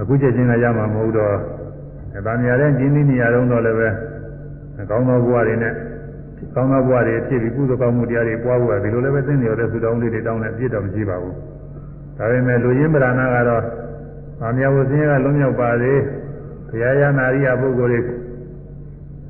[0.00, 1.34] အခုချက်ချင်းကရမှာမဟုတ်တော့
[2.26, 3.88] ဗာမရတဲ့ကျင်းသီးနေရာတုန်းတော့လည်းပဲ
[4.90, 5.72] ကောင်းသောဘဝတွေနဲ့
[6.54, 11.34] ကောင်းသောဘဝတွေဖြစ်ပြီးကုသိုလ်ကောင်းမှုတရားတွေပွားဖို့ဒီလိုလည်းပဲသိနေရတဲ့သုတောင်းလေးတွေတောင်းနေပြည့်တော်မရှိပါဘူး
[12.16, 13.62] ဒါပေမဲ့လူရင်းပဓာနာကတော့
[14.40, 16.00] ဗာမရဝဆင်းရဲကလုံးမြောက်ပါသေး
[16.68, 18.00] ဘုရားရနာရိယပုဂ္ဂိုလ်တွေ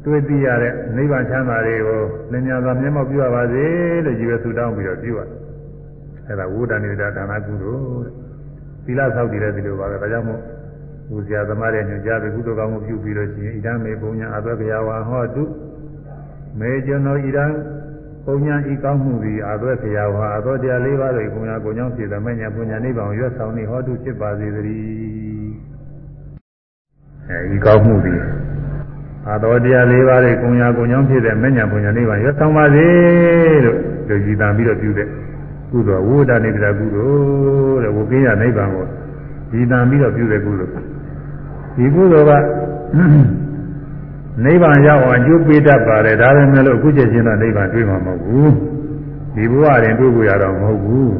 [0.07, 2.03] တွေ့သိရတဲ့နိဗ္ဗာန်ချမ်းသာတွေကို
[2.33, 3.65] လင်ညာစွာမျက်မှောက်ပြုရပါစေ
[4.05, 5.29] လို့ရည်ရွယ်ဆုတောင်းပြီးတော့ပြုရတယ်။
[6.29, 8.13] အဲဒါဝိဒဏိဒဒါနာကုသိုလ်တဲ့။
[8.85, 10.41] သီလဆောက်တည်တဲ့ဒီလိုပါပဲ။ဒါကြောင့်မို့
[11.11, 15.45] ဘုရားသမားရဲ့ညွှန်ကြားပြီးကုသိုလ်ကောင်းမှုပြုပြီးလို့ရှိရင်ဣဒံမေပုံညာအဘဂယဝါဟောတု
[16.59, 17.47] မေကျွန်တော်ဣဒံ
[18.27, 25.51] ပုံညာဤကောင်းမှုသည်အဘဂယဝါအသောတရား၄ပါးတို့ပုံညာကိုကြောင့်ဖြစ်တဲ့မညာပုံညာနိဗ္ဗာန်ကိုရွတ်ဆောင်နေဟောတုဖြစ်ပါစေသတည်း။
[27.29, 28.21] အဲဒီကောင်းမှုသည်
[29.29, 32.87] အာတော်တရား၄ပါးတွေကုံညာကုံကြောင့်ဖြစ်တဲ့မဉ္ဇဉ်ပုံညာနိဗ္ဗာန်ရွတ်ဆောင်ပါစေ
[33.65, 35.09] လို့လူကြည်တံပြီးတော့ပြုတဲ့
[35.71, 37.11] ကုသိုလ်ဝိဒနိဗ္ဗာန်ကုသို
[37.73, 38.87] လ်တဲ့ဝိကိယနိဗ္ဗာန်ကို
[39.51, 40.73] ကြည်တံပြီးတော့ပြုတဲ့ကုသိုလ်
[41.77, 42.33] ဒီကုသိုလ်က
[44.45, 48.53] နိဗ္ဗာန်ရောက်အောင်အကျိုးပေးတတ်ပါတယ်ဒါပေမဲ့လို့အခုချက်ချင်းတော့နိဗ္ဗာန်တွေ့မှာမဟုတ်ဘူး
[49.35, 51.13] ဒီဘဝရင်တွေ့ဖို့ရတော့မဟုတ်ဘူး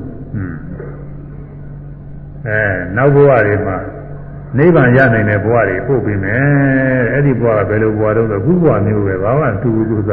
[2.47, 2.61] အဲ
[2.97, 3.77] နောက်ဘဝတွေမှာ
[4.59, 10.11] နိဗ္ဗာန်ရနိုင်တဲ့ဘဝတွေပို့ပေးမယ်အဲ့ဒီဘဝကဘယ်လိုဘဝတုံးဆိုခုဘဝမျိုးပဲဘာမှတူဘူးသူက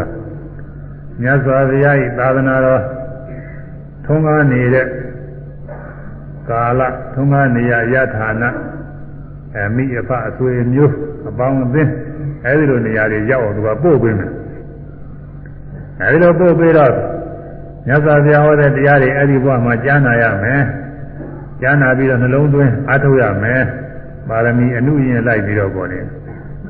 [1.21, 2.81] မြတ်စွာဘုရားဤသာသနာတော်
[4.05, 4.87] ထုံးကားနေတဲ့
[6.49, 6.81] ကာလ
[7.13, 8.49] ထုံးကားနေရယထာနာ
[9.55, 10.93] အမိအဖအဆွေမျိုး
[11.29, 11.91] အပေါင်းအသင်း
[12.45, 14.31] အဲဒီလိုနေရာတွေရောက်အောင်သူကပို့ပေးမယ်
[16.01, 16.91] အဲဒီလိုပို့ပေးတော့
[17.87, 20.61] မြတ်စွာဘုရားဟောတဲ့တရားတွေအဲဒီဘဝမှာကြားနာရမယ်
[21.61, 23.61] ကြားနာပြီးတော့နှလုံးသွင်းအားထုတ်ရမယ်
[24.29, 25.99] ပါရမီအနုရင်လိုက်ပြီးတော့ပေါ်နေ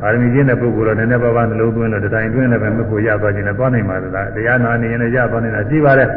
[0.02, 6.10] ပါရမီကျင့်တဲ့ပုဂ္ဂိုလ်တော့နည်းနည်းပါးပါးနှလုံးသွင်းလို့တိုင်တွင်းလည်းပဲမဖို့ရသွားခြင်းနဲ့သွားနိုင်ပါသလားတရားနာနေရင်လည်းရသွားနေတာရှိပါတယ်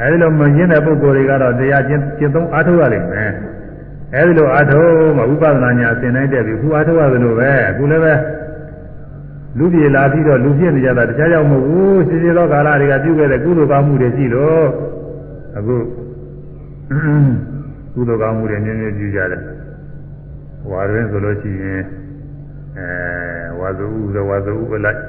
[0.00, 3.30] အဲဒီလိုမကျင့်တဲ့ပုဂ္ဂိုလ်တွေကတော့တရားကျင့်ကျင့်သုံးအားထုတ်ရလိမ့်မယ်
[4.14, 8.12] အဲဒီလိုအားထုတ်မှဥပဒနာညာအစဉ်တိုင်းတက်ပြီးခုအားထုတ်ရတယ်လို့ပဲအခုလည်းပဲ
[9.58, 14.64] လူပြေလာပြီးတော့လူပြည့်နေကြတာတခြားကြောင့်မဟုတ်ဘူးရှင်ရှင်သောကာလတွေကပြုခဲ့တဲ့ကုသိုလ်ကောင်းမှုတွေရှိလို့
[15.58, 15.76] အခု
[17.94, 19.40] ကုသိုလ်ကောင်းမှုတွေနည်းနည်းပြုကြတယ်
[20.70, 21.82] ဝါရင်းဆိုလို့ရှိရင်
[22.78, 22.88] အဲ
[23.60, 25.00] ဝါဇုဥဆိုဝါဇုဥပလိုက်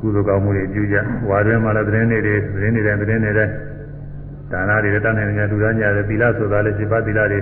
[0.00, 0.96] ကုသိုလ်ကောင်းမှုတွေပြုကြ
[1.28, 2.28] ဝါရင်းမှာလည်းသတင်းတွေသ
[2.62, 3.52] တင်းတွေတိုင်းသတင်းတွေတိုင်း
[4.52, 7.40] ဒါနတွေတတ်နိုင်နေကြလူသားညာတွေသီလဆိုတာလည်းစိပါသီလတွေ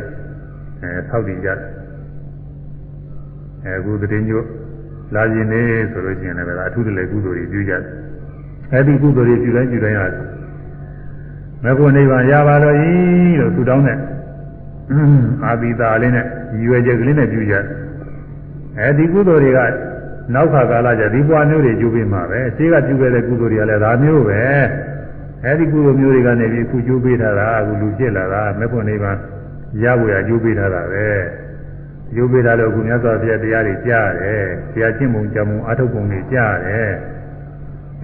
[0.83, 1.49] အဲဆောက်တည်ကြ
[3.65, 4.45] အဲအခုသတင်းညို့
[5.15, 5.61] လာခြင်းနေ
[5.93, 7.73] ဆိုလို့ရှိရင်လည်းအထူးတလည်းကုသိုလ်တွေပြုကြ
[8.73, 10.09] အဲဒီကုသိုလ်တွေပြုတိုင်းပြုတိုင်းဟာ
[11.65, 12.91] မဂ္ဂနိဗ္ဗာန်ရပါတော့ဤ
[13.41, 13.99] လို့သူတောင်းတဲ့
[15.45, 17.55] အာဘိတာလေးနဲ့ရည်ရွယ်ချက်ကလေးနဲ့ပြုကြ
[18.79, 19.61] အဲဒီကုသိုလ်တွေက
[20.35, 24.43] နောက်ခါကာလကျဒီပွားမျိုးတွေကျူပြီးမှာပဲရှင်းကကျူခဲ့တဲ့ကုသိုလ်တွေကလည်းဒါမျိုးပဲ
[25.45, 29.17] အဲဒီကုသိုလ်မျိုးတွေကနေပြီးအခုကျူပေးထားတာအခုလူဖြစ်လာတာမဂ္ဂနိဗ္ဗာန်
[29.83, 31.07] ရဖို့ရကျူပေးထားတာပဲ
[32.15, 36.91] ကျူပေးထားလို့အခုမြတ်စွာဘုရားတရားတွေကြားတယ်ဆရာချင်းပုံကြံပုံအထုတ်ပုံတွေကြားတယ်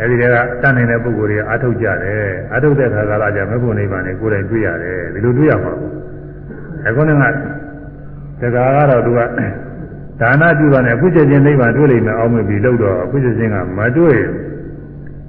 [0.01, 5.73] အဲဒီတည်းကတတ်နိုင်တဲ့ပုဂ္ဂိုလ်တွေအထုတ်ကြတယ်အထုတ်တဲ့ခါကာလကျမဂ္ဂနိဗ္ဗာန်ကိုကိုယ်တိုင်တွေ့ရတယ်ဒီလိုတွေ့ရမှာ
[6.87, 7.15] အခုနက
[8.43, 9.21] တကားကတော့သူက
[10.21, 14.19] ဒါနပြုတာနဲ့အခုချက်ချင်းနိဗ္ဗာန်တွေ့လိမ့်မယ်အောင်းမပြီးလို့တော့အခုချက်ချင်းကမတွေ့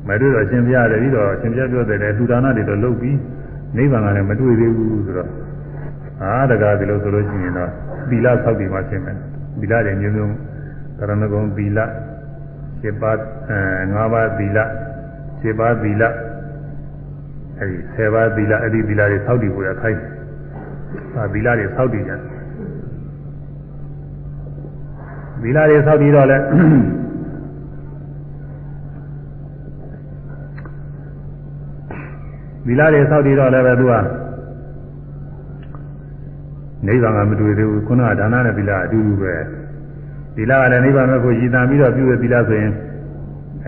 [0.08, 3.18] မတွေ့တော့ရှင်ပြရတယ်ပြီးတော့ရှင်ပြပြောတယ်လေသူဒါနတွေတော့လုပ်ပြီး
[3.78, 5.30] နိဗ္ဗာန်ကလည်းမတွေ့သေးဘူးဆိုတော့
[6.22, 7.70] အာတကားဒီလိုဆိုလို့ရှိရင်တော့
[8.10, 9.18] သီလဆောက်တည်မှရှင်းမယ်
[9.60, 10.32] သီလတွေမျိုးမျိုး
[10.98, 11.80] ကရဏဂုံသီလ
[12.82, 13.18] 7ပါး
[13.50, 13.60] အဲ
[13.98, 14.60] 5ပါးသီလ
[15.42, 16.04] 7ပါးသီလ
[17.60, 20.21] အဲဒီ10ပါးသီလအဲ့ဒီသီလတွေဆောက်တည်ဖို့ရခိုင်းတယ်
[21.18, 22.14] အာသီလတွေဆောက်တည်ကြ
[25.42, 26.38] သီလတွေဆောက်တည်တော့လဲ
[32.66, 33.94] သီလတွေဆောက်တည်တော့လည်းပဲသူက
[36.88, 39.36] နိဗ္ဗာန်ကမတွေ့သေးဘူးခုနကဒါနနဲ့သီလအတူတူပဲ
[40.36, 42.72] သီလကလည်းနိဗ္ဗာန်ကိုရည်တံပြီးတော့ပြုရသီလဆိုရင်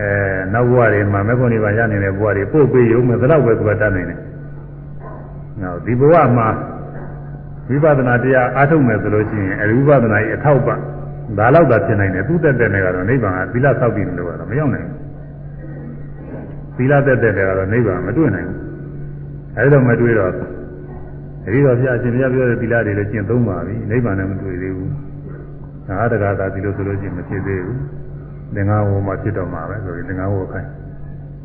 [0.00, 0.10] အဲ
[0.52, 4.18] နောက်ဘဝတွေမှာမေဖို့နိဗ္ဗာန်ရနေတဲ့ဘဝတွေပို့ပေးရုံနဲ့ဘယ်တော့ပဲသူကတတ်နိုင်တယ်။
[5.60, 6.48] နောက်ဒီဘဝမှာ
[7.68, 10.78] ဝိပဿနာတရားအားထုတ်မယ်ဆိုလို့ရှိရင်အဲဒီဝိပဿနာကြီးအထောက်ပံ့
[11.38, 14.98] ဒါတော့သာဖြစ်နိုင်တယ်သူတက်တဲ့နေကတော့နိဗ္ဗာန်ကသီလဆောက်ပြီးလို့ကတော့မရောက်နိုင်ဘူး
[16.76, 18.60] သီလတက်တဲ့နေကတော့နိဗ္ဗာန်မတွေ့နိုင်ဘူး
[19.56, 20.30] အဲဒီတော့မတွေ့တော့
[21.44, 24.90] အဲဒီတော့ပြအရှင်ဘုရားပြောတဲ့သီလတွေလည်းကျင့်သုံးပါပြီနိဗ္ဗာန်လည်းမတွေ့သေးဘူး
[25.88, 27.78] သာတကားသာဒီလိုဆိုလို့ရှိရင်မဖြစ်သေးဘူး
[28.54, 30.68] သင်္ဃဝမှာဖြစ်တော့မှာပဲဆိုရင်သင်္ဃဝခိုင်း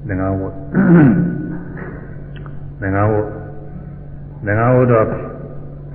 [0.08, 0.44] သင်္ဃဝ
[2.82, 3.14] သင်္ဃဝ
[4.46, 5.06] သင်္ဃဝတော့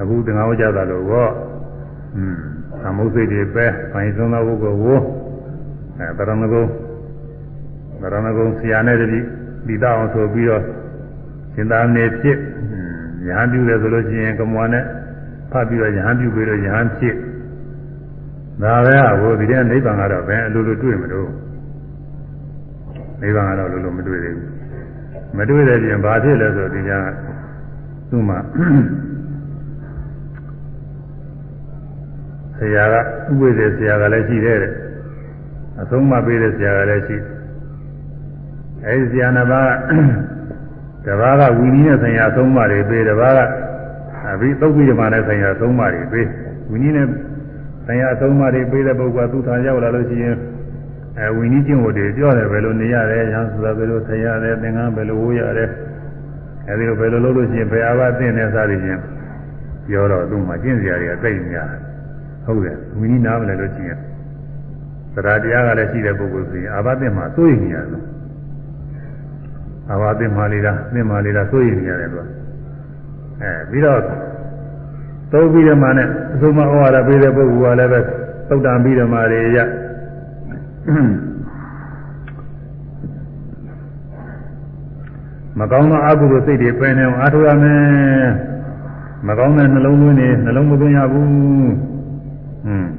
[0.01, 1.31] အခုသင်္ဃဝကြတာလို့တော့
[2.17, 2.37] อืม
[2.83, 4.99] သမုစိတ်တွေပဲဘိုင်းဆုံးသောပုဂ္ဂိုလ်ကို
[5.99, 6.65] အဲတရဏဂုံ
[8.03, 9.21] တရဏဂုံဆရာနဲ့တတိ
[9.67, 10.63] ဒီတောအောင်ဆိုပြီးတော့
[11.55, 12.39] ရှင်သာနေဖြစ်
[13.27, 14.85] ညာပြုတယ်ဆိုလို့ရှိရင်ကမွာနဲ့
[15.51, 17.17] ဖတ်ပြီးတော့ယဟန်ပြုပြီးတော့ယဟန်ဖြစ်
[18.63, 21.29] ဒါပဲဟိုဒီတဲ့နိဗ္ဗာန်ကတော့ဘယ်အလိုလိုတွေ့မလို့
[23.23, 24.51] နိဗ္ဗာန်ကတော့လိုလိုမတွေ့သေးဘူး
[25.39, 26.93] မတွေ့တဲ့ပြင်ဘာဖြစ်လဲဆိုဒီက
[28.11, 28.39] သူ့မှာ
[32.59, 33.01] ဆရာကဥ
[33.33, 34.73] ပ္ပေသေဆရာကလည်းရှိတယ်တဲ့
[35.81, 37.17] အဆုံးမပေးတဲ့ဆရာကလည်းရှိ
[38.87, 39.71] အဲဒီဆရာနှစ်ပါး
[41.07, 43.41] ကတပါးကဝီနည်းနဲ့ဆိုင်ရာအဆုံးမတွေပေးတပါးက
[44.33, 46.29] အဘိသုတ်ပြီးဓမ္မနဲ့ဆိုင်ရာအဆုံးမတွေပေး
[46.71, 47.09] ဝီနည်းနဲ့
[47.87, 50.37] ဆိုင်ရာအဆုံးအမတွေပေးတဲ့ပုဂ္ဂိုလ်ကသူ့ထံရောက်လာလို့ရှိရင်
[51.19, 55.71] အဲဝိနည်းကျင့်ဝတ်တွေပြောတယ်ဘယ်လိုနေရတယ်ရဟန်းဆိုတာဘယ်လိုဆရာရတယ်သင်္ကန်းဘယ်လိုဝိုးရတယ်
[56.69, 59.01] အဲဒီလိုဘယ်လိုလုပ်လို့ရှိရင်ဘယ်အာဘသင့်နေစားရခြင်း
[59.89, 61.69] ပြောတော့သူ့မှာကျင့်စရာတွေကသိများ
[62.47, 63.99] ဟုတ်တယ်ဝိနည်းနားမလဲလို့ရှိရင်
[65.15, 68.03] သရတရားကလည်းရှိတဲ့ပုဂ္ဂိုလ်ဆိုရင်အာဘသင့်မှာစိုးရိမ်နေရတယ်
[69.91, 72.27] အာဘသင့်မှာလေးလားသင့်မှာလေးလားစိုးရိမ်နေရတယ်သူက
[73.41, 74.01] အဲပြီးတော့
[75.33, 78.01] သုံးပြီးဓမ္မနဲ့အဆုံးမဩဝါဒပေးတဲ့ပုဂ္ဂိုလ်ကလည်းပဲ
[78.49, 79.59] သုတ်တံပြီးဓမ္မတွေရ
[85.59, 88.27] မကောင်းသောအကုသိုလ်စိတ်တွေပယ်နေအောင်အားထုတ်ရမယ်
[89.29, 91.94] မကောင်းတဲ့နှလုံးသွင်းနေနှလုံးမသွင်းရဘူး
[92.65, 92.91] ဟွန်း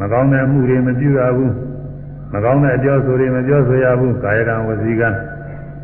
[0.00, 1.54] မကောင်းတဲ့အမှုတွေမပြုရဘူး
[2.32, 5.08] မကောင်းတဲ့အပြောဆိုတွေမပြောဆိုရဘူးကာယကံဝစီကံ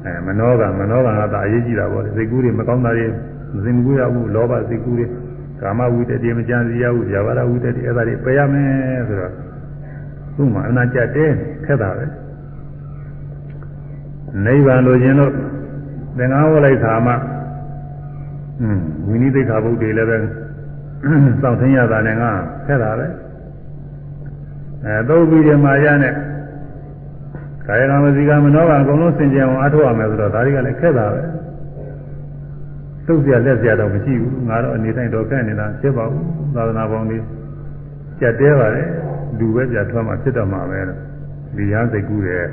[0.05, 3.07] အဲမနောကမနောကံကသာအရေးကြီးတာပေါ့စိတ်ကူးတွေမကောင်းတာတွေ
[3.55, 5.07] မစင်ကူးရဘူးလောဘစိတ်ကူးတွေ
[5.61, 9.33] ကာမဝိတ္တိမကြံစီရဘူးဇာဝရဝိတ္တိအဲ့ဒါတွေပယ်ရမယ်ဆိုတော့
[10.37, 11.31] သူ့မှာအနာကြတဲ့
[11.67, 12.07] ခက်တာပဲ
[14.47, 15.33] နိဗ္ဗာန်လိုချင်လို့
[16.17, 17.13] သင်္ဃဝလိုက်ခါမှ
[18.63, 20.19] อืมဝိနည်းသိက္ခာပုဒ်တွေလည်းပဲ
[21.43, 22.31] စောင့်သိရတာနဲ့ငါ
[22.67, 23.07] ဖက်တာပဲ
[24.85, 26.15] အဲသုံးပြီးဒီမှာရနဲ့
[27.67, 31.23] ကာယကံဝစီကံမနောကံအကုန်လုံးစင်ကြယ်အောင်အထောက်အမယ်ဆိုတော့ဒါတွေကလည်းခက်တာပဲ
[33.07, 37.23] သုတ်ပြလက်ပြတော့မရှိဘူးငါတော့အနေတိုင်းတော့ခက်နေတာဖြစ်ပါဘူးသာသနာပေါင်းလေး
[38.21, 38.83] ကြက်တဲပါလေ
[39.39, 40.99] လူပဲပြထွက်မှဖြစ်တော့မှာပဲလို့
[41.57, 42.47] ဒီရန်စိတ်ကူးရဲ့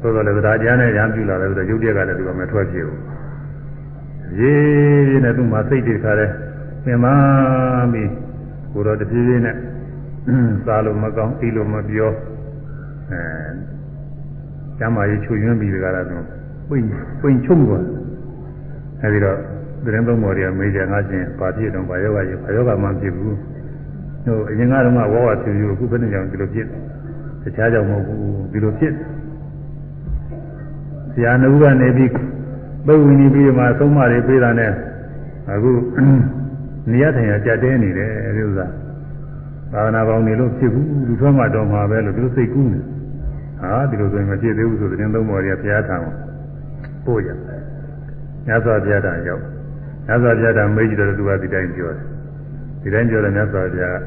[0.00, 3.11] ဆိုတော့လည်းဒါကြမ်းနဲ့ရန်ပြူလာတယ်ဆိုတော့ရုပ်တရက်ကလည်းဒီမှာမထွက်ဖြစ်ဘူး
[4.38, 6.30] ရေးရေးနဲ့သူ့မှာစိတ်တွေခါတယ်
[6.84, 7.06] သင်မ
[7.92, 8.10] ပြီး
[8.72, 9.56] ကိုတော့တပြေးပြေးနဲ့
[10.64, 12.10] စားလို့မကောင်းအိလို့မပြော
[13.10, 13.20] အဲ
[14.78, 16.24] ကျမ်းမာရေးချွေရင်းပြီးကြတာတော့
[16.68, 16.84] ပိန်
[17.20, 17.84] ပိန်ချုံသွား
[19.00, 19.38] အဲဒီတော့
[19.84, 23.36] သတင်းသုံးပေါ်တွေကမေးကြငါချင်းဘာဖြစ်တော့ဘာယောဂကြီးဘာယောဂမှမဖြစ်ဘူး
[24.24, 26.66] ဟိုအရင်ကတော့ဝဝဖြူဖြူအခုဘယ်နဲ့ကြောင်ဒီလိုဖြစ်
[27.42, 28.92] တခြားကြောင့်မဟုတ်ဘူးဒီလိုဖြစ်
[31.12, 32.10] ဆရာနှုတ်ကနေပြီး
[32.86, 34.72] ပုဝိနီပြီးမှသုံးမတွေပေးတာနဲ့
[35.50, 35.70] အခု
[36.90, 38.66] နေရထိုင်ရကြက်တဲနေတယ်ဒီဥစ္စာ
[39.72, 42.80] သာသနာပေါင်းနေလို့ဖြစ်ဘူးလူထွက်မှတော့မှာပဲလို့ဒီလိုစိတ်ကူးနေ
[43.60, 45.96] ဟာဒီလိုဆိုရင်မဖြစ်သေးဘူးဆိုတဲ့သုံးပေါ်တွေကဘုရားထံ
[47.04, 47.28] ပို့ရ
[48.46, 49.42] မြတ်စွာဘုရားထံရောက်
[50.06, 52.04] မြတ်စွာဘုရားထံမေးကြည့်တော့သူကဒီတိုင်းပြောတယ်
[52.82, 53.98] ဒီတိုင်းပြောတယ်မြတ်စွာဘုရား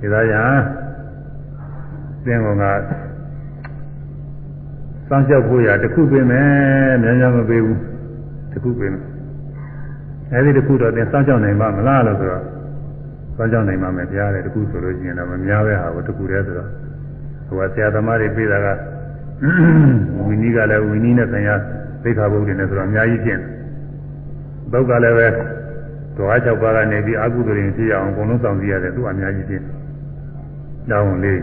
[0.00, 0.34] ဒီသားရ
[2.24, 2.64] သင်ကောင်က
[5.10, 7.78] စောင့်ကြောက်ဖို့ရတခုပြင်မယ်များများမပေးဘူး
[8.52, 9.04] တခုပြင်မယ်
[10.32, 12.42] အဲဒီတခုတော့သင်စောင့်ကြောက်နိုင်မှာမလားလို့ဆိုတော့
[13.36, 16.68] စောင့်ကြောက်နိုင်မှာမယ်ဘုရားတဲ့တခုဆိုလို့ရှိရင်တော့မများပဲဟာကိုတခုတည်းဆိုတော့
[17.46, 18.66] ဟိုကဆရာသမားတွေပြေးတာက
[20.26, 21.54] ဝီနည်းကလည်းဝီနည်းနဲ့ဆိုင်ရာ
[22.02, 23.40] သိက္ခာပုဒ်တွေနဲ့ဆိုတော့အများကြီးကျင့်
[24.72, 25.26] ဘုတ်ကလည်းပဲ
[26.16, 29.64] ဓဝါ၆ပါးကနေပြီးအကုသိုလ်တွေဖြစ်အောင်အကုန်လုံးဆောင်စည်းရတယ်သူအများကြီးကျင့်
[30.90, 31.40] တောင်းလေး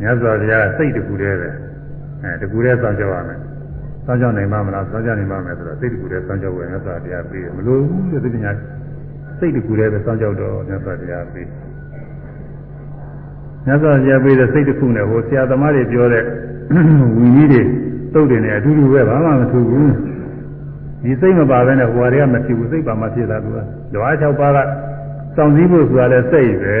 [0.00, 1.65] မြတ်စွာဘုရားစိတ်တခုတည်းပဲ
[2.22, 3.38] အဲတကူတည်းစောင့်ကြောက်ရမယ်
[4.06, 8.52] စောင့်ကြောက်နိုင်မှာမလားစောင့်ကြောက်နိုင်မှာမယ်ဆိုတော့စိတ်တကူတည်းစောင့်ကြောက်ဝင်မြတ်စွာဘုရားပြီးတယ်မလို့ဘူးတဲ့သိပညာ
[9.38, 11.48] စိတ်တကူတည်းပဲစောင့်ကြောက်တော့မြတ်စွာဘုရားပြီး
[13.66, 16.24] မြတ်စွာဘုရားပြီးတဲ့စိတ်တခုနဲ့ဟိုဆရာသမားတွေပြောတဲ့
[17.18, 17.62] ဝီကြီးတွေ
[18.14, 19.92] တုတ်တယ်နဲ့အတူတူပဲဘာမှမထူဘူး
[21.02, 24.58] ဒီစိတ်မပါဘဲနဲ့ဟိုဟာတွေကမဖြစ်ဘူးစိတ်ပါမှဖြစ်တာကဓဝါ၆ပါးက
[25.36, 26.78] စောင့်စည်းဖို့ဆိုတာလဲစိတ်ပဲ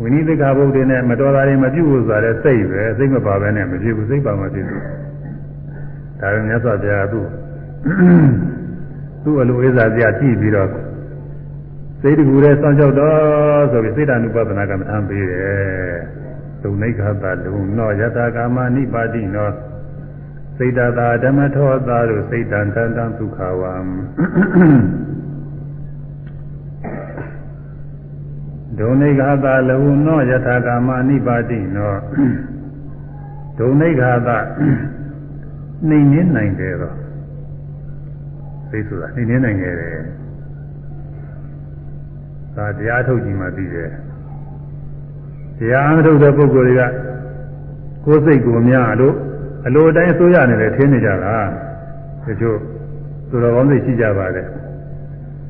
[0.00, 4.82] ဝိနည်းသိက္ခာပုဒ်တွေနဲ့မတော်တာတွေမပြုဘူးဆိုတာလည်းစိတ်ပဲစိတ်မပါပဲနဲ့မဖြစ်ဘူးစိတ်ပါမှဖြစ်ဘူး
[6.20, 7.26] ဒါပေမဲ့မြတ်စွာဘုရားကသူ့
[9.22, 10.68] သူ့အလိုအိဇာပြကြည့်ပြီးတော့
[12.00, 15.98] စိတ်တကူတဲ့စောင့်ကြောက်တော့ဆိုပြီးစိတ်တ ानु ပဒနာကမ္မထမ်းပေးတယ်
[16.62, 19.48] သုနိခသလုံနောယတာကာမနိပါတိနော
[20.56, 23.74] စိတ်တသာဓမ္မထောသာတို့စိတ်တံတန်တံဒုက္ခဝံ
[28.78, 31.94] ဒုနိဂါသလဝုနောယထာကာမနိပါတိနော
[33.58, 34.28] ဒုနိဂါသ
[35.88, 36.96] နှိမ့်နေနိုင်တယ်တော့
[38.70, 39.74] သိဆိုတာနှိမ့်နေနိုင်တယ်
[42.56, 43.90] ဒါတရားထုတ်ကြည့်မှသိတယ်
[45.58, 46.82] တရားအထုတ်တဲ့ပုဂ္ဂိုလ်တွေက
[48.04, 49.14] ကိုယ်စိတ်ကိုများလို့
[49.66, 51.36] အလိုတိုင်းဆိုရနေတယ်ထင်းနေကြတာ
[52.24, 52.58] တချို့
[53.28, 54.46] သူတော်ကောင်းစိတ်ရှိကြပါတယ်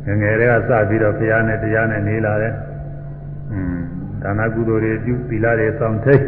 [0.07, 2.68] ငယ်ငယ်တည်းကစပြီးတော့ဘုရားနဲ့တရားနဲ့နေလာတယ်อืม
[4.23, 6.23] ဒါနကုသိုလ်တွေပြုသီလတွေစောင့်ထိတ်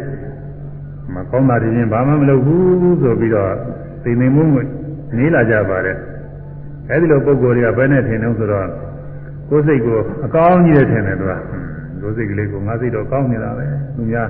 [1.13, 3.51] မကောင်းတာတွေချင်းဘာမှမလုပ်ဘူးဆိုပြီးတော့
[4.03, 4.43] သိနေမှု
[5.17, 5.97] နေလာကြပါတယ်
[6.89, 8.67] အဲဒီလိုပုံကိုယ်တွေကဘယ်နဲ့ထင်တော့ဆိုတော့
[9.49, 11.33] ကိုယ်စိတ်ကိုအကောင်းကြီးတဲ့ထင်တယ်သူက
[12.01, 13.65] ကိုယ်စိတ်ကလေးကိုငါစိတ်တော့ကောင်းနေတာပဲ
[13.95, 14.29] သူများ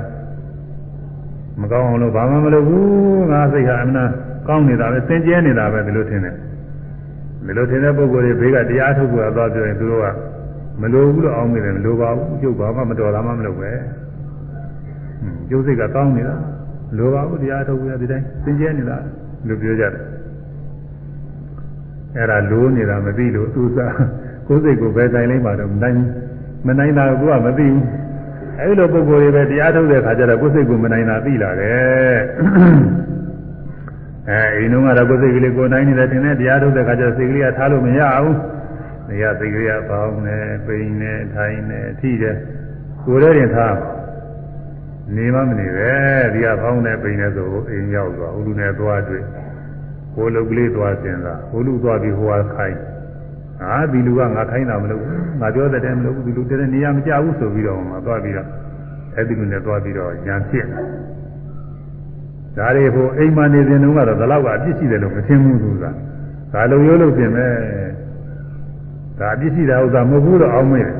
[1.62, 4.10] မကောင်းအောင်လို့ဘာမှမလုပ်ဘူးငါစိတ်ဟာအမှန်
[4.48, 6.36] ကောင်းနေတာပဲစင်ကြဲနေတာပဲဒီလိုထင်တယ်
[7.46, 10.08] ဒီလိုထင်တဲ့ပုဂ္ဂိုလ်တွေဘေးကတရားထုတ်ဖို့အသွားပြောရင်သူတို့က
[10.82, 13.72] မလိုဘူးလို့အောင်းနေတယ်မလိုပါဘူးကျုပ်ဘာမှမတော်တာမှမလုပ်ပဲ
[15.50, 16.36] ကျုပ်စိတ်ကကောင်းနေတာ
[16.98, 18.98] လိုပါဘူးတရားထုတ်ဖို့ဒီတိုင်းစင်ကြဲနေတာ
[19.48, 20.04] လို့ပြောကြတယ်
[22.18, 23.94] အဲ့ဒါလိုးနေတာမသိလို့သူစား
[24.48, 25.98] ကိုယ်စိတ်ကိုပဲတိုင်လိုက်ပါတော့မနိုင်
[26.68, 27.84] မနိုင်တာကမသိဘူး
[28.60, 32.20] အဲဒီလိုပုဂ္ဂိုလ်တွေပဲတရားထုတ်တဲ့ခါကျတော့ကိုယ်စိတ်ကိုမနိုင်တာသိလာတယ်
[34.30, 38.36] အဲအိမ်လုံးကတော့ကိုယ်စိတ်ကလေးကိုနိုင်နေတယ်တင်တဲ့တရားထုတ်တဲ့ခါကျတော့စိတ်ကလေးကထားလို့မရဘူး။
[39.12, 42.38] နေရာစိတ်ကလေးကပေါင်းနေပိန်နေထိုင်နေထိတယ်
[43.06, 43.76] ကိုယ်ရဲ့ရင်ထား
[45.16, 45.92] နေမှမနေပဲ
[46.34, 49.24] ဒီကပေါင်းနေပိန်နေဆိုအိမ်ရောက်သွားဟိုလူနဲ့သွားတွေ့
[50.16, 52.80] ကိုယ်လုတ်ကလေးသွားစင်တာဟိုလူသွားပြီးဟိုဟာခိုင်း
[53.60, 58.48] ဟာဒီလူကငါခိုင်းတာမလုပ်ဘူးငါပြောတဲ့တည်းမလုပ်ဘူးဒီလူတည်းနေရာမကြဘူးဆိုပြီးတော့မှသွားပြီးတော့
[59.16, 60.66] အဲ့ဒီလူနဲ့သွားပြီးတော့ညာဖြစ်
[62.58, 65.86] ဒါတွေဟိုအိမ်မနေစဉ်တုန်းကတော့ဒီလောက်ကအပြစ်ရှိတယ်လို့မထင်ဘူးသူက
[66.54, 67.52] ဒါလုံရိုးလို့ပြင်မဲ့
[69.22, 70.96] ဒါအပြစ်ရှိတာဥစ္စာမဟုတ်ဘူးတော့အောင်းမေးတယ်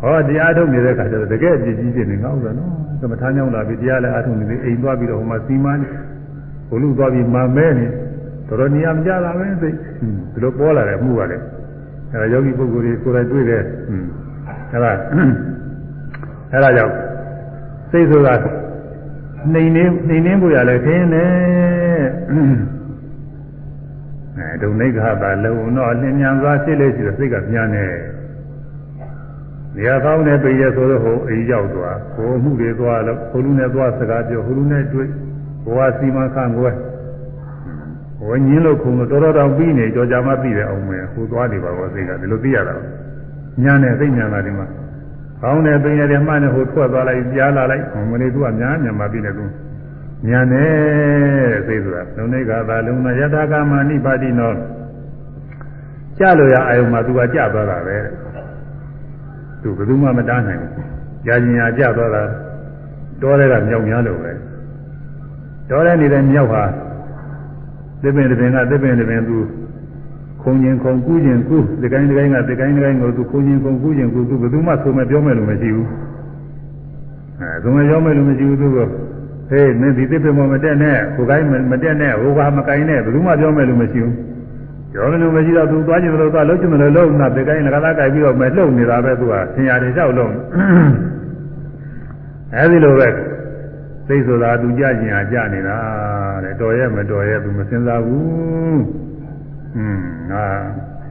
[0.00, 5.72] ဟောတရားထုတ်နေတဲ့ခါကျတော့တကယ်အပြစ်ကြီးဖြစ်နေငါဥစ္စာနော်သမထမ်းကြောင်းလာပြီးတရားလည်းအထုတ်နေပြီးအိမ်သွားပြီးတော့ဟိုမှာစီမံ
[6.68, 7.86] ဘုလူသွားပြီးမာမဲနေ
[8.48, 11.36] တော်တော်နေရာမကြတာပဲသိဒီလိုပေါ်လာတယ်မှုပါလေ
[12.12, 13.62] အဲဒါယောဂီပုဂ္ဂိုလ်တွေကိုယ်တိုင်တွေ့တယ်
[14.72, 14.92] အဲဒါ
[16.52, 16.94] အဲဒါကြောင့်
[17.90, 18.34] စိတ်ဆိုတာ
[19.52, 21.30] နှိမ်နှင်းနှိမ်နှင်းဖို့ရလဲခင်းတယ်
[24.40, 27.86] အဲဒုနိဂဟတာလုံတော့လင်းမြန်သွားဖြစ်လေရှိတော့စိတ်ကပြန်နေ
[29.76, 35.08] နေရာကောင်းနဲ့ပြည်ရဆိုတော့ဟိုအိမ်ရောက်သွားဟိုမှုတွေသွားလို့ဟိုလူနဲ့သွားစကားပြောဟိုလူနဲ့တွေ့
[35.64, 36.70] ဘဝစီမံခန့်ခွဲ
[38.20, 42.74] ဟိုညင်းလို့ခုံလို့တော်တော်တောင်ပြီးနေကြောကြမှပြီးတယ်အောင်မယ်ဟိုသွားနေပါဘောစိတ်ကဒီလိုသိရတာ
[43.62, 44.66] ညာနဲ့သိညာလာဒီမှာ
[45.42, 49.44] ကောင်းတယ်ပင်ရတယ်မှနဲ့ဟိုထွက်သွားလိုက်ကြားလာလိုက်မလေးသူကများများမှပြီးနေသူ
[50.28, 50.70] ညာနဲ့
[51.66, 54.52] သိဆိုတာလုံနေကသာလုံနာယထာကမာနိပါတိနော
[56.18, 57.96] ကြလို့ရအာယုံမှာသူကကြသွားတာပဲ
[59.62, 60.72] သူဘယ်သူမှမတားနိုင်ဘူး
[61.26, 62.22] ကြာကျင်ရကြသွားတာ
[63.20, 64.32] တောထဲကမြောက်များလို့ပဲ
[65.68, 66.62] တောထဲနေတဲ့မြောက်ဟာ
[68.02, 69.38] သစ်ပင်တစ်ပင်ကသစ်ပင်တစ်ပင်သူ
[70.42, 75.88] ခုံကျင်ခုံကူးကျင်ကူးဒီကိုင်းဒီကိုင်းကဒီကိုင်းဒီကိုင်းကိုသူခုံကျင်ခုံကူးကျင်ကူးသူဘယ်သူမှဆိုမဲ့ပြောမဲ့လို့မရှိဘူး
[77.40, 78.78] အဲသူမပြောမဲ့လို့မရှိဘူးသူက
[79.50, 84.14] ဟေးမင်းဒီသစ်ပင်မမတက်နဲ့ဟိုကိုင်းမတက်နဲ့ဟိုဘာမကိုင်းနဲ့ဘယ်သူမှပြောမဲ့လို့မရှိဘူး
[84.92, 90.34] ပြောမယ်လို့မရှိတော့သူသွားကျင်လို့သွားလှုပ်ကျင်လို့လှုပ်နာဒီကိုင်းငါးသားကိုက်ပြီးတော့မဲ့လှုပ်နေတာပဲသူကဆင်ရတွေလျှောက်လုံး
[92.54, 93.08] အဲဒီလိုပဲ
[94.08, 95.78] သိဆိုတာသူကြကျင်အားကြနေတာ
[96.44, 98.80] တဲ့တော်ရဲ့မတော်ရဲ့သူမစင်စားဘူး
[99.76, 100.00] อืม
[100.30, 100.44] ငါ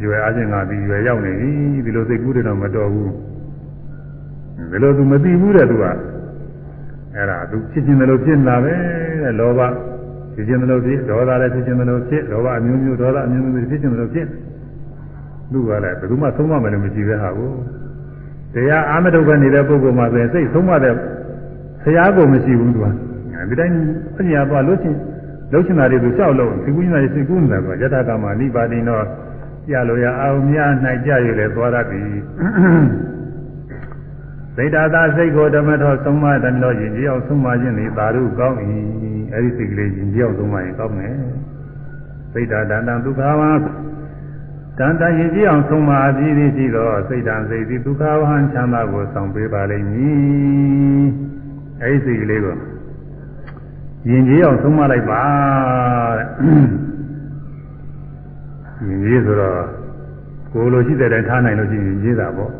[0.03, 1.52] ရွယ်အားဖြင့်ငါဒီရွယ်ရောက်နေပြီ
[1.86, 3.11] ဒီလိုစိတ်ကူးတယ်တော့မတော်ဘူး
[4.72, 5.86] ဒီလိုသူမသိဘူးတဲ့သူက
[7.15, 8.73] အဲ့ဒါသူဖြစ်ခြင်းတယ်လို့ဖြစ်လာပဲ
[9.23, 9.61] တဲ့လောဘ
[10.34, 14.27] ဖြစ်ခြင်းတယ်လို့ဖြစ်ဒေါသလည်းဖြစ်ခြင်းတယ်လို့ဖြစ်လောဘအမျိုးမျိုးဒေါသအမျိုးမျိုးဖြစ်ခြင်းတယ်လို့ဖြစ်
[15.52, 17.52] သူကလည်းဘယ်သူမှသုံးမမယ်လို့မရှိပဲဟာကို
[18.53, 20.94] တရားအာမတုကနေတဲ့ပုဂ္ဂိုလ်မှာဆိုရင်စိတ်သုံးမတဲ့
[21.84, 22.86] ဆရာကိုမရှိဘူးသူက
[23.49, 23.76] ဒီတိုင်း
[24.15, 24.98] ပညာသွားလို့ချင်း
[25.52, 29.06] လုံးချင်တာတွေသူလျှောက်လို့ဒီကုညာတွေစိတ်ကူးနေတာကယထာကမှာနိဗ္ဗာန်တော့
[29.68, 32.02] ကြလို့ရအောင်များနိုင်ကြရလေသွားရပြီ
[34.61, 38.57] စိတ်ဓာတ်စိတ်ကိုဓမ္မတော်သုံးမတယ်လို့ယဉ်ကျေးအောင်သုံးမခြင်းဒီသာရုကောင်း၏
[39.34, 41.15] အဲဒီစိတ်ကလေးယဉ်ကျေးအောင်သုံးမရင်ကောင်းမယ်
[42.34, 43.52] စိတ်ဓာတ်တန်ဒုက္ခဝါ
[44.77, 51.07] တန်တယဉ်ကျေးအောင်သုံးမအပြီးသည်ရှိသောစိတ်ဓာတ်စိတ်သည်ဒုက္ခဝဟံချမ်းသာကိုဆောင်ပေးပါလိမ့်မည်
[51.81, 52.56] အဲဒီစိတ်ကလေးကို
[54.10, 55.23] ယဉ်ကျေးအောင်သုံးမလိုက်ပါ
[56.18, 56.26] တဲ့
[58.88, 59.60] ယဉ်ကျေးဆိုတော့
[60.53, 62.53] ကိုယ်လိုရှိတဲ့တိုင်းထားနိုင်လို့ရှိရင်ယဉ်ကျေးတာပေါ့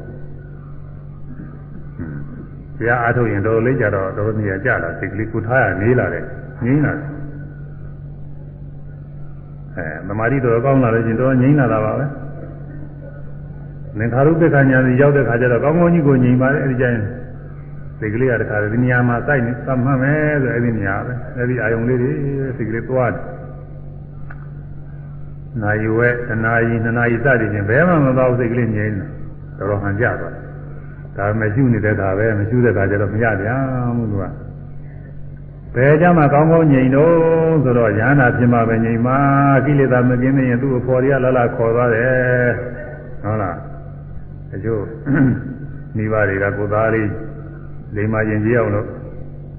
[2.80, 6.24] ဘုရားအားထုတ်ရင်တော်လေးကြတော့တော်နေရာကြလာစိတ်ကလေးကိုထားရနေလာတယ်
[6.64, 7.08] ငြိမ်းလာတယ်
[9.76, 12.06] အဲသမာဓိတော်ကောင်းလာလို့ရှိရင်တော်ငြိမ်းလာတာပါပဲ
[13.98, 17.04] သင်္ခါရုပ္ပခဏညာစီရောက်တဲ့ခါကျတော့ကောင်းကောင်းကြီးကိုငြိမ်ပါတယ်အဲဒီကျရင်
[18.00, 22.12] စိတ်ကလေးကတခါဒီနေရာမှာစိုက်နေသတ်မှတ်မယ်ဆိုအဲဒီနေရာပဲအဲဒီအာယုံလေးတွေ
[22.58, 23.24] စိတ်ကလေးသွားတယ်
[25.62, 29.08] နာယဝဲတနာယီနနာယီစသည်ဖြင့်ဘယ်မှမသွားစိတ်ကလေးငြိမ်းတယ်
[29.58, 30.49] တော်တော်ဟန်ကြသွားတယ်
[31.20, 33.60] ဒါမှရှုနေတဲ့ခါပဲမရှုတဲ့ခါကျတော့မရပြန်
[33.98, 34.26] ဘူးသူက
[35.76, 37.14] ဘယ်ကြမှာကောင်းကောင်းငြိမ်တော့
[37.64, 39.18] ဆိုတော့ညာနာဖြစ်မှာပဲငြိမ်မှာ
[39.66, 42.52] ကိလေသာမကင်းနေရင်သူ့အဖော်တွေကလာလာခေါ်သွားတယ်
[43.24, 43.58] ဟုတ်လား
[44.56, 44.84] အကျိုး
[45.96, 47.10] မိဘတွေကကိုသားလေး
[47.96, 48.88] လိမ္မာရင်ကြီးအောင်လို့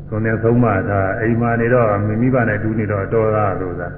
[0.09, 3.89] သွန်နေဆုံးမတာအိမ်မှာနေတော့မိမိဘနဲ့တူနေတော့တော်သားလို့သာ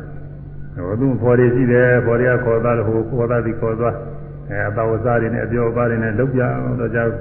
[0.74, 3.96] ဟိုသူ့ဖော်တွေရှိတယ်ဖော်တွေကခေါ်သားလို့ဟိုခေါ်သားဒီခေါ်သွား
[4.50, 7.12] အဲအတော်ဝစားတွေနဲ့အပြောပါတွေနဲ့လောက်ပြအောင်တော့ကြောက်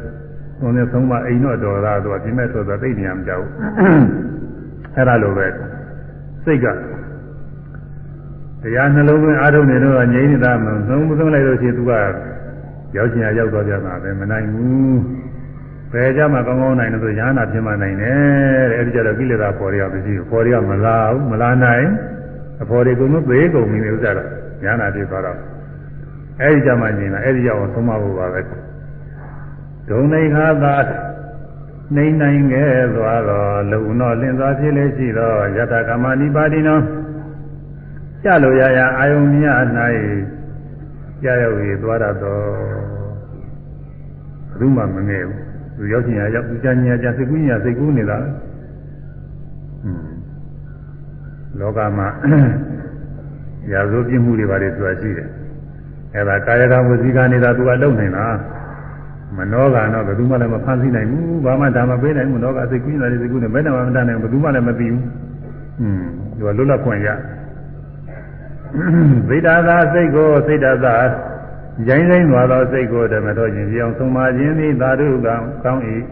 [0.61, 3.45] သွန်နေဆုံးမအိမ်တော့တော်သားဆိုတော့ဒီမဲ့ဆိုတော့သိနေရမှာကြောက်
[4.95, 5.47] အဲ့ဒါလိုပဲ
[6.45, 6.65] စိတ်က
[8.61, 11.91] တရားနှလုံးသွင်းအားထုတ်နေတော့ငြိမ်းနေတာမဆုံးမဆုံးလိုက်လို့ရှိရင်သူက
[12.95, 14.99] ရောက်ချင်ရောက်တော့ကြမှာပဲမနိုင်ဘူး
[15.91, 21.87] ဘယ်ကြမှာကောင်းကောင်းနိုင်လို့ဆိုရဟနာဖြစ်မှနိုင်တယ်တဲ့အဲဒီကြတော့ကိလေသာပေါ်ရမရှိဘူးပေါ်ရမလာဘူးမလာနိုင်
[22.61, 24.27] အဖော်တွေကုန်လို့သေကုန်ပြီဥစ္စာတော့
[24.65, 25.37] ရဟနာဖြစ်သွားတော့
[26.41, 28.41] အဲဒီကြမှာညီလာအဲဒီရောက်အောင်သုံးမဖို့ပါပဲ
[29.91, 30.75] ဒုံနေခါသာ
[31.95, 36.79] နေနိုင်ခဲ့သွားတော့လုံတော့လင်းသွားဖြစ်လေရှိတော့ယတကမဏိပါတိနော
[38.23, 39.47] ကြလို့ရရအာယုံမြ၌
[41.23, 42.43] ကြာရောက်ရသွားတော့
[44.49, 45.41] ဘယ်သူမှမငဲ့ဘူး
[45.77, 50.13] သူရောက်ချင်ရရောက်သူကြာညာကြာစိတ်ကူးညာစိတ်ကူးနေတာဟွန်း
[51.59, 52.07] လောကမှာ
[53.71, 55.29] ရာဇဝပြမှုတွေပါလေဆိုတာရှိတယ်
[56.15, 58.25] အဲဒါကာယကဝစီကနေတာသူကလုံနေတာ
[59.37, 65.01] မနောကတော့ဘယ်သူမှလည်းမဖန်ဆီးနိုင်ဘူးဘာမှဒါမှပေးနိုင်ဘူးနောကစိတ်ကူးညာစိတ်ကူးနေဘယ်တော့မှမတတ်နိုင်ဘူးဘယ်သူမှလည်းမသိဘူး
[66.41, 67.09] ဟွန်းသူကလွတ်လပ်ခွင့်ရ
[69.29, 70.95] သိတာသာစိတ်ကိုစိတ်တာသာ
[71.87, 75.81] ရိုင်းဆိုင်သွားသောစိတ်ကိုဓမ္မတော်ခြင်းပြောင်းဆုံးမခြင်းသည်သာဓုကံကောင်း၏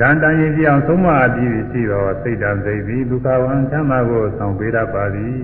[0.00, 5.34] ဒန္တန်ရင်ပြောင်းဆုံးမပြီးရှိသောစိတ်တံစိတ်သည်ဒုက္ခဝံချမ်းသာကိုဆောင်ပေးတတ်ပါသည်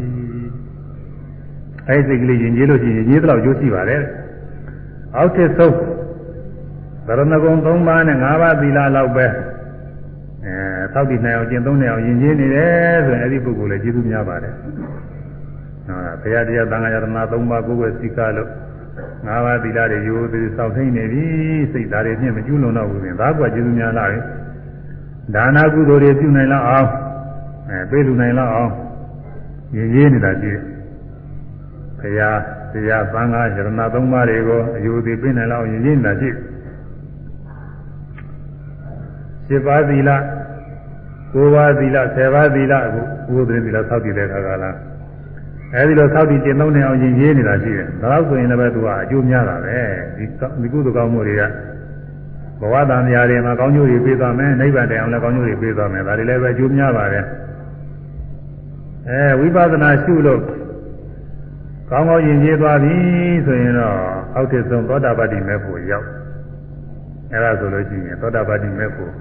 [1.88, 4.02] အဲဒီစိတ်ကလေးရင်ကျေးလို့ရှိရင်ရင်ကျေးတော့ကျိုးရှိပါတယ်
[5.16, 5.74] အောက်ထစ်ဆုံး
[7.06, 9.26] သရဏဂုံ၃ပါးနဲ့၅ပါးသီလလောက်ပဲ
[10.44, 10.56] အဲ
[10.94, 18.50] သောက်တည်နိုင်အောင်ကျင့်သုံးနိုင်အောင်ယဉ်ကျေးနေတယ်ဆိုရင်အဲ့ဒီပုဂ္ဂိုလ်လည်းကျေးဇူးများပါတယ်ဟုတ်လားဘုရားတရားသံဃာယတနာ၃ပါးကိုယ်ပဲစိကလို့
[19.26, 21.24] ငါးပါးသီလတွေရိုးသေးစောင့်ထိန်နေပြီ
[21.72, 24.18] စိတ်ဓာတ်တွေဖြင့်မကျွလွန်တော့ဘူးပြင်ဒါကကျေးဇူးများလာပြီ
[25.34, 26.88] ဒါနာကုသိုလ်တွေပြုနိုင်လောက်အောင်
[27.70, 28.72] အဲပေးလူနိုင်လောက်အောင်
[29.76, 30.62] ရည်ရည်နေတာရှိတယ်
[31.98, 32.38] ဘုရား
[32.72, 36.55] တရားသံဃာယတနာ၃ပါးတွေကိုအယုသေးပေးနိုင်လောက်ရည်ရည်နေတာရှိတယ်
[39.48, 40.10] 7ပါးသီလ
[41.32, 42.88] 9ပါးသီလ10ပါးသီလအ
[43.28, 44.76] ခုဘုရားသီလသောက်တည်တဲ့အခါကလား
[45.74, 49.78] အဲဒီလိုသောက်တည်ကျင့်သုံးနေအောင်ရင်ရေးနေတာရှိတယ်ဒါတော့ဆိုရင်လည်းသူကအကျိုးများတာပဲ
[50.16, 50.24] ဒီ
[50.60, 51.42] ဒီကုသိုလ်ကောင်းမှုတွေက
[52.60, 57.24] ဘဝတန်မြာတွေမှာကောင်းကျိုးတွေပေးသွားမယ်နိဗ္ဗာန်တရားလည်းကောင်းကျိုးတွေပေးသွားမယ်ဒါတွေလည်းပဲအကျိုးများပါတယ်
[59.08, 60.40] အဲဝိပဿနာရှုလို့
[61.90, 62.94] ကောင်းကောင်းရင်ကျေးသွားပြီ
[63.46, 63.96] ဆိုရင်တော့
[64.34, 66.06] အောက်ထစ်ဆုံးသောတာပတ္တိမေဖို့ရောက်
[67.32, 69.12] အဲဒါဆိုလို့ရှိရင်သောတာပတ္တိမေဖို့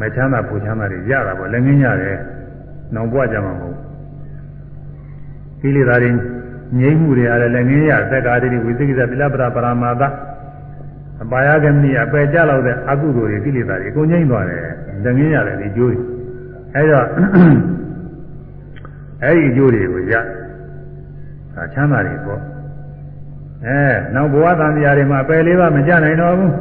[0.00, 2.18] မချမ်းသာပူချမ်းသာတွေရတာပေါ့လည်းငင်းရတယ်။
[2.94, 3.76] နောင်ဘွားကြမှာမဟုတ်
[5.60, 6.10] ကိလေသာတွေ
[6.78, 10.02] ငြိမ့်မှုတွေအားလည်းငင်းရသက္ကာတိဝိသိကိစ္စပိလပရပရမာသ
[11.22, 14.60] အပါယကမိအပယ်ကြလောက်တဲ့အကုသိုလ်တွေကိလေသာတွေအကုန်ငြိမ့်သွားတယ်
[15.04, 16.00] လည်းငင်းရတယ်ဒီကျိုးတွေ
[16.74, 17.00] အဲဒါ
[19.22, 20.14] အဲဒီကျိုးတွေကိုရ
[21.54, 22.40] ဒါချမ်းသာတွေပေါ့
[23.66, 23.80] အဲ
[24.14, 26.52] နောက်ဘဝတန်တရားတွေမှာအပယ်လေးပါမကြနိုင်တော့ဘူး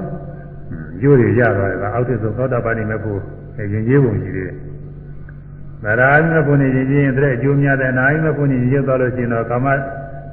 [1.04, 3.20] ကျိုးတွေရသွားတယ်ကအောက်ထစ်ဆုံးသောတာပန်နေမဲ့ဖို့
[3.58, 4.56] ရင်ကျေးပုံရှိသေးတယ်။
[5.84, 9.68] ဗရာမဖို့နေရင်ချင်းတဲ့အကျိုးများတဲ့နာယိမဖို့နေရင်ရောက်သွားလို့ရှိရင်တော့ကာမ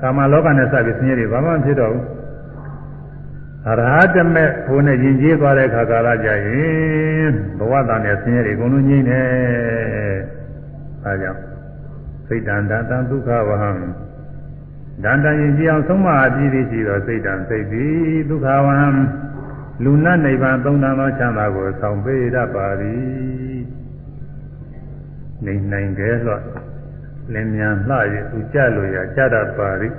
[0.00, 2.04] ကာမလောကနဲ့စပြီးဆင်းရဲတွေဘာမှမဖြစ်တော့ဘူး။
[3.68, 9.26] အရဟတမေဖို့နဲ့ရင်ကျေးသွားတဲ့အခါကာလကြရင်ဘဝတန်နဲ့ဆင်းရဲတွေအကုန်လုံးငြိမ့်တယ်။
[11.04, 11.40] အဲကြောင့်
[12.26, 13.70] စိတ်တန်တန်ဒုက္ခဝဟံ
[15.04, 18.88] ဒန္တရင်ကြည်အောင်ဆုံးမအပြည့်ရှိသောစိတ်တန်စိတ်သည်ဒုက္ခဝဟံ
[19.84, 23.00] လူနတ်နိဗ္ဗာန်သုံးတန်သောချမ်းသာကိုဆောင်ပေးတတ်ပါသည်
[25.44, 26.38] နေနိုင်ကြသော
[27.32, 27.96] လင်းမြန်လှ၍
[28.30, 29.94] သူကြလို့ရကြတတ်ပါသည်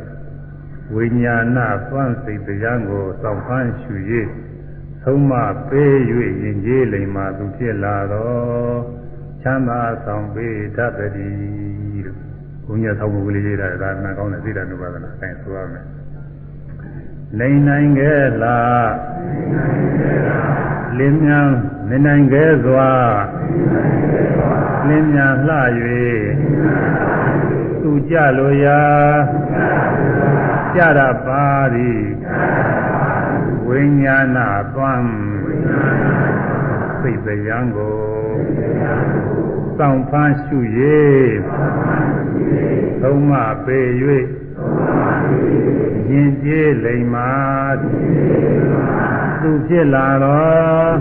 [0.96, 1.60] ဝိညာဏ
[1.90, 3.94] သွမ်းစိတ်တရားကိုဆောင်ဖန်းရှု၍
[5.04, 5.34] သုံးမ
[5.70, 5.94] ပေး၍
[6.44, 8.80] ရင်ကြီးလိမ္မာသူဖြစ်လာတော့
[9.42, 11.36] ချမ်းသာဆောင်ပေးတတ်သည်
[12.06, 12.18] လို့
[12.66, 15.86] ဘုညာဆောင်မှုကလေးရေးတာဒါမှကောင်းတဲ့သိတဲ့နုပါဒနာအဲဆိုရမယ်
[17.40, 18.92] လိမ့်နိုင်ခဲ့လား
[20.98, 21.50] လင်းမြန်
[21.90, 22.92] မနိုင်ခဲ့စွာ
[24.88, 25.58] လင်းမြန်လှ၍
[27.82, 28.82] သူကြလိုရာ
[30.76, 32.04] ကြရပါသည်
[33.68, 34.40] ဝိညာဏ
[34.74, 35.12] သွမ်း
[37.02, 38.00] စိတ်တရားကို
[39.78, 40.58] စောင့်ဖန်းရှု၍
[43.02, 43.32] သုံးမ
[43.66, 43.80] ပေ၍
[46.12, 47.32] ရင်ကျေးလိမ္မာ
[49.42, 50.94] သူဖြစ်လာတော့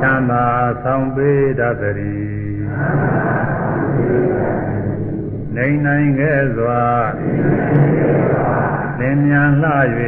[0.00, 0.46] ချချမ်းသာ
[0.82, 2.54] ဆောင်ပေးတတ်သည်
[5.56, 6.84] နေနိုင်ခဲ့စွာ
[8.98, 9.72] သင်မြန်လှ၍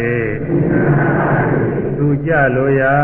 [1.96, 2.98] သူကြလိုရာ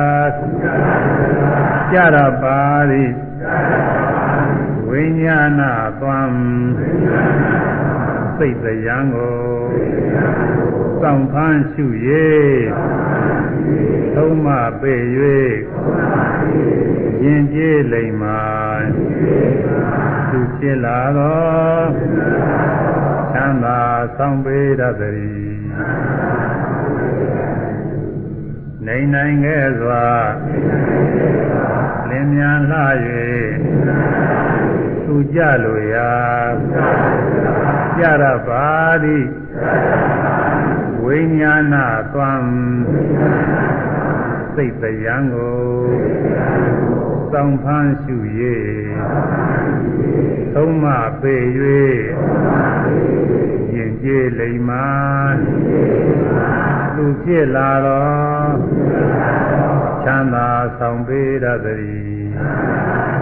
[1.93, 2.61] ကြရပါ
[2.91, 3.13] သည်
[4.89, 5.63] ဝိညာဏ
[6.01, 6.37] သွမ်း
[8.39, 9.37] စိတ်တရားကို
[11.01, 11.85] စောင့်ဖန်းရှု၍
[14.17, 14.49] သုံးမ
[14.81, 14.95] ပေ၍
[17.25, 18.43] ယဉ်ကျေးလိမ္မာ
[20.31, 21.83] သူဖြစ်လာသော
[23.33, 23.81] ချမ်းသာ
[24.17, 25.53] ဆောင်ပေးတတ်သည်
[28.87, 30.07] နေနိုင်ခဲ့စွာ
[32.09, 32.79] လင်းမြန်လှ၍
[35.05, 36.11] သူကြလိုရာ
[37.99, 38.69] ကြရပါ
[39.03, 39.27] သည်
[41.05, 41.77] ဝိညာဏ
[42.13, 42.51] သွမ်း
[44.55, 45.63] စိတ်တရားကို
[47.33, 48.17] စောင့်ဖန်းရှု၍
[50.55, 50.87] သုံးမ
[51.21, 51.37] ပေ၍
[53.75, 54.87] ယဉ်ကျေးလိမ္မာ
[56.97, 58.55] သူဖြစ်လာတော့
[60.05, 60.49] ချမ်းသာ
[60.79, 63.22] ဆောင်ပေးတတ်သည်အ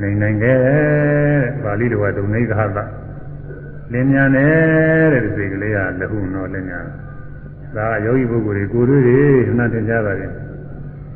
[0.00, 0.60] နိုင်နိုင်ခဲ့
[1.62, 2.78] ပါဠိတော်ကဒုနေဃသ
[3.92, 6.84] လင်းမြန်တယ်တဲ့ဒီစိတ်ကလေးကလဟုနော်လင်းမြန်
[7.76, 10.28] ဒါကယောဂီပုဂ္ဂိုလ်တွေကိုယ်တွေတွေနှတ်တင်ကြတာလေ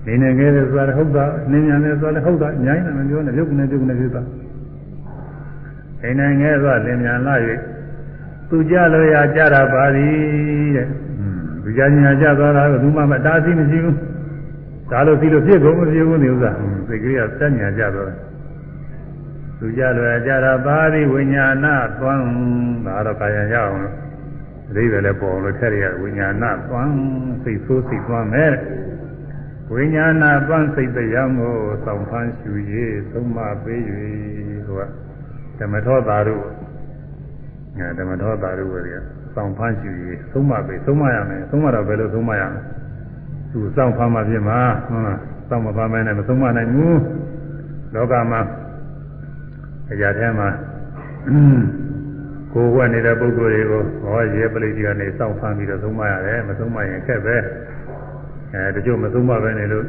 [0.06, 4.22] နေနေခဲ့တယ်ဆိုတာဟုတ်တာနင်းမြန်တယ်ဆိုတာလည်းဟုတ်တာအများကြီးမပြောနဲ့ရုပ်နဲ့ပြုတ်နဲ့ဖြစ်တာ
[6.02, 7.34] နေနေခဲ့ဆိုတာလင်းမြန်လာ၍
[8.48, 10.86] သူကြလို့ရကြတာပါသည်တဲ့
[11.62, 13.96] သူကြညာကြသွားတာကသူမှမတားဆီးမရှိဘူး
[14.90, 16.50] ဒါလို့စီလို့ဖြစ်ကုန်မဖြစ်ဘူးနေဥစ္စာ
[16.88, 18.29] စိတ်ကလေးကစက်ညာကြသွားတယ်
[19.60, 21.66] သူကြလွယ်ကြတာပါသည်ဝိညာဏ
[22.00, 22.24] သွမ်း
[22.86, 23.94] ဒါတော့ကာယရအောင်လို့
[24.68, 26.92] အသေးပဲလဲပေါ်လို့ထက်ရဝိညာဏသွမ်း
[27.42, 28.52] စိတ်ဆိုးစိတ်သွမ်းမဲ့
[29.72, 32.52] ဝိညာဏသွမ်းစိတ်တရားကိုစောင့်ဖန်းရှူ၍
[33.12, 33.80] သုံးမပေး၍
[34.66, 34.82] ဟိုက
[35.58, 36.44] ဓမ္မထောတာတို့
[37.78, 38.96] ငါဓမ္မထောတာတို့တွေက
[39.34, 39.90] စောင့်ဖန်းရှူ၍
[40.32, 42.62] သုံးမပေးသုံးမရမယ်သုံးမတော့ဘယ်လိုသုံးမရမလဲ
[43.52, 44.58] သူစောင့်ဖန်းမှဖြစ်မှာ
[44.88, 45.18] ဟုတ်လား
[45.48, 47.00] စောင့်မဖန်းမဲနဲ့မသုံးမနိုင်ဘူး
[47.94, 48.40] လောကမှာ
[49.92, 50.48] အရာထဲမှာ
[52.52, 57.36] ကိုယ်ဝတ်နေတဲ့ပုဂ္ဂိုလ်တွေကိုဟောရဲပလိတိကနေစောင့်ဖမ်းပြီးတော့သုံးမရတယ်မသုံးမရင်ခက်ပဲ
[58.52, 59.86] အဲတချို့မသုံးမပဲနေလို့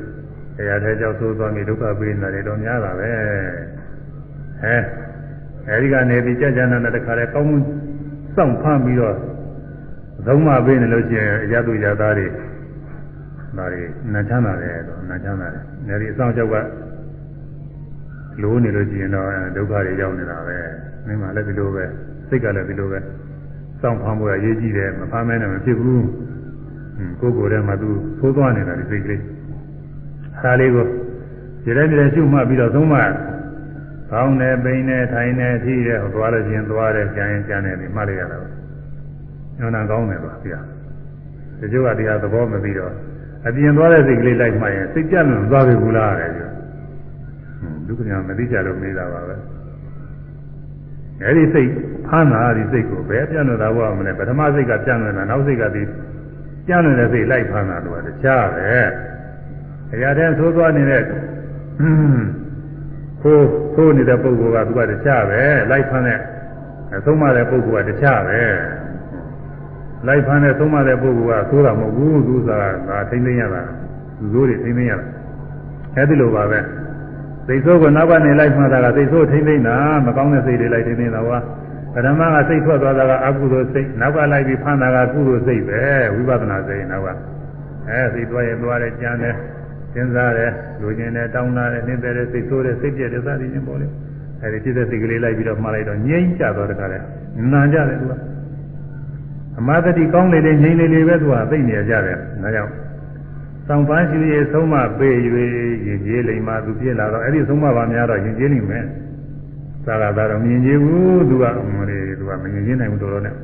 [0.60, 3.10] အရာထဲကြောက်ဆိုးသွားပြီးဒုက္ခပေးနေတာတွေတော့များတာပဲ
[4.64, 4.76] အဲ
[5.69, 7.57] အဲဒီကနေပြီးကြကြနာနဲ့တခါလဲကောင်းမှု
[8.36, 9.15] စောင့်ဖမ်းပြီးတော့
[10.28, 13.84] သုံးမပေးနေလို့ရှိရင်အရာသူရသားတွေဒါတွေ
[14.14, 16.56] နာချမ်းသာတယ်တော့နာချမ်းသာတယ်အဲဒီအဆောင်ကြောက်က
[18.41, 20.58] လိုးနေလို့ရှိရင်တော့ဒုက္ခတွေရောက်နေတာပဲ
[21.06, 21.84] မင်းမှလည်းဒီလိုပဲ
[22.28, 22.99] စိတ်ကလည်းဒီလိုပဲ
[23.82, 26.06] စောင့်ဖမ်းဖို့ရရေးကြည့်တယ်မဖမ်းမဲနဲ့မဖြစ်ဘူး
[27.20, 27.90] ကိုယ်ကိုယ်ထဲမှာသူ
[28.20, 29.22] သိုးသွားနေတာဒီစိတ်ကလေး
[30.40, 30.86] အားလေးကို
[31.64, 32.99] ဒီတိုင်းဒီတိုင်းရှုမှတ်ပြီးတော့သုံးမှ
[34.12, 38.48] ကောင်းတယ်ပိန်တယ်ထိုင်တယ်ထိတယ်ဟိုသွားလို့ရှိရင်သွားတယ်ကြံရင်ကြံတယ်ဒီမှတ်လိုက်ရတာပဲ
[39.58, 40.60] ညောင်းတာကောင်းတယ်ပါဗျာ
[41.60, 42.94] ဒီကျိုးကတရားသဘောမပြီးတော့
[43.48, 46.51] အပြင်သွားတဲ့စိတ်ကလေးလိုက်မှရင်စိတ်ကြလွန်သွားပြီဘူးလားတဲ့
[47.98, 49.36] ပြောဒုက္ခညာမသိကြလို့မေးတာပါပဲ
[51.24, 51.70] အဲဒီစိတ်
[52.08, 55.84] ဖမ်းတာဒီစိတ်ကိုဘယ်ပြန့်လို့တာဘောမလဲပထမစိတ်ကပြန့်နေတာနောက်စိတ်ကဒီ
[56.68, 58.74] ပြန့်နေတဲ့စိတ်လိုက်ဖမ်းတာတော့တခြားပဲ
[59.94, 61.04] အရာတည်းသိုးသွားနေတဲ့
[63.22, 65.42] ခိုးခိုးနေတဲ့ပုဂ္ဂိုလ်ကသူကတခြားပဲ
[65.72, 66.20] လိုက်ဖမ်းတဲ့
[66.96, 68.42] အဆုံးမတဲ့ပုဂ္ဂိုလ်ကတခြားပဲ
[70.08, 73.62] လိုက်ဖမ်းတဲ့သုံးမတဲ့ပုဂ္ဂိုလ်ကသိုးတာမဟုတ်ဘူးသူစားကထိမ့်သိမ့်ရတာ
[74.18, 75.06] သူတို့တွေထိမ့်သိမ့်ရတာ
[75.96, 76.60] အဲဒီလိုပါပဲ
[77.48, 81.40] စိတ်ဆိုးကနောက်ကနေလိုက်မှတာကစိတ်ဆိုးထိမ့်သိမ့်တာမကောင်းတဲ့စိတ်တွေလိုက်ထိမ့်သိမ့်တာကွာ
[81.94, 85.82] ပထမကစိတ်ထွက်သွားတာကအကုသိုလ်စိတ်နောက်ကလိုက်ပြီးဖမ်းတာကကုသိုလ်စိတ်ပဲ
[86.14, 87.08] ဝိပဿနာစိတ်နောက်က
[87.90, 89.36] အဲစိတ်သွားရင်သွားတယ်ကြမ်းတယ်
[89.94, 90.52] စဉ်းစားတယ်
[90.82, 93.88] လူကျင်တယ်တောင်းတာတယ်နှိမ့်တယ်စိတ်ဆိုးတယ်စိတ်ပြည့်တယ်စသည်ချင်းပေါ့လေ
[94.42, 97.00] အဲဒီဖြစ်တဲ့စိတ်ကလေးလိုက်ပြီးတော့မှားလိုက်တော့ငြိမ့်ကြသွားတဲ့ခါလဲ
[97.52, 98.14] နာကြတယ်သူက
[99.60, 102.72] အမသတိကောင်းလေလေငြိမ့်လေလေပဲသူကသိနေကြတယ်ဒါကြောင့်
[103.72, 105.15] ဆောင်ပန်းရှိရဆုံးမပေး၍
[105.85, 108.85] ရင်ကျေးလိမ္မာသူပြည့်လာတော့အဲ့ဒီဆုံးမပါများတော့ရင်ကျေးလိမ့်မယ်
[109.85, 111.45] သာသာတော့မြင်ကျေးဘူးသူက
[111.77, 113.35] မလေးသူကမမြင်ကျေးနိုင်ဘူးတော်တော်နဲ့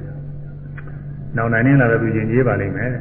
[1.35, 2.91] နောက်နိုင်နေလာတော့သူရင်ကျေးပါလိမ့်မယ်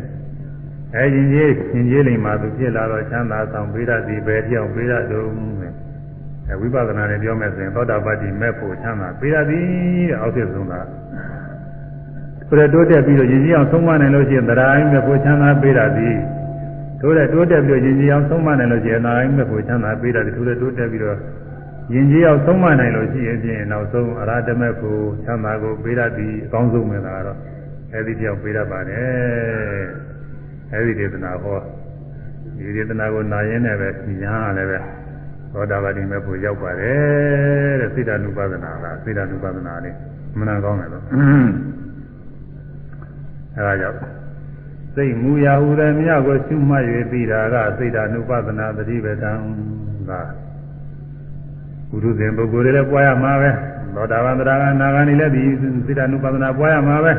[0.95, 5.29] အဲရင်ကျေးရင်ကျေးလိမ္မာသူပြည့်လာတော့ချမ်းသာဆောင်ပေးရသည်ပဲပြောင်းပေးရတော့
[6.49, 9.65] အဲဝိပဿနာနဲ့ပြောမယ်ဆိုရင်သောတာပတ္တိမဲ့ဖို့ချမ်းသာပေးရသည်
[10.11, 10.81] တဲ့အောက်ဖြစ်ဆုံးတာ
[12.49, 16.17] ပြတိုးတက်ပြီးတော့ရည်ကြီးအောင်ဆုံးမနိုင်လို့ရှိရင်တရားအင်းမဲ့ဖို့ချမ်းသာပေးရသည်
[17.01, 21.17] တိုးတဲ့တိုးတက်ပြီးတော့ယဉ်ကျေးအောင်ဆုံးမနိုင်လို့ရှိရင်နာယမဲ့ကိုချမ်းသာပေးတာတိုးတဲ့တိုးတက်ပြီးတော့
[21.93, 27.39] ယဉ်ကျေးအောင်ဆုံးမနိုင်လို့ရှိရင်ဖြင့်နောက်ဆုံးအရာဓမက်ကိုချမ်းသာကိုပေးတတ်ပြီးအကောင်းဆုံးပဲလားတော့
[27.93, 29.87] အဲဒီတယောက်ပေးတတ်ပါတယ်
[30.73, 31.59] အဲဒီဒေသနာဟော
[32.57, 33.89] ဒီဒေသနာကိုနာရင်လည်းပဲ
[34.23, 34.79] ညာလည်းပဲ
[35.53, 39.97] သောတာပတိမေဖို့ရောက်ပါတယ်တဲ့စိတ္တ ानु ပါဒနာကစိတ္တ ानु ပါဒနာလေး
[40.39, 41.05] မနာကောင်းတယ်လို့
[43.57, 44.16] အဲဒါကြောင့်
[44.97, 49.33] စိတ်မူရာဟုသည်မြတ်ကိုရှုမှတ်၍ပြီးတာကစိတ္တ ानु ပါဒနာတတိပဒံ
[50.09, 50.11] က
[51.91, 53.51] ကုသဇဉ်ပုဂ္ဂိုလ်တွေလည်းပွားရမှာပဲ
[53.95, 55.43] သောတာပန်တရားကနာဂာနေလည်းဒီ
[55.87, 57.13] စိတ္တ ानु ပါဒနာပွားရမှာပဲ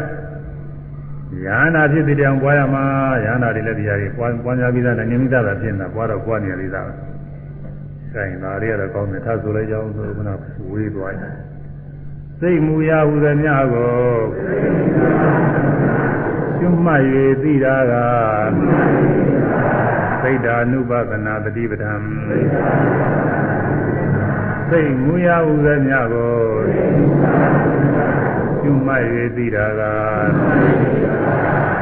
[1.45, 2.84] ယန္နာဖြစ်တဲ့အောင်ပွားရမှာ
[3.26, 6.94] ယန္နာတွေလည်းတရားတွေပွားပွားများပြီးသားနဲ့နိမိတ်သာဖြစ်နေတာပွားတော့ပွားနေရသေးတာပဲ။
[8.14, 10.30] အဲဒါတွေကတော့ကောင်းတယ်ထားဆိုလိုက်ကြအောင်ဆိုခုန
[10.72, 11.34] ဝေးသွားတယ်။
[12.40, 13.91] စိတ်မူရဟုသည်များကို
[16.59, 17.03] ကျွမှတ်၍
[17.43, 17.93] သိတာက
[20.21, 21.93] စိတ်ဓာနုပဒနာတတိပဒံ
[24.69, 26.38] စိတ်မူရဟုသည်များကို
[28.61, 29.03] ကျွမှတ်၍
[29.38, 29.81] သိတာက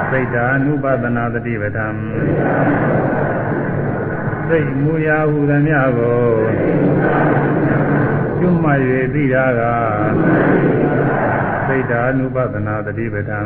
[0.10, 1.88] စိတ်ဓာနုပဒနာတတိပဒံ
[4.48, 6.24] စိတ်မူရာဟုသမျှကို
[8.40, 8.80] ကျွမှတ်၍
[9.14, 9.62] သိတာက
[11.76, 13.40] စိတ်ဓာနုပဒနာတတိပဒံ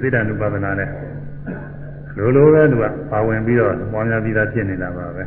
[0.00, 0.90] စိတ်ဓာတ်ဥပဒနာနဲ့
[2.16, 5.24] လိုလိုပဲသူကပါဝင်ပြီးတော့ပွားများပြီးသားဖြစ်နေတာပါပဲ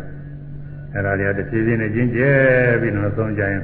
[0.93, 2.31] အဲ့ဒါတွေကတစ်ဖြည်းဖြည်းနဲ့ကျင်းကျဲ
[2.81, 3.61] ပြီးတော့သုံးကြရင်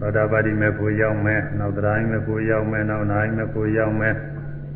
[0.00, 4.14] သောတာပတိမေဖို့ရောက်မယ်နောက်တရားမေဖို့ရောက်မယ်နောက်နာယမေဖို့ရောက်မယ်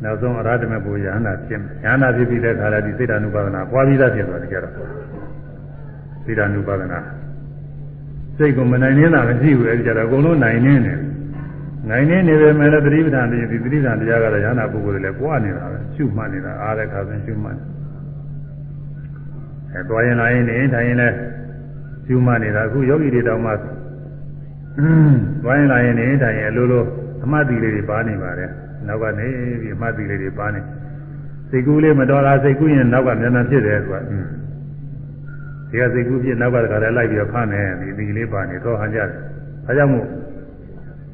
[0.03, 4.73] နောက်ဆုံးအရဟတမေဖို့ယန္တာဖြစ်မယ်ယန္တာဖြစ်ပြီးတဲ့ခါကျဒီစိတ်ဓာတ်ဥပဒနာပွားပြီးသားဖြစ်သွားတယ်ကြတော့
[6.25, 6.99] စိတ်ဓာတ်ဥပဒနာ
[8.37, 10.97] စိတ်ကိုမနိုင်နေတာမရှိဘူးအဲဒီကြတော့အကုန်လုံးနိုင်နေတယ်
[11.89, 17.57] နိုင်နေနေပေမဲ့လည်းသတိပဋ္ဌာန်ဒီသတိပဋ္ဌာန်တရားကတော့ရဟနာပုဂ္ဂိုလ်တွေလည်းကြွနေတာပဲရှုမှတ်နေတာအားတဲ့ခါစဉ်ရှုမှတ်
[19.73, 21.15] အဲတွားရင်လာရင်နေထိုင်ရင်လည်း
[22.07, 23.51] ရှုမှတ်နေတာအခုယောဂီတွေတောင်မှ
[25.43, 26.83] တွားရင်လာရင်နေထိုင်ရင်အလိုလို
[27.23, 28.51] အမှတ်တိလေးတွေပါနေပါတယ်
[28.87, 29.27] နောက်ကနေ
[29.61, 30.61] ပြီးအမှတ်တိလေးတွေပါနေ
[31.49, 39.09] စိတ်ကူးလေးမတော်တာစိတ်ကူးရင်နောက်ကမြန်မြန်ဖြစ်တယ်ကွာဒီကစိတ်ကူးဖြစ်နောက်ကတခါလည်းလိုက်ပြီးတော့ဖမ်းနေဒီဒီလေးပါနေတော့ဟန်ကြတယ်
[39.65, 40.05] ဒါကြောင့်မို့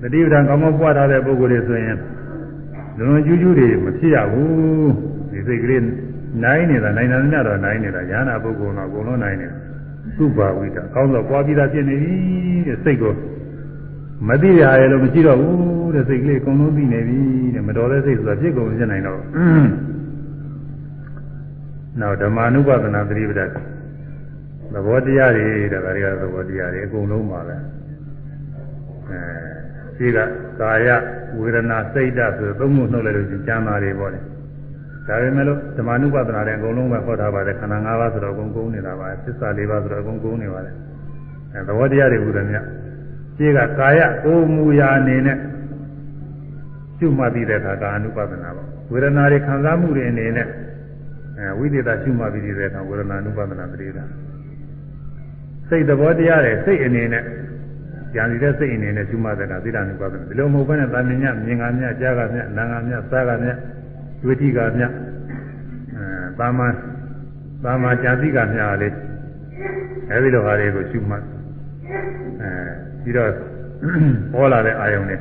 [0.04, 1.98] တတိပဒံကောင်းကောင်းပွားထားတဲ့ပုဂ္ဂိုလ်တွေဆိုရင်
[2.98, 4.92] လုံလုံကျူးကျူးတွေမဖြစ်ရဘူး
[5.32, 5.82] ဒီစိတ်ကလေး
[6.44, 9.58] နိုင်နေတာနိုင်တာများတော့နိုင်နေတာညာနာပုဂ္ဂိုလ်တော့အကုန်လုံးနိုင်နေတာ
[10.18, 12.14] သုဘာဝိတာကောင်းတော့ပွားပြီးသားဖြစ်နေပြီ
[12.68, 13.14] တဲ့စိတ်ကို
[14.28, 17.20] မသိရရလို့မရှိတော့ဘူးတဲ့စိတ်ကလေးအကုန်လုံးသိနေပြီ
[17.56, 19.22] တဲ့မတော်တဲ့စိတ်ဆိုတာဖြစ်ကုန်ဖြစ်နိုင်တော့
[22.00, 23.42] နောက်ဓမ္မာနုပဒနာသတိပဒ
[24.74, 27.56] သဘောတရားတွေတဲ့ဒါတွေကသဘောတရားတွေအကုန်လုံးပါပဲ
[29.10, 29.63] အဲ
[29.98, 30.18] ရှိက
[30.60, 30.90] ကာယ
[31.40, 34.20] ဝေဒနာစိတ်ဓာတ်ဆိုသုံးခုနှုတ်လိုက်လို့ကျမ်းသာတွေပေါ့လေ
[35.08, 40.76] ဒါပေမဲ့လို့ဓမ္မနုပဒနာတဲ့အကုန်လုံးပဲဟောထားပါတယ်ခန္ဓာ၅ပါးဆိုတော့အကုန်ကုန်နေတာပါသစ္စာ၄ပါးဆိုတော့အကုန်ကုန်နေပါတယ်
[41.54, 42.66] အဲသဘောတရားတွေဟူတယ်မြတ်
[43.38, 45.38] ရှိကကာယကိုမူရာအနေနဲ့
[46.98, 50.48] ရှုမှတ်ပြီးတဲ့အခါကာအနုပဒနာပေါ့ဝေဒနာတွေခံစားမှုတွေအနေနဲ့
[51.40, 54.06] အဲဝိသေသရှုမှတ်ပြီးတဲ့အခါဝေဒနာအနုပဒနာပရိဒါ
[55.70, 57.24] စိတ်သဘောတရားတွေစိတ်အနေနဲ့
[58.14, 63.50] ကြံစီတဲ့စိတ်အနေနဲ့ရှုမှတ်တဲ့ကသီလနိပါဒနာဒီလိုမဟုတ်ဘဲနဲ့တာမညမြင်ကမြကြားကမြနာကမြစားကမြ
[64.26, 66.06] ဝိတိကမြအဲ
[66.40, 66.60] တာမ
[67.64, 68.94] တာမကြာတိကမြလေး
[70.10, 71.24] အဲဒီလိုဟာတွေကိုရှုမှတ်
[72.42, 72.50] အဲ
[73.04, 73.30] ပြီးတော့
[74.34, 75.18] ပေါ်လာတဲ့အာယုံတွေ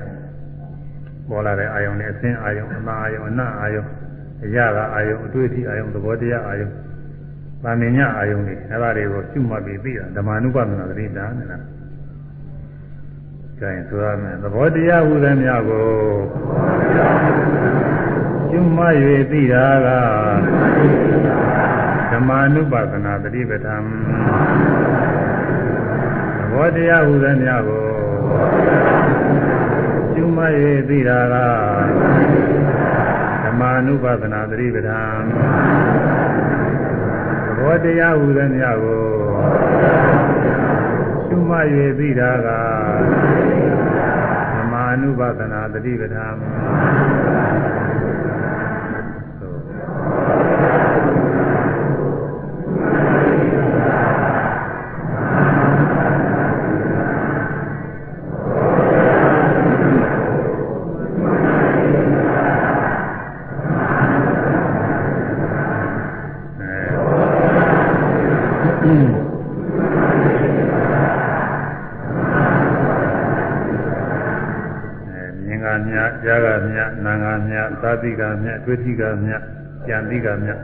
[1.29, 3.85] ပေါ်လာတဲ့အာယုံတွေအစင်းအာယုံအနာအာယုံအနအာယုံ
[4.45, 6.69] အရကအာယုံအတွေ့အထိအာယုံသဘောတရားအာယုံ။
[7.63, 11.82] ဗာမညအာယုံတွေအဲဒါတွေကိုရှုမှတ်ပြီးသိတာဓမ္မ ानु ပဒနာသတိတာနဲ့
[13.61, 15.91] ကဲဆိုရမယ်သဘောတရားဟူသည်များကို
[18.51, 18.79] ကျွမ၍
[19.31, 19.89] သိတာက
[22.11, 23.85] ဓမ္မာနုပါဒနာတတိပဋ္ဌာန်
[26.39, 27.87] သဘောတရားဟူသည်များကို
[30.15, 30.39] ကျွမ၍
[30.89, 31.37] သိတာက
[33.45, 35.21] ဓမ္မာနုပါဒနာတတိပဋ္ဌာန်
[37.45, 39.03] သဘောတရားဟူသည်များကို
[41.29, 41.51] ကျွမ၍
[41.99, 43.32] သိတာကဓမ္မာ
[45.03, 46.27] နုပဒနာတတိပဌာ
[78.03, 79.41] မြတ်သာတိကမြတ်တွေ့တိကမြတ်
[79.87, 80.59] ကြံတိကမြတ်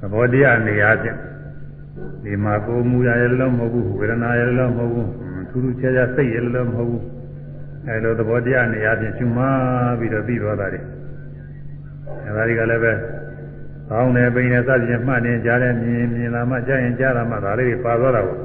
[0.00, 1.18] သဘောတရားနေရာဖြင့်
[2.24, 5.10] ဒီမှာကိုယ်မူရရလည်းမဟုတ်ဘူးဝေဒနာရလည်းမဟုတ်ဘူး
[5.50, 7.04] ထူးထူးခြားခြားစိတ်ရလည်းမဟုတ်ဘူး
[7.86, 9.44] အဲလိုသဘောတရားနေရာဖြင့်ရှုမှ
[9.98, 10.80] ပြီးတော့ပြီးသွားတာတွေ
[12.24, 12.92] အဲဒါတွေကလည်းပဲ
[13.90, 18.38] ကောင်းတယ်ပိန်နဲ့စသဖြင့်မှတ်နေကြတယ်မြင်မြင်လာမှကြားရင်ကြားလာမှဒါလေးတွေပါသွားတာပေါ့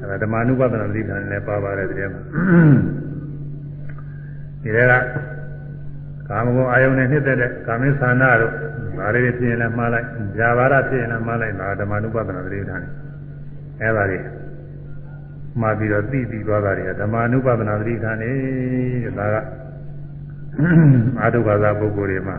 [0.00, 2.22] အဲဒါဓမ္မနုပဒနာတိဋ္ဌာန်လည်းပါပါတယ်တည်းမှာ
[4.62, 4.92] ဒီတွေက
[6.28, 8.52] ကာမဂုဏ်အာယုန်နဲ့နှိမ့်တဲ့ကာမိသနာတို့
[8.98, 10.06] ဒါလေးတွေဖြစ်ရင်လည်းမှားလိုက်
[10.38, 12.84] ဇာဘာရဖြစ်ရင်လည်းမှားလိုက်ဒါဓမ္မနုပဒနာတိဋ္ဌာန်
[13.80, 14.18] အဲဒါတွေ
[15.60, 18.32] မှာပြီးတော့သိပြီးသွားတာတွေကဓမ္မနုပဒနာတိဋ္ဌာန်နေ
[19.18, 19.36] ဒါက
[21.20, 22.36] အာထုဘာသာပုဂ္ဂိုလ်တွေမှာ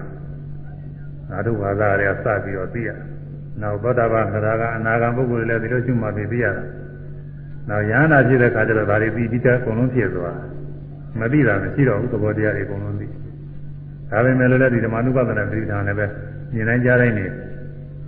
[1.34, 2.90] အာထုဘာသာတွေကစပြီးတော့သိရ
[3.62, 6.64] နောက်သောတာပန်ခရာကအနာဂံပုဂ္ဂိုလ်တွေလည်းဒီလိုရှိမှပြီးသိရတာ
[7.70, 10.38] နောက်ယန္တာဖြစ်တဲ့ခါကျတော့ဒါတွေပြီးပြီးတဲ့အကုန်လုံးဖြစ်သွား
[11.20, 13.08] မသိတာမရှိတော့ဘူးသဘောတရားတွေအကုန်လုံးသိ
[14.12, 16.06] ဒါပေမဲ့လည်းဒီဓမ္မနုပဒနာတိဋ္ဌာန်လည်းပဲ
[16.54, 17.26] မြင်တိုင်းကြားတိုင်းနေ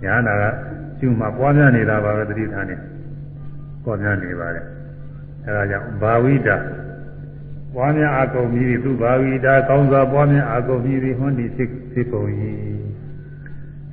[0.04, 0.44] ယန္တာက
[0.98, 2.76] ရှိမှပွားများနေတာပါပဲတိဋ္ဌာန်နေ
[3.84, 4.64] ပွားများနေပါတယ်
[5.46, 6.56] အဲဒါကြောင့်ဘာဝိတာ
[7.74, 12.56] ပွားများအကုန်ပြီးပြီသူဘာဝိတာကောင်းစွာပွားများအကုန်ပြီးပြီဟွန်းဒီစိတ်စိတ်ပုံကြီး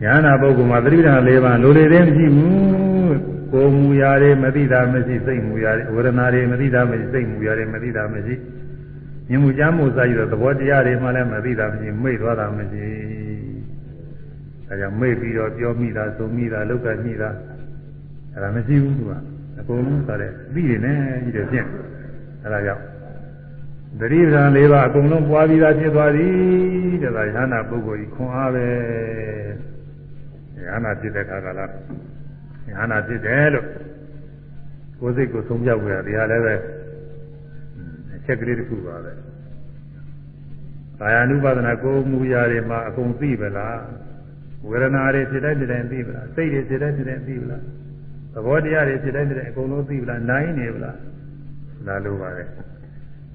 [0.03, 3.17] ဉာဏပုဂ္ဂိုလ်မှာသတိဓာတ်၄ပါးလိုလေသေးမရှိဘူး
[3.53, 8.35] ကိုယ်မူရာတွေမသိတာမရှိစိတ်မူရာတွေဝေဒနာတွေမသိတာမရှိစိတ်မူရာတွေမသိတာမရှိ
[9.29, 12.85] မြင်မှုကြားမှုစာရတော့သဘောတရားတွေမှလည်းမသိတာမရှိမိတ်သွားတာမရှိ
[14.67, 17.29] အဲကြောင့်မိတ်ပြီးတော့ပြောမိတာဆိုမိတာလောက်ကမိတာ
[18.33, 19.13] အဲဒါမရှိဘူးသူက
[19.59, 21.67] အကုန်လုံးဆိုတဲ့သိတယ်နဲ့ကြီးတယ်ဖြင့်
[22.43, 22.83] အဲဒါကြောင့်
[23.99, 26.33] တတိပ္ပံ၄ပါးအကုန်လုံးပွားပြီးသားဖြစ်သွားသည်
[27.03, 28.67] တဲ့ဒါရဟနာပုဂ္ဂိုလ်ကြီးခွန်အားပဲ
[30.65, 31.65] ရဟနာဖြစ်တဲ့ခါကလာ
[32.69, 33.65] ရဟနာဖြစ်တယ်လို့
[34.99, 36.59] ကိုယ်စိတ်ကိုဆုံးဖြတ်ကြရတရားလည်းပဲအ
[38.28, 39.12] ချက်ကလေးတစ်ခုပါပဲ
[41.00, 43.80] ကာယ ानु ပါဒနာကိုမူရာတွေမှာအကုန်သိပလား
[44.68, 47.62] ဝေဒနာတွေဖြစ်တဲ့ဖြစ်တဲ့သိပလားစိတ်တွေဖြစ်တဲ့ဖြစ်တဲ့သိပလား
[48.32, 50.96] သဘောတရားတွေဖြစ်တဲ့ဖြစ်တဲ့အကုန်လုံးသိပလားနိုင်နေပလား
[51.86, 52.44] ဒါလိုပါပဲ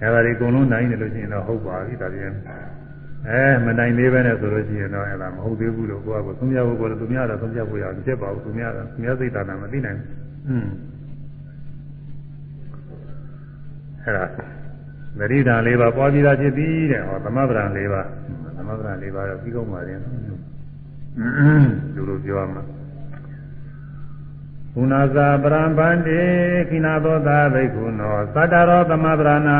[0.01, 2.33] အဲဒါတွေအကုန်လုံးနိုင်တယ်လို့ရှိရင်တော့ဟုတ်ပါပြီဒါပြန်
[3.29, 10.07] အဲမနိုင်သေးပဲနဲ့ဆိုလို့ရှိရင်တော့အဲ့ဒါမဟုတ်သေးဘူးလို့ကိုယ်ကသုံးရဖို့ကိုယ်သူများတော့သုံးရဖို့ရအောင်ဖြစ်ပါဘူးသူများတော့သူများစိတ်ဓာတ်နာမသိနိုင်ဘူး
[10.49, 10.67] อืม
[14.03, 14.25] အဲ့ဒါ
[15.18, 18.06] သတိဓာတ်၄ပါးပွားပြီးသားဖြစ်ပြီတဲ့ဟောသမဗ္ဗရာ၄ပါး
[18.56, 20.00] သမဗ္ဗရာ၄ပါးတော့ပြီးကုန်ပါရင်
[21.94, 22.62] လူလိုပြောရမှာ
[24.74, 26.20] ကုဏသာပရံပန္တိ
[26.68, 29.58] ခိနာသောသာဘိက္ခုနောသတ္တရောသမဗ္ဗရာနာ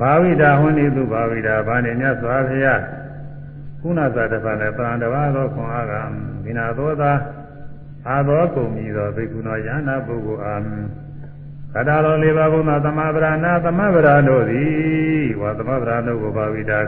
[0.00, 2.82] ဘာဝိတာဟွန်ဤသူဘာဝိတာဘာနေမြတ်စွာဘုရား
[3.82, 5.94] ကုဏသာတပါလည်းပရံတပါသောခွန်အားက
[6.44, 7.12] ခိနာသောသာ
[8.08, 10.54] အာသောကုန်ပြီးသောဘိက္ခုနောယန္နာပုဂ္ဂိုလ်အာ
[11.74, 16.80] ကတာတော်လေးပါးဘုံသောသမဗရာနာသမဗရာတို့သည်ဝါသမဗရာတို့ကိုဘာဝိတာ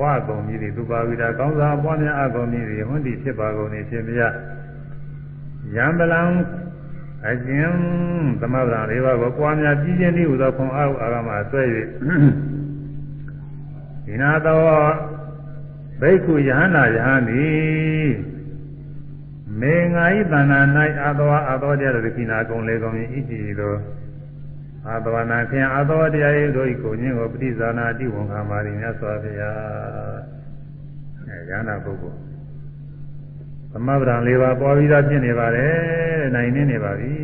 [0.00, 4.32] ဝါကုန်ပြီးသည်သူဘာဝိတာကောင်းစွာပွားများအကုန်ပြီးသည်ဟွန်းဒီဖြစ်ပါကုန်နေဖြစ်မြတ်
[5.76, 6.22] ယံပလံ
[7.28, 7.74] အကျဉ်
[8.40, 11.62] သမဗရာလေးပါးကိုပွားများကြီးခြင်းဤဟူသောခွန်အားအာဂမဆွဲ၍
[14.06, 14.92] ဒီနာတော်
[16.00, 18.08] ဘိက္ခုယဟနာယဟန်သည်
[19.62, 20.60] မေငါဤတဏ္ဍာ၌
[21.02, 23.74] အာသောအာသောတရားတို့ကိနာကုံလေကုန်၏ဣတိသော
[24.88, 29.58] အာသဝနာခင်အာသောတရား၏တို့ဤကိုညင်းကိုပဋိဇာနာတိဝန်ခံပါသည်မြတ်စွာဘုရား
[31.28, 32.18] အဲဉာဏပုဂ္ဂိုလ်
[33.72, 35.74] သမဗ္ဗံ၄ပါးပေါ်ပြီးသားဖြစ်နေပါတယ်
[36.34, 37.14] နိုင်နေနေပါပြီ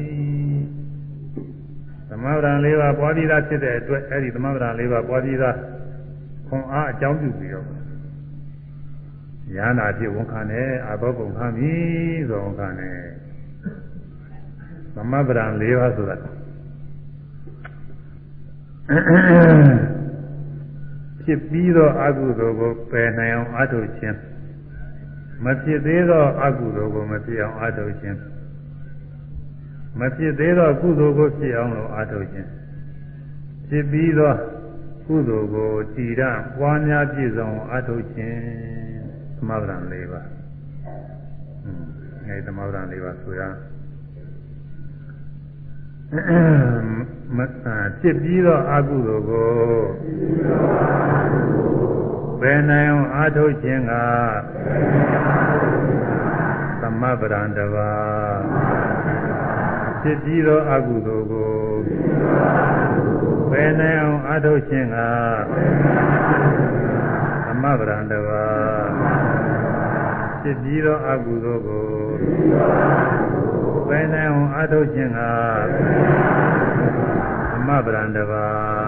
[2.11, 5.57] သမဗ္ဗံ၄ပါးပေါ်ပြီးသားဖြစ်တဲ့အတွက်အဲဒီသမဗ္ဗံ၄ပါးပေါ်ပြီးသား
[6.49, 7.78] ခွန်အားအကြောင်းပြုပြီးတော့
[9.55, 11.73] ညာနာဖြစ်ဝန်ခံတယ်အာသောကုန်ခံပြီ
[12.29, 12.99] ဆိုဝန်ခံတယ်
[14.95, 16.17] သမဗ္ဗံ၄ပါးဆိုတာ
[21.23, 24.19] ဖြစ်ပြီးသောအကုသိုလ်ကိုပယ်နိုင်အောင်အထုတ်ခြင်း
[25.45, 28.19] မဖြစ်သေးသောအကုသိုလ်ကိုမဖြစ်အောင်အထုတ်ခြင်း
[30.01, 32.49] မဖြစ်သေးသောကုသိုလ်ကိုဖြစ်အောင်လို့အထုတ်ခြင်း
[33.69, 34.35] ဖြစ်ပြီးသော
[35.07, 36.23] ကုသိုလ်ကိုတည်ရ
[36.57, 38.78] ပွားများပြည့်စုံအထုတ်ခြင်း
[39.39, 40.27] သမဗ္ဗံ၄ပါး။
[42.27, 43.43] အဲဒီသမဗ္ဗံ၄ပါးဆိုရ
[47.37, 47.39] မ
[48.01, 49.51] ဖြစ်ပြီးသောအကုသိုလ်ကို
[52.41, 53.93] ဘယ်နိုင်အောင်အားထုတ်ခြင်းက
[56.81, 57.91] သမဗ္ဗရံတပါ
[60.03, 61.53] ဖြစ်ပြီးသောအကုသိုလ်ကို
[63.51, 64.99] ဘယ်နိုင်အောင်အားထုတ်ခြင်းက
[67.47, 68.45] သမဗ္ဗရံတပါ
[70.43, 71.85] ဖြစ်ပြီးသောအကုသိုလ်ကို
[73.89, 75.21] ဘယ်နိုင်အောင်အားထုတ်ခြင်းက
[77.51, 78.45] သမဗ္ဗရံတပါ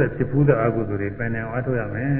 [0.00, 0.14] တဲ့အ
[0.74, 2.10] ကုသိုလ်တွေပင်နေအောင်အထောက်ရမယ်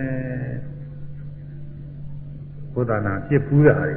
[2.73, 3.95] ဘုဒ္ဓနာဖြစ်ဖူးတာတွေ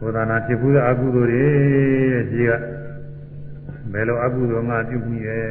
[0.00, 1.44] ဘုဒ္ဓနာဖြစ်ဖူးတဲ့အကုသိုလ်တွေ
[2.12, 2.52] တဲ့ကြီးက
[3.92, 5.46] ဘယ်လိုအကုသိုလ်ငါပြုမိရဲ့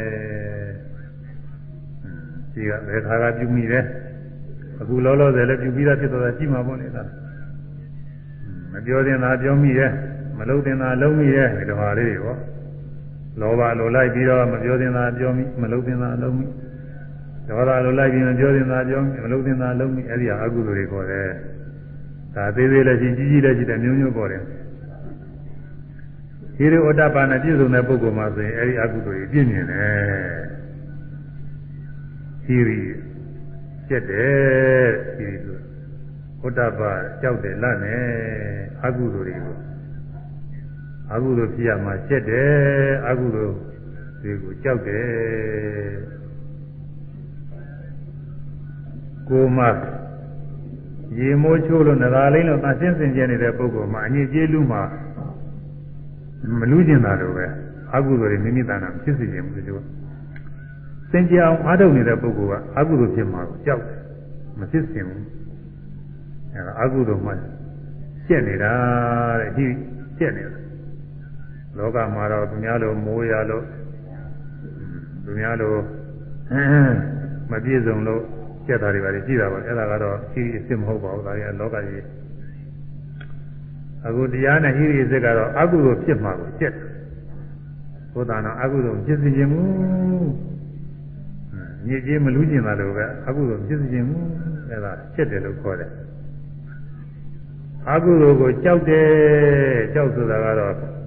[2.53, 3.85] ကြီးကဘယ်ခါကပြုမိတယ်
[4.81, 7.03] အခုလောလောဆယ်လည်းပြုပြီးသားဖြစ်သွားတာရှိမှာပေါ့လေဒါ
[8.71, 9.91] မပြောတင်တာပြောမိတယ်
[10.37, 12.39] မလုံးတင်တာလုံးမိတယ်ဒီလိုဟာလေးတွေပေါ့
[13.41, 16.45] လောဘလိုလိုက်ပြီးတော့မပြောတင်တာပြောမိမလုံးတင်တာလုံးမိ
[17.47, 21.29] ဒေါသလိုလိုက်ပြီးမပြောတင်တာပြောမိမလုံးတင်တာလုံးမိအဲ့ဒီဟာအကုသိုလ်တွေခေါ်တယ်
[22.35, 24.41] ဒါသေးသေးလည်းရှိကြီးကြီးလည်းရှိတယ်မျိုးမျိုးခေါ်တယ်
[26.57, 29.99] ဟိရိဝတ္တပါဏပြည့်စုံတဲ့ပုဂ္ဂိုလ်မှာဆိုရင်အဲ့ဒီအကုသိုလ်ကြီးပြည့်မြင်တယ်
[32.45, 32.79] ဟိရိ
[33.89, 34.87] ကျက်တယ်
[35.17, 35.57] ဟိရိဆို
[36.41, 36.91] ဝတ္တပါ
[37.21, 37.97] ကြောက်တယ်လတ်နေ
[38.85, 39.68] အကုသိုလ်တွေကို
[41.13, 42.49] အကုသိုလ်ဖြစ်ရမှာကျက်တယ်
[43.07, 43.55] အကုသိုလ်
[44.21, 45.07] တွေကိုကြောက်တယ်
[49.29, 49.59] ကိုမ
[51.17, 54.81] ရေမိုးချိုးလို့နဂါလိမ့်လို့သရှင်းစင်ကြနေတဲ့ပုဂ္ဂိုလ်မှာအညစ်အကြေးလူမှာ
[56.59, 57.45] မလူကျင်တာလိုပဲ
[57.95, 59.79] အကုသိုလ်တွေမိမိတဏ္ဍာဖြစ်စေခြင်းမလို့ပြော
[61.11, 63.99] စင်ကြအောင်အားထုတ်နေတဲ့ပုဂ္ဂိုလ်ကအကုသိုလ်ဖြစ်မှာကိုကြောက်တယ်
[64.59, 65.25] မဖြစ်စင်ဘူး
[66.53, 67.33] အဲဒါအကုသိုလ်မှ
[68.27, 68.73] ကျက်နေတာ
[69.39, 69.65] တဲ့ဒီ
[70.17, 70.58] ကျက်နေတာ
[71.79, 73.63] လောကမှာတော့သူများလိုမိုးရလို့
[75.23, 75.73] သူများလို
[77.51, 78.21] မပြည့်စုံလို့
[78.65, 82.05] ကျက်တာတွေပါလေကြည့်တာပါအဲ့ဒါကတော့ရှိအစ်စ်မဟုတ်ပါဘူးဒါကြီးကလောကကြီး
[84.05, 86.73] အခုတရားနဲ့ဟိရိစစ်ကတော့အကုသိုလ်ဖြစ်မှာကိုကျက်
[88.13, 89.61] ဘုရားနာအကုသိုလ်ဖြစ်စေခြင်းမူ
[91.87, 94.17] ညစ်ကြေးမလူးကျင်တာလို့ပဲအကုသိုလ်ဖြစ်စေခြင်းမူ
[94.69, 95.91] အဲ့ဒါကျက်တယ်လို့ခေါ်တယ်
[97.91, 99.07] အကုသိုလ်ကိုကြောက်တယ်
[99.93, 100.98] ကြောက်ဆိုတာကတော့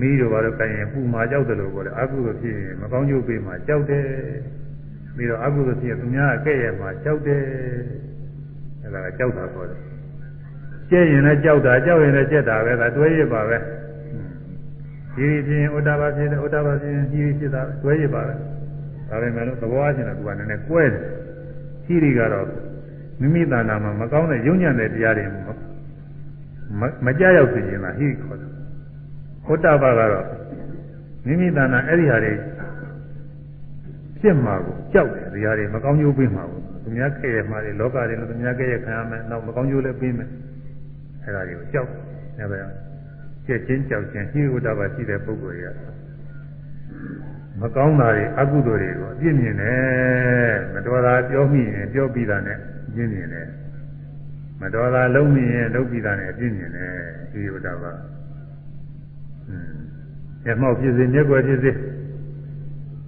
[0.08, 4.06] ီးတို့ဘာလို့ကိုင်ရင်ပူမှာကြောက်တယ်လို့ခေါ်တယ်အကုသိုလ်ဖြစ်ရင်မကောင်းကျိုးပေးမှာကြောက်တယ်
[5.16, 7.42] ပြီးတော့အကုသိုလ်ဖြစ်ရင်သူများအကဲ့ရဲ့မှာကြောက်တယ်
[8.82, 9.80] အဲ့ဒါကကြောက်တာခေါ်တယ်
[10.90, 13.58] ကျဲရင်လည်းကြောက်တာကြောက်ရင်လည်းကျက်တာပဲဒါတွဲရပါပဲ
[15.16, 18.34] ဒီဖြစ်ရင်ဥဒ္ဒဘာဖြစ်တယ်ဥဒ္ဒဘာဖြစ်ရင်ကြီးဖြစ်တာတွဲရပါပဲ
[19.08, 21.02] ဒါပေမဲ့လို့သဘောအချင်းကသူကနည်းနည်းကွဲတယ်
[21.86, 22.46] ကြီးတွေကတော့
[23.20, 25.24] မိမိတဏ္ဍာမှာမကောင်းတဲ့ယုံညံ့တဲ့တရားတွေ
[27.04, 28.50] မကြရောက်စေခြင်းလားဟိခေါ်တယ်
[29.52, 30.26] ဥဒ္ဒဘာကတော့
[31.26, 32.32] မိမိတဏ္ဍာအဲ့ဒီဟာတွေ
[34.20, 40.30] ဖြစ်မှာကိုကြောက်တယ်ဒီဟာတွေမကောင်းကျိုးပေးမှာကိုသူများခဲ့ရမှာတွေလောကတွေလည်းသူများခဲ့ရခံရမယ်နောက်မကောင်းကျိုးလည်းပေးမယ်
[41.22, 41.90] အဲ့ဒါတွေကိုကြောက်
[42.38, 42.70] နေပါရော
[43.46, 45.76] ကျက်ချင်းကြောက်ချင်းဟိဝတ္တဘာရှိတဲ့ပုဂ္ဂိုလ်တွေက
[47.60, 52.58] မကောင်းတာတွေအကုသိုလ်တွေကိုအပြစ်မြင်တယ်မတော်တာပြောမိရင်ပြောပြီးတာနဲ့
[52.94, 53.48] ပြင်းမြင်တယ်
[54.60, 56.92] မတော်တာလုံးမိရင်လုံးပြီးတာနဲ့အပြစ်မြင်တယ်
[57.32, 58.17] ဟိဝတ္တဘာอืม
[60.46, 61.72] ရမောက်ဖြစ်စေမျက်ွယ်ဖြစ်စေ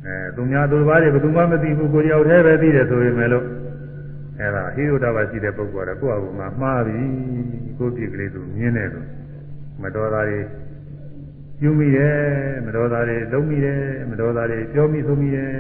[0.05, 3.47] အဲသူများသူတစ်ပါးတွေဘယ်သူမှမသိဘူးကိုကြောက်သေးပဲသိတယ်ဆိုရင်လည်း
[4.39, 6.99] အဲ့ဒါဟိရုဒ္ဓဘာရှိတဲ့ပုဂ္ဂိုလ်ကကိုယ့်အကူမှာမှားပြီ
[7.79, 9.07] ကိုယ့်ပြစ်ကလေးသူမြင်တယ်လို့
[9.83, 10.41] မတော်တာတွေ
[11.61, 12.17] ပြုမိတယ်
[12.67, 13.81] မတော်တာတွေလုံးမိတယ်
[14.11, 15.53] မတော်တာတွေပြောမိဆုံးမိတယ်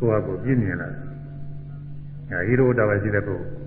[0.00, 0.88] ကိုယ့်အကူပြည့်မြင်လာ
[2.30, 3.60] အဲဟိရုဒ္ဓဘာရှိတဲ့ပုဂ္ဂိုလ်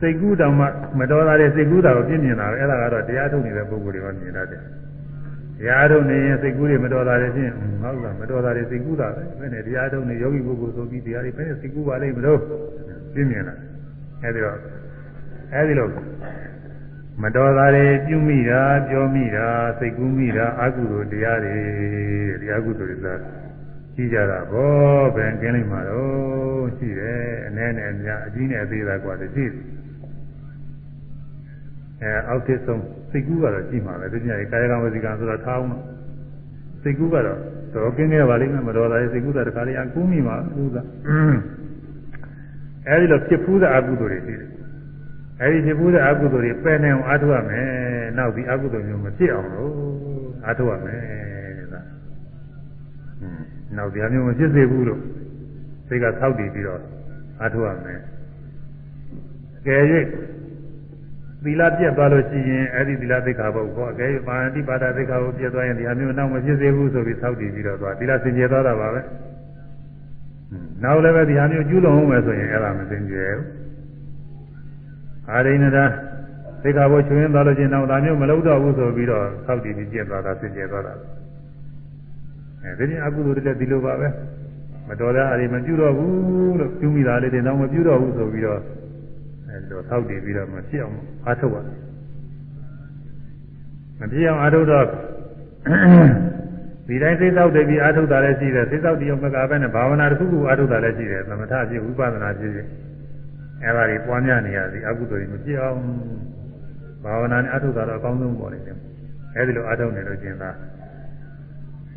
[0.00, 0.66] စိတ်ကူးတောင်မှ
[0.98, 4.62] မတော်တာတွေစိတ်ကူးတာကိုပြည့်မြင်လာတယ်အဲ့ဒါကတော့တရားထုတ်နေတဲ့ပုဂ္ဂိုလ်တွေကမြင်တတ်တယ်
[5.59, 12.39] တရားထုတ်နေရင်စိတ်ကူးတွေမတော်တာတွေဖြင့်ဟုတ်လားမတော်တာတွေစိတ်ကူးတာပဲဘယ်နဲ့တရားထုတ်နေယောဂီပုဂ္ဂိုလ်ဆိုပြီးတရားတွေဘယ်နဲ့စိတ်ကူးပါလိမ့်မလို့
[13.13, 13.55] ပြင်းမြင်လာ
[14.23, 14.57] အဲဒီတော့
[15.53, 15.89] အဲဒီလို
[17.23, 19.47] မတော်တာတွေပြုမိတာပြောမိတာ
[19.79, 21.57] စိတ်ကူးမိတာအကုသိုလ်တရားတွေ
[22.41, 23.13] တရားကုသိုလ်တွေသာ
[23.93, 29.63] ရှိကြတာဘောဘယ်ကင်းလိမ့်မှာတော့ရှိတယ်အနည်းနဲ့အများအကြီးနဲ့အသေးသာกว่าတည်းရှိတယ်
[32.04, 35.82] အဲအောက်ထစ်ဆုံးစိတ်ကူးကတော့ရှိမှာပဲသူကြီးကာယကံဝစီကံဆိုတော့ထားအောင်
[36.82, 37.38] စိတ်ကူးကတော့
[37.74, 40.82] တော့ကင်းခဲ့ပါလိမ့်မယ်မတော်တာစိတ်ကူးတာတခါလေးအကူးမိမှာကူးတာ
[42.88, 44.50] အဲဒီလိုဖြစ်ဖူးတဲ့အကုသိုလ်တွေရှိတယ်
[45.40, 47.66] အဲဒီဖြစ်ဖူးတဲ့အကုသိုလ်တွေပယ်နေအောင်အားထုတ်ရမယ်
[48.18, 49.72] နောက်ပြီးအကုသိုလ်မျိုးမဖြစ်အောင်လို့
[50.44, 51.80] အားထုတ်ရမယ်ဒါ
[53.76, 55.00] နောက်တရားမျိုးမဖြစ်စေဘူးလို့
[55.88, 56.80] စိတ်ကသောက်တည်ပြီးတော့
[57.40, 58.00] အားထုတ်ရမယ်
[59.66, 59.78] ကဲ၍
[61.44, 69.00] သီလပြတ်သွားလို့ရှိရင်အဲ့ဒီသီလသိက္ခာပုဒ်ကိုအကယ်၍ပါဠိပါဒသိက္ခာကိုပြတ်သွားရင်ဒီဟာမျိုးနောက်မဖြစ်စေဘူးဆိုပြီးသောက်တည်ပြီးတော့သွားသီလစင်ကြယ်သွားတာပါပဲ
[70.82, 73.46] နောက်လည်းပဲဒီဟာမျိုးကျူးလွန်အောင်မယ်ဆိုရင်အဲ့ဒါမစင်ကြယ်ဘူး
[75.30, 75.84] အာရိဏတာ
[76.62, 80.94] သိက္ခာပုဒ်ချွင်းသွားလို့ရှိရင်နောက်ဒါမျိုးမလုပ်တော့ဘူးဆိုပြီးတော့သောက်တည်ပြီးပြတ်သွားတာစင်ကြယ်သွားတာ
[82.62, 84.08] အဲဒီနေ့အကုသိုလ်တွေလည်းဒီလိုပါပဲ
[84.88, 88.60] မတော်တဲ့အရာမပြုတော့ဘူးလို့ပြုမိတာလေးတွေတော့မပြုတော့ဘူးဆိုပြီးတော့
[89.54, 91.76] အဲဒီတော့ထောက်တည်ပြီးတော့မဖြစ်အောင်အားထုတ်ရတယ်
[94.00, 94.86] မဖြစ်အောင်အားထုတ်တော့
[96.86, 102.66] ဒီတိုင်းစိတ်သောက်တယ်ပြီးအာထုတ်တာလည်းရှိတယ်စိတ်သောက်တရားမကပဲနဲ့ဘာဝနာတစ်ခုခုအာထုတ်တာလည်းရှိတယ်သမထဖြစ်ဝိပဿနာဖြစ်ဖြစ်
[103.64, 105.80] အဲဒါတွေပွားများနေရသည်အကုသိုလ်တွေမဖြစ်အောင်
[107.04, 108.76] ဘာဝနာနဲ့အာထုတ်တာတော့အကောင်းဆုံးပေါ်နေတယ်
[109.36, 110.50] အဲဒီလိုအာထုတ်နေလို့ကျင်သာ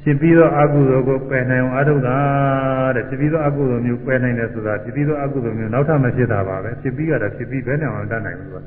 [0.07, 2.17] ဖြစ်ပြီးတော့အကုသိုလ်ကိုပယ်နိုင်အောင်အာထုတ်တာ
[2.95, 8.63] တဲ့ဖြစ်ပြီးတော့အကုသိုလ်မျိုးပယ်နိုင်တယ်ဆိုတာဖြစ်ပြီးတော့အကုသိုလ်မျိုးနောက်ထပ်မဖြစ်တာပါပဲဖြစ်ပြီးကတော့ဖြစ်ပြီးဘယ်နဲ့မှမတတ်နိုင်ဘူးကွာ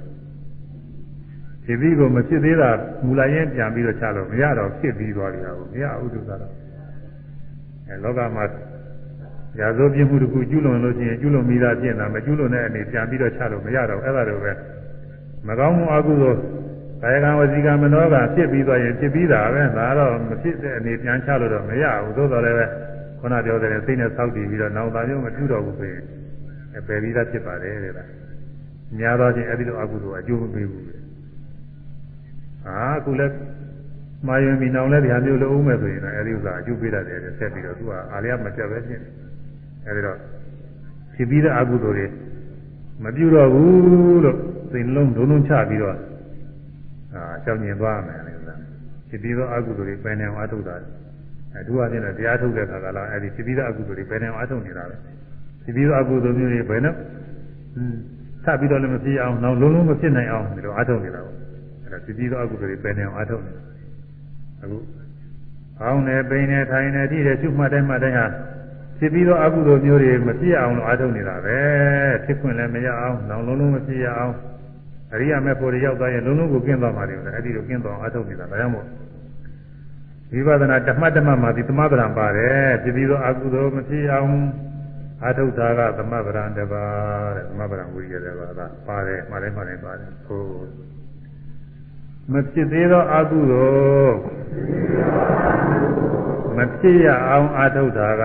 [1.64, 2.70] ဖြစ်ပြီးကိုမဖြစ်သေးတာ
[3.04, 6.52] မူလရင်းပြန်ပြီးတော့ချလို့မရတော့ဖြစ်ပြီးသွားပြီဟာကိုမရဘူးသူကတော့
[7.88, 8.44] အဲလောကမှာ
[9.58, 14.52] ရာဇဝပြမှုတစ်ခုကျူးလွန်လို့ရှိရင်ကျူးလွန်မိသားပြင်တာမကျူးလွန်တဲ့အနေပြန်ပြီးတော့ချလို့မရတော့အဲ့ဒါလိုပဲ
[15.46, 16.38] မကောင်းမှုအကုသိုလ်
[17.02, 22.66] ကာယကံဝစီကံမနောကဖြစ်ပြီးသွားရင်ဖြစ်ပြီးတာပဲဒါတော့မဖြစ်တဲ့အနေပြန်ချလို့တော့မရဘူးသို့တော်လည်းပဲ
[23.20, 26.02] ခုနပြောတဲ့စိတ်နဲ့စောက်တည်ပြီးတော့နောက်သားမျိုးမပြုတော့ဘူးဆိုရင်
[26.78, 28.08] အပယ်ပြီးသားဖြစ်ပါတယ်တဲ့လား
[28.98, 30.94] များသောဖြင့်အဲ့ဒီလိုအကုသိုလ်အကျိုးမပေးဘူးဟာ
[32.96, 33.34] အခုလည်း
[34.26, 39.08] မာယွင်မီနောင်လည်းဒီဟာမျိုးလုံးမယ်ဆိုရင်တော့အဲဒီဥစ္စာအကျိုးပေးတတ်တယ်ဆက်ပြီးတော့သူကအာလျာမပြတ်ပဲဖြစ်နေ
[39.86, 40.18] အဲဒီတော့
[41.14, 42.06] ဖြစ်ပြီးတဲ့အကုသိုလ်တွေ
[43.04, 44.36] မပြုတော့ဘူးလို့
[44.70, 45.96] စိတ်လုံးလုံးလုံးချပြီးတော့
[47.14, 48.54] အာကြောက်မြင်သွားမယ်လေဥစ္စာ
[49.08, 50.74] ဖြစ်ပြီးသောအကုသိုလ်တွေပယ်နေအောင်အထုတ်တာ
[51.54, 54.96] အဲသူကချင်းလည်းတရားထုတ်တဲ့ခါကလာအဲဒီဖြစ်ပြီးတဲ့အကုသိုလ်တွေပယ်နေအောင်အထုတ်နေတာပဲ
[55.64, 56.94] ဖြစ်ပြီးသောအကုသိုလ်မျိုးတွေဘယ်နဲ့
[58.44, 61.36] ထပ်ပြီးတော့လည်းမဖြစ်အောင်နောက်လုံးလုံးမဖြစ်နိုင်အောင်ဒီလိုအထုတ်နေတာပေါ့
[61.84, 63.62] အဲဒါဖြစ်ပြီးသောအကုသိုလ်တွေပယ်နေအောင်အထုတ်နေတာ
[64.62, 64.78] အခု
[65.82, 68.26] အောင်းနေပိန်နေထိုင်နေကြည့်တယ်ရှုမှတ်တိုင်းမှတ်တိုင်းဟာ
[68.98, 71.58] ဖြစ်ပြီးတော့အကုသိုလ်မျိုးတွေမဖြစ်အောင်လို့အားထုတ်နေတာပဲ
[72.24, 74.34] ဖြစ်ခွင့်လည်းမရအောင်နောင်လုံးလုံးမဖြစ်ရအောင်
[75.12, 78.86] အရိယာမေဖို့ရောက်သွားရင်လုံးလုံးကိုကျင့်သွားမှာတယ်အဲ့ဒီလိုကျင့်သွားအားထုတ်နေတာဒါကြောင့်မို့
[80.32, 84.32] ဝိပဿနာဓမ္မဓမ္မမှာဒီသမဗရံပါတယ်ဖြစ်ပြီးတော့အကုသိုလ်မဖြစ်အောင်
[85.24, 90.68] အာထုတ်တာကသမဗရံတပါးတဲ့သမဗရံဝိရိယတပါးကပါတယ်မှားတယ်မှားတယ်ပါတယ်ဟုတ်
[92.32, 94.14] မဖြစ်သေးသောအကုသိုလ်
[96.56, 98.24] မဖြစ်ရအောင်အာထုတ်တာက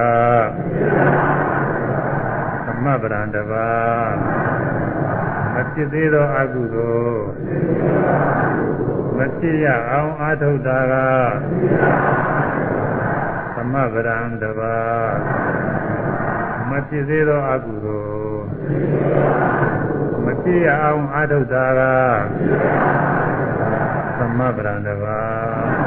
[2.65, 3.67] သမဗရံတပါ
[4.21, 4.94] မ
[5.73, 7.23] ဖြစ်သေးသောအကုသိုလ်
[9.17, 10.93] မဖြစ်ရအောင်အာထုတ်တာက
[13.55, 14.75] သမဗရံတပါ
[16.69, 18.43] မဖြစ်သေးသောအကုသိုလ်
[20.25, 21.81] မဖြစ်ရအောင်အာထုတ်တာက
[24.17, 25.84] သမဗရံတပါ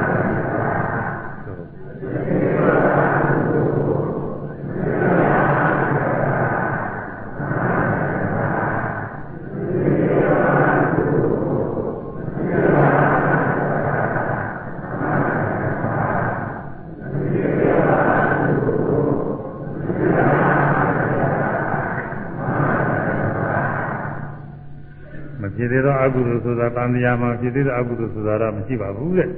[25.71, 29.29] ဖြစ်သေးသောအကုသိုလ်ဆိုတာတန်တရားမှာဖြစ်သေးသောအကုသိုလ်ဆိုတာတော့မရှိပါဘူးတဲ့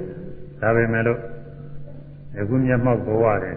[0.61, 1.19] ဒါပဲမဲ့လို့
[2.39, 3.55] အခုမျက်မှောက်ပေါ်ရတယ်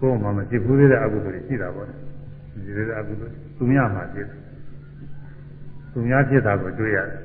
[0.00, 4.28] ကိုယ်မှမဖြစ်ဘူးသေးတဲ့အကုသိုလ်တွေရှိတာပေါ့ဖြစ်သေးတဲ့အကုသိုလ်သူများမှဖြစ်
[5.92, 7.18] သူများဖြစ်တာကိုတွေ့ရတယ်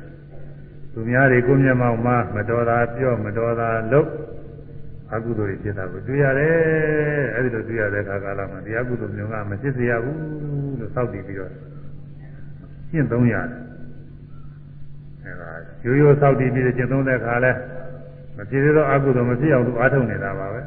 [0.94, 4.10] သူများတွေကိုမျက်မှောက်မှာမတော်တာပြောမတော်တာလုပ်
[5.14, 6.56] အကုသိုလ်တွေဖြစ်တာကိုတွေ့ရတယ်
[7.36, 10.20] အဲဒီလိုတွေ့ရတဲ့အခါကာလမှာဒီအကုသိုလ်မျိုးကမဖြစ်စေရဘူး
[10.80, 11.52] လို့သောက်တည်ပြီးတော့
[12.90, 13.65] ရှင်းသုံးရတယ်အဲဒါ
[15.86, 17.52] ရိုးရိုးသောက်တည်ပြီးကျင့်သုံးတဲ့အခါလဲ
[18.38, 20.62] မဖြစ်သေးသောအကုသိုလ်မဖြစ်အောင်သူအားထုတ်နေတာပါပဲ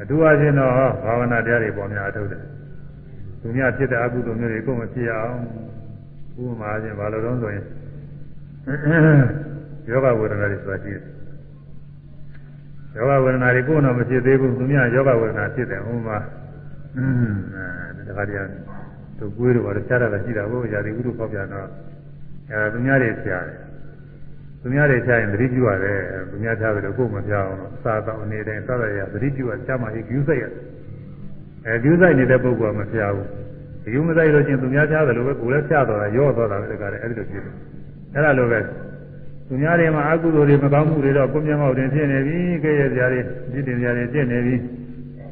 [0.00, 0.72] အထူးအချင်းတော့
[1.04, 2.42] ဘာဝနာတရားတွေပေါ်များအားထုတ်တယ်
[3.40, 5.36] သူများဖြစ်တဲ့အကုသိုလ်မျိုးတွေကိုမဖြစ်အောင်
[6.40, 7.64] ဥပမာချင်းဘာလို့တော့ဆိုရင်
[9.88, 11.02] ယောဂဝေဒနာတွေဆိုတာရှိတယ်
[12.96, 16.18] ယောဂဝေဒနာတွေကိုယ်တော့မဖြစ်သေးဘူးသူများယောဂဝေဒနာဖြစ်တယ်ဥပမာ
[16.96, 18.40] အင်းအဲဒီခါတည်းက
[19.18, 21.68] သူကွေးတော့ဘာလို့ချားတာရှိတာဘို့ရာဒီဥဒ္ဓပေါက်ပြန်တော့
[22.50, 23.58] အဲသူများတွေဖြာတယ်
[24.62, 25.98] သူများတွေဖြာရင်သတိပြုရတယ်
[26.30, 30.44] သူများဖြာတယ်လို့ကိုယ်မဖြာအောင်စားတော့အနေတိုင်းစားရရသတိပြုရချမှဟိကျူးဆိုင်ရ
[31.66, 33.26] အဲကျူးဆိုင်နေတဲ့ပုဂ္ဂိုလ်ကမဖြာဘူး
[33.82, 37.54] ဒီယူမဆိုင်လို့ချင်းသူများဖြာတယ်လို့ပဲကိုယ်လည်းဖြာတော့တာရော့တော့တာပဲတကားတယ်အဲ့ဒီလိုဖြစ်တယ်
[38.14, 38.60] အဲ့ဒါလိုပဲ
[39.48, 43.20] သူများတွေမှာအကုသိုလ်တွေမကောင်းမှုတွေတော့ကိုမျက်မှောက်တင်ဖြစ်နေပြီကြည့်ရကြတွေ
[43.52, 44.54] ပြစ်တင်ကြတွေပြစ်နေပြီ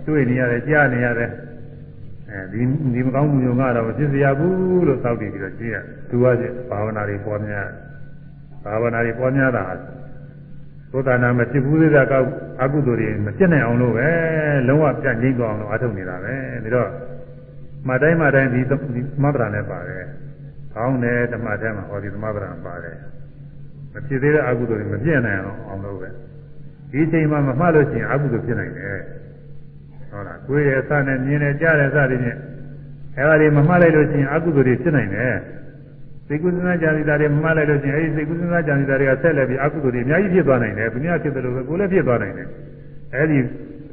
[0.06, 1.30] တွေ့နေရတယ်ကြားနေရတယ်
[2.36, 2.60] အဲဒီ
[2.94, 5.76] ဒီမကောင်းမှုမျိုးကတော့မဖြစ်စေရဘူးလို့သောက်တည်ပြီးတော့ကြည့်ရ
[6.08, 6.24] သူက
[6.70, 7.68] ဘာဝနာတွေပေါ်များ
[8.64, 9.66] ဘာဝနာတွေပေါ်များတာ
[10.92, 12.14] သုဒ္ဓနာမဖြစ်ဘူးသေးတာက
[12.62, 14.08] အကုသိုလ်တွေမဖြစ်နိုင်အောင်လို့ပဲ
[14.68, 16.34] လုံးဝပြတ်ငိမ့်သွားအောင်လို့အထုတ်နေတာပဲ
[16.64, 16.90] ဒါတော့
[17.88, 18.72] မတိုင်းမတိုင်းဒီသ
[19.22, 20.04] မဗရာနဲ့ပါတယ်
[20.74, 22.96] ကောင်းတယ်ဓမ္မထဲမှာဟောဒီသမဗရာပါတယ်
[23.92, 26.08] မဖြစ်သေးတဲ့အကုသိုလ်တွေမပြည့်နိုင်အောင်အောင်လို့ပဲ
[26.90, 28.98] ဒီချိန်မှာမမှတ်လို့ရှိရင်အကုသိုလ်ဖြစ်နိုင်တယ်
[30.16, 32.38] ဟုတ်လားကိုယ်ရဲ့အစနဲ့မြင်နဲ့ကြားတဲ့စသည်ဖြင့်
[33.16, 35.36] အဲဒါတွေမမှတ်လိုက်လို့ရှိရင်အကုသိုလ်တွေဖြစ်နိုင်တယ်
[36.26, 42.48] စိတ်ကူးစဉ်းစားကြံစည်တာတွေမမှတ်လိုက်လို့ရှိရင်အဲဒီစိတ်ကူးစဉ်းစားကြံစည်တာတွေကဆက်လက်ပြီးအကုသိုလ်တွေအများကြီးဖြစ်သွားနိုင်တယ်။သူများဖြစ်တယ်လို့ပဲကိုယ်လည်းဖြစ်သွားနိုင်တယ်။
[43.14, 43.38] အဲဒီ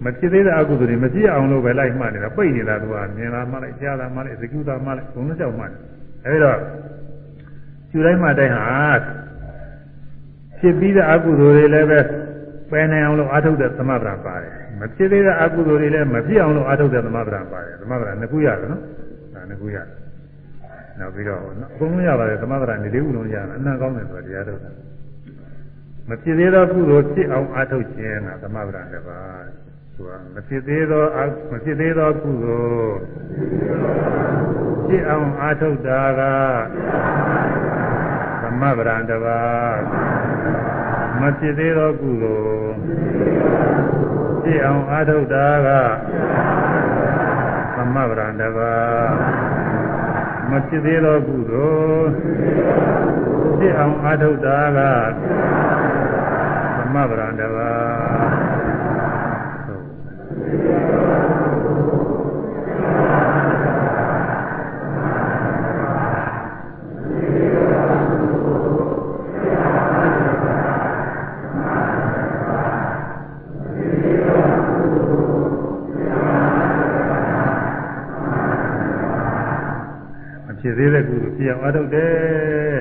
[0.04, 5.76] မဖြစ်သေးတဲ့အကုသိုလ်တွေမဖြစ်အောင်လို့ပဲလိုက်မှတ်နေတာပိတ်နေတာသူကမြင်လာမှလိုက်ကြားလာမှလိုက်သကုတာမှလိုက်ဘုံလုံးကြောက်မှလိုက်
[6.26, 6.60] အဲဒီတော့
[7.90, 8.68] ကျူတိုင်းမှတိုင်းဟာ
[10.60, 12.00] ဖြစ်ပြီးတဲ့အကုသိုလ်တွေလည်းပဲ
[12.74, 18.82] ပယ်နိုင်အောင်လို့အာထုတ်တဲ့သမဗရာပါတယ်မဖြစ်သေးတဲ့အကုသိုလ်တွေလည်းမဖြစ်အောင်လို့အာထုတ်တဲ့သမဗရာပါတယ်သမဗရာနှစ်ခုရတယ်နော်
[19.34, 19.88] ဒါနှစ်ခုရတယ်
[21.00, 21.40] နောက်ပြီးတော့
[21.74, 24.72] အကုန်လုံးရပါတယ်သမဗရာနေလေးခုလုံးရတယ်အနံ့ကောင်းတယ်ဆိုတရားထုတ်တာ
[26.10, 29.44] မဖြစ်သေးသောကုသိုလ်ဖြစ်အောင်အာထုတ်ခြင်းကသမဗရာတစ်ပါး
[29.96, 31.04] သူကမဖြစ်သေးသော
[31.52, 32.98] မဖြစ်သေးသောကုသိုလ်
[34.88, 36.22] ဖြစ်အောင်အာထုတ်တာက
[38.42, 40.73] သမဗရာတစ်ပါး
[41.26, 42.74] မဖြစ်သေးသောကုသိုလ်
[44.44, 45.68] ဖြစ်အောင်အာထုတ်တာက
[47.76, 49.14] သမဗရာတစ်ပါး
[50.50, 52.10] မဖြစ်သေးသောကုသိုလ်
[53.58, 54.80] ဖြစ်အောင်အာထုတ်တာက
[56.78, 57.93] သမဗရာတစ်ပါး
[80.64, 82.80] ဖြစ်သေးတဲ့ကုသိုလ်ဖြစ်အောင်အထုတ်တယ်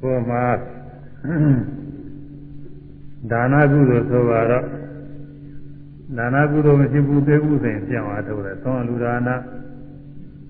[0.00, 0.44] ကိုယ်မှာ
[3.30, 4.64] ဒါနကုသိုလ်ဆိုပါတော့
[6.16, 9.28] ဒါနကုသိုလ်မရှိဘူးသေးဘူးဆိုရင်ဖြစ်အောင်အထုတ်တယ်သုံးလူဒါန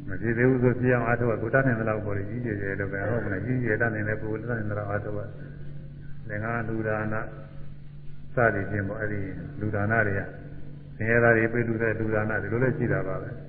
[0.08, 5.28] မဖြစ်သေးဘူးဆိုဖြစ်အောင်အထုတ်ကိုတတ်နိုင်တဲ့လောက်ပေါ်ကြီးကြီးကျယ်လို့ပဲဟုတ်မလားကြီးကြီးတတ်နိုင်တဲ့ကိုယ်တတ်နိုင်တဲ့လောက်အထုတ်
[6.28, 7.14] တယ်ငါလူဒါန
[8.34, 9.20] စသည်ဖြင့်ပေါ့အဲ့ဒီ
[9.60, 10.20] လူဒါနတွေက
[10.96, 13.47] ဆင်းရဲသားတွေပြည့်လူတဲ့လူဒါနတွေလိုလည်းရှိတာပါပဲ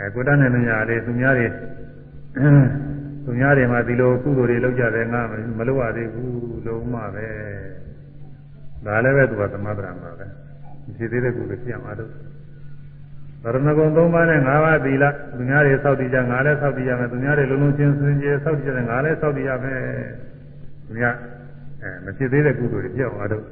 [0.00, 1.46] အဲကိုတတ်တဲ့ညာလေးသူများတွေ
[3.24, 5.20] သူများတွေမှာဒီလိုကုသိုလ်တွေလုပ်ကြတယ်ငါ
[5.58, 7.26] မလုပ်ရသေးဘူးလုံးမပဲ
[8.84, 10.26] ဒါလည်းပဲသူကသမထရမှာပဲ
[10.96, 12.10] ဖြစ်သေးတဲ့ကုသိုလ်ဖြစ်အောင်အားထုတ်
[13.42, 15.04] ဗရဏဂုံ၃ပါးနဲ့၅ပါးသီလ
[15.36, 19.80] သူများတွေစောင့်တည်ကြငါလည်းစောင့်တည်ရမယ်သူများတွေလုံးလုံးချင်းစင်ကြယ်စောင့်တည်ကြတယ်ငါလည်းစောင့်တည်ရမယ်
[20.86, 21.14] သူများ
[21.82, 23.44] အဲမဖြစ်သေးတဲ့ကုသိုလ်တွေဖြစ်အောင်အားထုတ်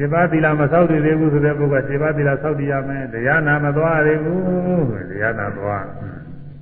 [0.00, 5.84] စေပါသီလမဆောက်တည်သေးဘူးဆိုတဲ့ပုဂ္ဂိုလ်စေပါသီလဆောက်တည်ရမယ်တရားနာမသွားသေးဘူးဆိုရင်တရားနာသွား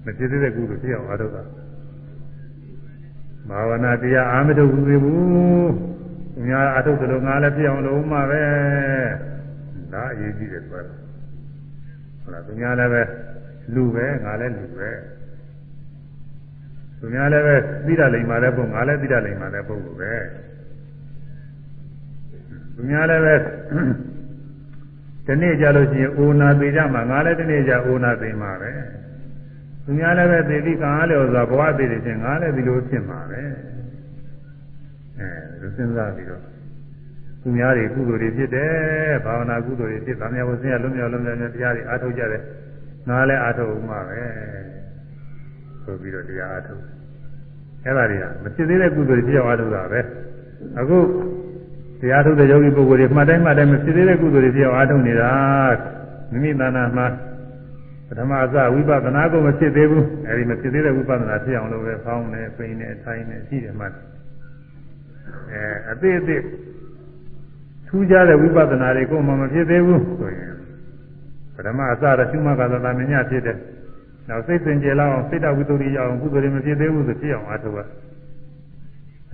[0.04, 1.42] မဖြစ်သေးတဲ့ကုသိုလ်ဖြစ်အောင်အားထုတ်တာ
[3.48, 5.70] ဘာဝနာတရားအာမထုတ်ဘူးသေးဘူး
[6.34, 8.44] သူများအားထုတ်တယ်လို့ငါလည်းဖြစ်အောင်လုပ်မှပဲ
[9.92, 10.98] ဒါအရေးကြီးတယ်ဆိုတော့
[12.22, 13.02] ဟုတ်လားသူများလည်းပဲ
[13.74, 14.90] လူပဲငါလည်းလူပဲ
[17.00, 17.54] သူများလည်းပဲ
[17.86, 20.12] သိတာလိမ္မာတဲ့ပုဂ္ဂိုလ်ငါလည်းသိတာလိမ္မာတဲ့ပုဂ္ဂိုလ်ပဲ
[22.78, 23.34] သူများလည်းပဲ
[25.26, 28.70] ဒီနေ့ကြလို့ရှိရင်အိုနာသေးကြမှာငါလည်းဒီနေ့ကြအိုနာသေးမှာပဲ
[29.84, 33.40] သူများလည်းပဲသေပြီးကံအားလျော်စွာဘဝသေးတယ်ချင်းငါလည်းဒီလိုဖြစ်မှာပဲ
[35.18, 35.28] အဲ
[35.60, 36.42] လူစဉ်းစားပြီးတော့
[37.42, 38.72] သူများတွေကုသိုလ်တွေဖြစ်တယ်
[39.24, 42.42] ဘာဝနာကုသိုလ်တွေဖြစ်ဗာမြတ်ဘုရားလုံးမြောက်လုံးမြောက်တရားတွေအားထုတ်ကြတယ်
[43.08, 44.20] ငါလည်းအားထုတ်ဦးမှာပဲ
[45.82, 46.82] ဆိုပြီးတော့တရားအားထုတ်
[47.84, 50.00] အဲ့ဒါတွေကမဖြစ်သေးတဲ့ကုသိုလ်တွေဖြစ်အောင်အားထုတ်တာပဲ
[50.80, 50.98] အခု
[52.00, 55.32] တရားထုတ်တဲ့ယောဂီပုဂ္ဂိုလ်တွေမှတ်တိုင်းမှတ်တိုင်းမဖြစ်သေးတဲ့ကုသိုလ်တွေပြောင်းအားထုတ်နေတာ
[56.30, 57.06] မိမိသာနာမှာ
[58.08, 63.92] ပထမအစဝိပဿနာကိုမဖြစ်သေးဘူးအဲဒီမဖြစ်သေးတဲ့ဝိပဿနာဖြစ်အောင်လို့ပဲဖောင်းနေပိန်နေထိုင်နေရှိတယ်မှတ်
[65.52, 66.42] အဲအသေးအသေး
[67.88, 70.52] ထူးခြားတဲ့ဝိပဿနာတွေကိုမှမဖြစ်သေးဘူးဆိုရင်
[71.54, 73.58] ပထမအစရရှုမှတ်ကသာမညဖြစ်တယ်
[74.28, 77.80] နောက်စိတ်စင်ကြယ်လောက်စိတ်တဝိတ္တုရိယအောင်ကုသိုလ်တွေမဖြစ်သေးဘူးဆိုဖြစ်အောင်အားထုတ်ရ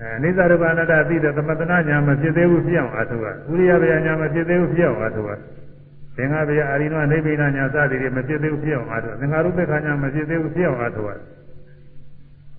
[0.00, 5.32] အဲအိသရူပနာတသိတဲ့သမတနာညာမဖြစ်သေးဘူးဖြစ်အောင်အားထုတ်ရဥရိယဗျာညာမဖြစ်သေးဘူးဖြစ်အောင်အားထုတ်ရ
[6.16, 11.12] သင်္ဃဗျာအာရိနဝနိဗ္ဗာန်ညာစသည်တွေမဖြစ်သေးဘူးဖြစ်အောင်အားထုတ်သင်္ဃရုပ္ပခညာမဖြစ်သေးဘူးဖြစ်အောင်အားထုတ်ရ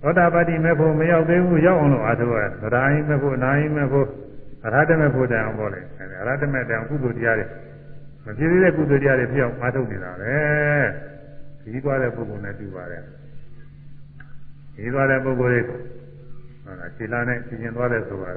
[0.02, 4.06] သောတာပတိမေဖို့မရောက်သေးဘူးရောက်အောင်လို့အားထုတ်ရသဒ္ဓါယိမေဖို့နာယိမေဖို့
[4.64, 7.46] အရဟတမေဖို့တိုင်အောင်ပေါ့လေအရဟတမေတိုင်ကုသိုလ်တရားတွေ
[8.24, 10.36] မဖြစ်သေးတဲ့ကုသိုလ်တရားတွေဖြစ်အောင်အားထုတ်နေတာပဲ
[11.64, 13.02] ဒီသွားတဲ့ပုဂ္ဂိုလ်နဲ့တူပါတယ်
[14.76, 15.76] ဒီသွားတဲ့ပုဂ္ဂိုလ်တွေ
[16.66, 18.34] ဟုတ်လားခြေလာနဲ့ပြင်ကျင်သွားတယ်ဆိုတော့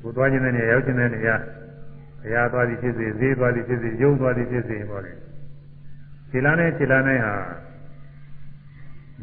[0.00, 1.36] ကိုသွားခြင်းတဲ့နေရာရောက်ခြင်းတဲ့နေရာ
[2.20, 5.12] ဘုရားသွားသည်ဖြစ်စေဈေးသွားသည်ဖြစ်စေရုံသွားသည်ဖြစ်စေပေါ့လေ
[6.30, 7.34] ခြေလာနဲ့ခြေလာနဲ့ဟာ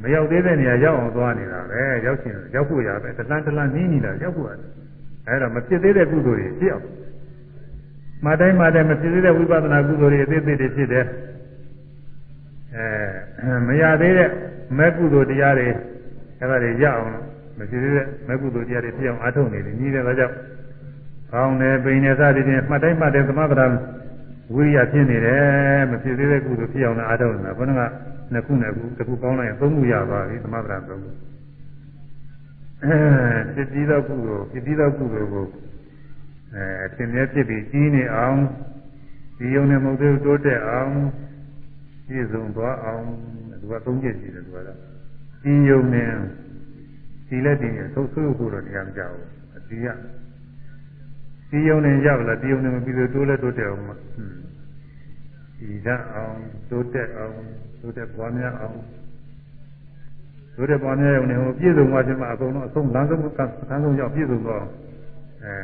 [0.02, 4.70] မရောက်သေးတဲ့နေရာရောက်အောင်သွားနေတာပဲရောက်ခြင်းရောက်ဖို့ရပဲတလန်းတလန်းနီးနေတာရောက်ဖို့ရတယ်
[5.28, 6.86] အဲဒါမဖြစ်သေးတဲ့ကုသိုလ်တွေဖြစ်အောင်
[8.26, 11.06] မတိုင်းမတိုင်းမဖြစ်သေးတဲ့ဝိပဿနာကုသိုလ်တွေအသေးသေးတွေဖြစ်တယ်
[12.76, 14.30] အဲမရသေးတဲ့
[14.78, 15.68] မဲ့ကုသိုလ်တရားတွေ
[16.40, 20.36] အဲဒါတွေရအောင် မဖြစ်သေးတဲ့မဲ့ကုသိုလ်တရားတွေဖြစ်အောင်အားထုတ်နေတယ်ညီတဲ့ဒါကြောင့်
[21.32, 23.62] ကောင်းတယ်ပိန်တယ်စသည်ဖြင့်မှတ်တိုင်းမှတ်တယ်သမဂရ
[24.54, 27.82] ဝိရိယဖြစ်နေတယ်မဖြစ်သေးတဲ့ကုသိုလ်ဖြစ်အောင်လည်းအားထုတ်နေတာဘုန်းက
[28.34, 31.10] နှစ်ခုနဲ့ခုတစ်ခုပေါင်းလိုက်ရင်သုံးခုရပါပြီသမဂရသုံးခု
[32.84, 32.98] အဲ
[33.56, 35.46] ဖြစ်ပြီးသောကုသိုလ်ဖြစ်ပြီးသောကုသိုလ်ကို
[36.54, 38.38] အဲအရှင်မြတ်ဖြစ်ပြီးကြီးနေအောင်
[39.38, 40.94] ဒီယုံနဲ့မဟုတ်သေးတိုးတက်အောင်
[42.08, 43.06] ပြည့်စုံသွားအောင်
[43.62, 44.78] သူကသုံးချက်ရှိတယ်သူကတော့
[45.44, 46.12] ဒီယုံနဲ့
[47.34, 49.28] ဒီလက်တည်နဲ့သုတ်ဆုပ်ဖို့တော့တရားမကြဘူး
[49.58, 49.88] အတိယ
[51.50, 53.84] ဒီယုံနဲ့ရောက်လာဒီယုံနဲ့မပြီးသေးတိုးလက်တိုးတက်အောင်
[55.60, 56.38] ဒီဓာတ်အောင်
[56.70, 57.38] တိုးတက်အောင်
[57.80, 58.80] တိုးတက်ပွားများအောင်
[60.56, 63.46] တိုးတက်ပွားများရုံနဲ့ဟိုပြည့်စုံသွားခြင်းမှာအကုန်လုံးအဆုံးလမ်းဆုံးကသံ
[63.84, 64.64] ဆုံးရောက်ပြည့်စုံသွား
[65.44, 65.56] အဲ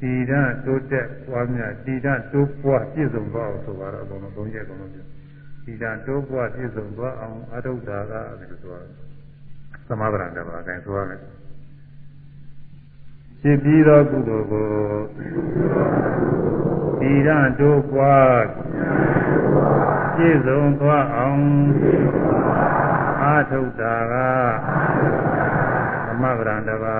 [0.00, 4.98] ဒီဓာတ်တိုးတက်ပွားများဒီဓာတ်တိုးပွားပြည့်စုံသွားအောင်ဆိုတော့အကုန်လုံးသုံးချက်အကုန်လုံးပြ
[5.64, 8.84] ဒီဓာတ်တိုးပွားပြည့်စုံသွားအောင်အထုဒ္ဒါကအဲ့လိုဆိုတော့
[9.88, 11.20] သမဗရံတပါအတိုင်းဆိုရမယ်
[13.40, 14.70] ဖြစ်ပြီးသောကုသိုလ်ကို
[17.00, 17.28] ဒီရ
[17.60, 18.44] တို့ပွား
[20.14, 21.44] ပြည့်စုံသွားအောင်
[23.22, 24.14] အာထုတာက
[26.06, 26.98] သမဗရံတပါ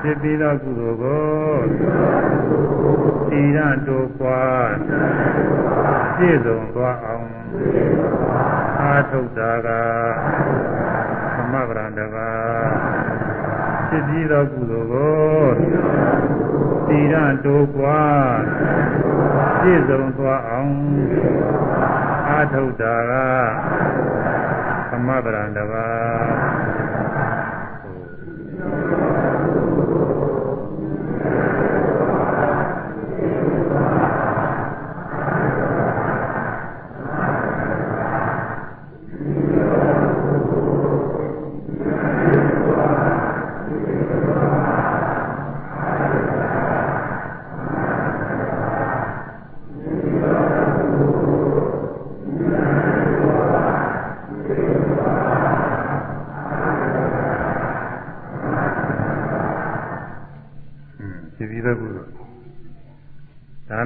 [0.00, 1.24] ဖြစ်ပြီးသောကုသိုလ်ကို
[3.30, 4.70] ဒီရတို့ပွား
[6.16, 7.26] ပြည့်စုံသွားအောင်
[8.86, 9.68] အာထုတာက
[11.36, 12.30] သမဗရံတပါ
[13.88, 15.46] ဖြစ်ပြီးသောကုသိုလ်ကို
[16.86, 17.14] သီရ
[17.44, 18.36] တိုးပွား
[19.60, 20.76] ပြည့်စုံသွားအောင်
[22.28, 23.12] အာထုတာက
[24.90, 25.86] သမဗရံတပါ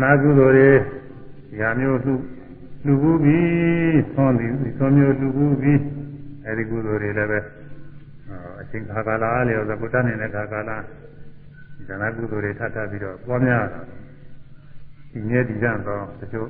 [0.03, 0.71] နာကုသိုလ်တွေ
[1.61, 2.13] ရာမျိုးစု
[2.87, 5.81] လူဘူးပြီးသွန်သည်သွန်မျိုးလူဘူးပြီး
[6.47, 7.41] အဲဒီကုသိုလ်တွေလည်းပဲ
[8.61, 10.71] အချိန်ခါကာလအားလျော်သဘုဒ္ဓနေတဲ့ခါကာလ
[11.87, 13.65] ဇာနာကုသိုလ်တွေထပ်ထပ်ပြီးတော့ပွားများ
[15.13, 16.49] ဒီနေ့ဒီကြံတော့တချို့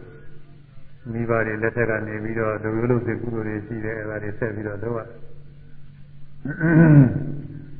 [1.12, 5.00] မိဘတွေလက်ထက်ကနေပြီးတော့ဒုယုလို့စေကုသိုလ်တွေရှိတယ်အဲဒါတွေဆက်ပြီးတော့လုပ်ရ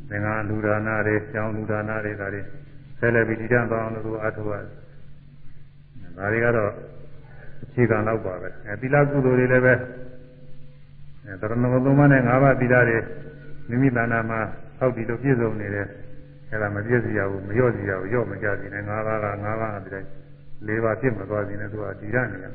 [0.08, 2.42] သင်္ဃာလူဒါနာတွေကျောင်းလူဒါနာတွေဒါတွေ
[2.98, 4.66] ဆက်လက်ပြီးဒီကြံတော့လို့အထုရတယ်
[6.20, 6.70] ဒါတွေကတော့
[7.64, 9.74] အခြေခံတော့ပါပဲအဲသီလကုသိုလ်တွေလည်းပဲ
[11.24, 12.98] အဲသရဏဂုံသုံးပါးနဲ့၅ပါးသီလတွေ
[13.68, 14.40] မိမိတဏ္ဍာမှာ
[14.78, 15.86] ဟောက်ပြီးတော့ပြည့်စုံနေတယ်
[16.50, 20.08] အဲဒါမပြည့်စုံရဘူးမလျော့စီရဘူးလျော့မကြစီနဲ့၅ပါးက၅ပါးကဒီတိုင်း
[20.68, 22.54] ၄ပါးပြည့်မသွားစီနဲ့သူကတည်ရနေတယ်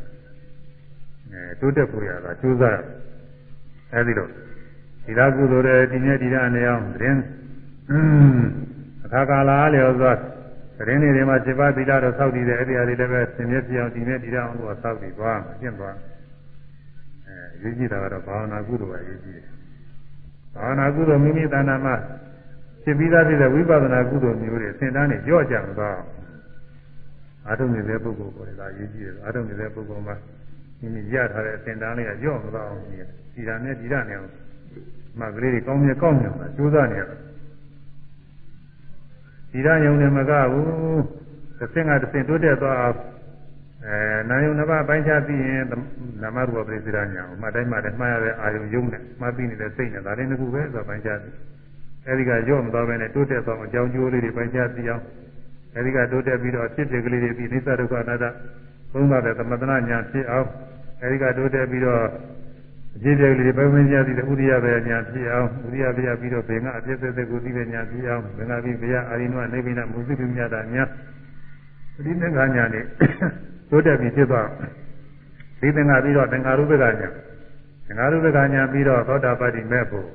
[1.31, 2.79] အဲတိုးတက်ဖို့ရတာကြိုးစား
[3.93, 4.29] အဲဒီတော့
[5.05, 7.21] သီလကုသိုလ်တွေဒီနေ့ဒီရအနေအောင်သတင်း
[9.05, 10.11] အခါကာလအားလျော်စွာ
[10.77, 15.95] သတင်းတွေမှာ7ပါးသီလတော့စောက်တည်တယ်အဲ့ဒီအရာတွေလည်းပဲသင်မြဲပြအောင်ဒီနေ့ဒီတော့လို့စောက်တည်သွားမှာကျင့်သွား
[17.27, 19.45] အဲရေးကြည့်တာကတော့ဘာဝနာကုသိုလ်ပဲရေးကြည့်တယ်
[20.55, 21.95] ဘာဝနာကုသိုလ်မိမိတဏ္ဍာမှာ
[22.83, 25.99] ဖြစ်ပြီးသားဖြစ်တဲ့ဝိပဿနာကုသိုလ်မျိုးတွေသင်တန်းတွေကြော့ကြမသွား
[27.47, 30.15] အာထုံနေတဲ့ပုဂ္ဂိုလ်ပေါ်လာရေးကြည့်တယ်အာထုံနေတဲ့ပုဂ္ဂိုလ်မှာ
[30.79, 32.81] မိမိရထားတဲ့သင်တန်းလေးကကြော့မသွားအောင်
[33.35, 34.19] ဒီဒါနဲ့ဒီဒါနဲ့
[35.19, 37.19] မှကလေးတွေကောင်းမြတ်ကောင်းမြတ်မှာကြိုးစားနေရတယ်
[39.55, 40.69] ဒီရယုံနဲ့မကဘူး
[41.59, 42.77] တစ်ဆင့်ကတစ်ဆင့်တိုးတက်သွား
[43.85, 43.97] အဲ
[44.29, 45.63] နာယုံနှစ်ပါးပိုင်းခြားပြီးရင်
[46.21, 51.35] နာမရူပပရိစ္ဆေဒညာကိုမှတ်တိုင်းမှလည်းမှားရတဲ့အာယုံယုံနဲ့မှတ်ပြီးနေတဲ့စိတ်နဲ့ဒါလည်းတစ်ခုပဲဆိုပိုင်းခြားပြီး
[52.07, 55.03] အဲဒီကရော့မသွားဘဲနဲ့တိုးတက်သွားအောင်အကြောင်းကျိုးလေးတွေပိုင်းခြားပြီးအောင်
[55.75, 58.25] အဲဒီကတိုးတက်ပြီးတော့အဖြစ်ဖြစ်ကလေးတွေပြီးနိစ္စဒုက္ခအနတ္တ
[58.93, 60.47] သုံးပါးတဲ့သမထနာညာဖြစ်အောင်
[61.01, 62.03] အဲဒီကတိုးတက်ပြီးတော့
[62.95, 70.83] အကျိတဲ့ကလေးပဲမင်းကြသည်ဥရိယပဲညာဖြစ်အောင်ဥရိယပြပြီးတော့ဘင်ကအပြည့်သက်သက်ကိုသိတဲ့ညာဖြစ်အောင်ဘင်ကပြီးဘုရားအာရိနုနေဗိနမုသိပိမြတ်တာညာ
[72.03, 72.85] ဒီသင်္ခါညာနဲ့
[73.69, 74.47] တိုးတက်ပြီးဖြစ်သွား
[75.59, 80.07] ဒီသင်္ခါပြီးတော့သင်္ခါရုပ္ပကညာသင်္ခါရုပ္ပကညာပြီးတော့သောတာပတ္တိမဲ့ဖို့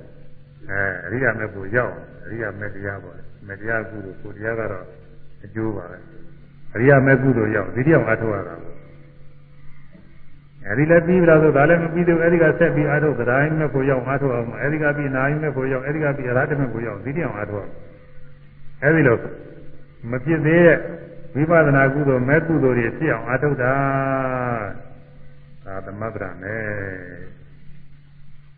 [0.71, 1.95] အဲအရိယာမဲ့ဖို့ရောက်
[2.25, 3.17] အရိယာမဲ့တရားပေါ့
[3.47, 4.87] မဲ့တရားကုသိုလ်ကိုတရားကတော့
[5.45, 5.99] အကျိုးပါပဲ
[6.75, 8.80] အရိယာမဲ့ကုသိုလ်ရောက်ဒီတရားအထောက်ရတာပေါ့
[10.69, 17.73] အဲဒီလည်းပြီးပြီလားဆိုဒါလည်းမပြီးသေးဘူးအဲဒီကဆက်ပြီးအားထုတ်သဒ္ဓိမဲ့ကိုရောက်အားထုတ်အောင်အဲဒီကပြီးနာယိမဲ့ကိုရောက်အဲဒီကပြီးအရဟတမဲ့ကိုရောက်ဒီတရားအားထုတ်အောင်
[18.85, 19.17] အဲဒီလို
[20.11, 20.79] မပြည့်သေးတဲ့
[21.35, 23.73] ဝိပဿနာကုသိုလ်မဲ့ကုသိုလ်တွေဖြစ်အောင်အားထုတ်တာ
[25.65, 26.63] ဒါသမဂ္ဂရနဲ့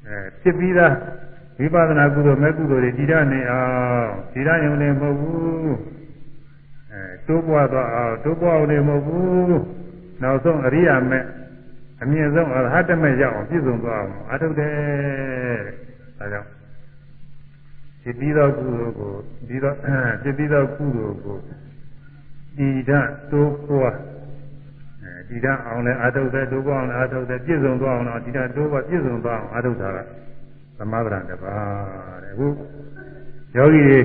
[0.06, 0.94] အဲဖြစ်ပြီးသား
[1.58, 3.62] ဝိပဿနာကုသိုလ်မဲ့ကုသိုလ်တွေတည်ရနေအော
[4.02, 5.74] င်တည်ရရုံနဲ့မဟုတ်ဘူး
[6.92, 9.62] အဲတိုးပွားသွားအောင်တိုးပွားအောင်လည်းမဟုတ်ဘူး
[10.22, 11.24] နောက်ဆုံးအရိယာမဲ့
[12.02, 14.72] အမြင့်ဆုံးအရဟတမေရောက်အောင်ပြည့်စုံသွားအောင်အထုတ်တယ်
[16.18, 16.48] ဒါကြောင့်
[18.02, 19.12] ဖြစ်ပြီးသောကုသိုလ်ကို
[19.46, 19.76] ပြီးတော့
[20.22, 21.36] ဖြစ်ပြီးသောကုသိုလ်ကို
[22.58, 23.96] တည်ဓာတ်တိုးပွား
[25.02, 29.98] အဲတည်ဓာတ်အောင်လဲအာထုတ်တဲ့တိုးပွားအောင်လဲအာထုတ်တဲ့ပြည့်စုံသွားအောင်တော့တည်ဓာတ်တိုးပွားပြည့်စုံသွားအောင်အာထုတ်တာက
[30.78, 31.56] သမဗရံတပါ
[32.22, 32.48] တဲ့အခု
[33.56, 34.00] ယောဂီတွေ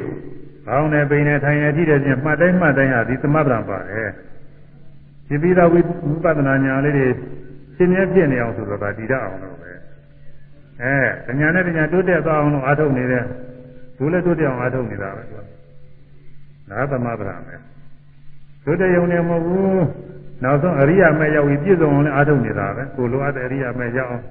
[0.68, 4.10] ဘောင်းနဲ့ပိန်နဲ့ထိုင်နေကြည့်တဲ့ချင်းမှတ်တိုင်းမှတ်တိုင်းဟာဒီသမဗရံပါတယ်
[5.28, 5.80] ဖြစ်ပြီးသောဝိ
[6.24, 7.08] ပဿနာဉာဏ်လေးတွေ
[7.78, 9.72] ရှင်းမြဲဖြစ်နေအောင်ဆိုတော့ဒါတည်ဓာတ်အောင်လို့ပဲ
[10.82, 13.24] အဲဉာဏ်နဲ့ဉာဏ်တိုးတက်သွားအောင်လို့အာထုတ်နေတဲ့
[13.98, 15.44] သူလည်းတိုးတက်အောင်အားထုတ်နေတာပဲသူက
[16.70, 17.62] နာသမဗရမယ်
[18.66, 19.86] တိုးတက်ရုံနဲ့မဟုတ်ဘူး
[20.44, 24.24] နောက်ဆုံးအရိယာမဲ့ရောက်ပြီးပြည့်စုံအောင်လည်းအားထုတ်နေတာပဲကိုလိုအပ်တဲ့အရိယာမဲ့ရောက်အောင်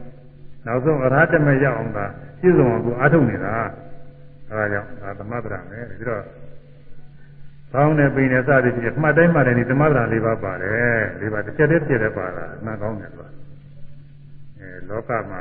[0.67, 2.05] နောက်ဆုံးအရဟတမဲ့ရောက်အောင်သာ
[2.41, 3.53] ပြည့်စုံအောင်သူအားထုတ်နေတာ
[4.51, 6.23] အဲဒါကြောင့်ဒါသမဗရမယ်ပြီးတော့
[7.77, 13.29] ကောင်းတဲ့ပိန်နဲ့စသည်ဖြင့်မှတ်တိုင်းမှတ်တိုင်းဒီသမဗရလေးပါပါတယ်လေးပါတစ်ချက်တည်းပြည့်တယ်ပါတာအမှန်ကောင်းတယ်သူက
[14.59, 15.41] အဲလောကမှာ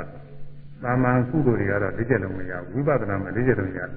[0.83, 3.89] သာမန်ကုသိုလ်တွေကတော့၄ချက်လုံးမရဘူးဝိပဿနာမှာ၄ချက်လုံးရတယ်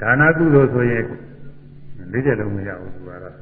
[0.00, 1.04] ဒါနကုသိုလ်ဆိုရင်
[2.12, 3.36] ၄ချက်လုံးမရဘူးသူကတော့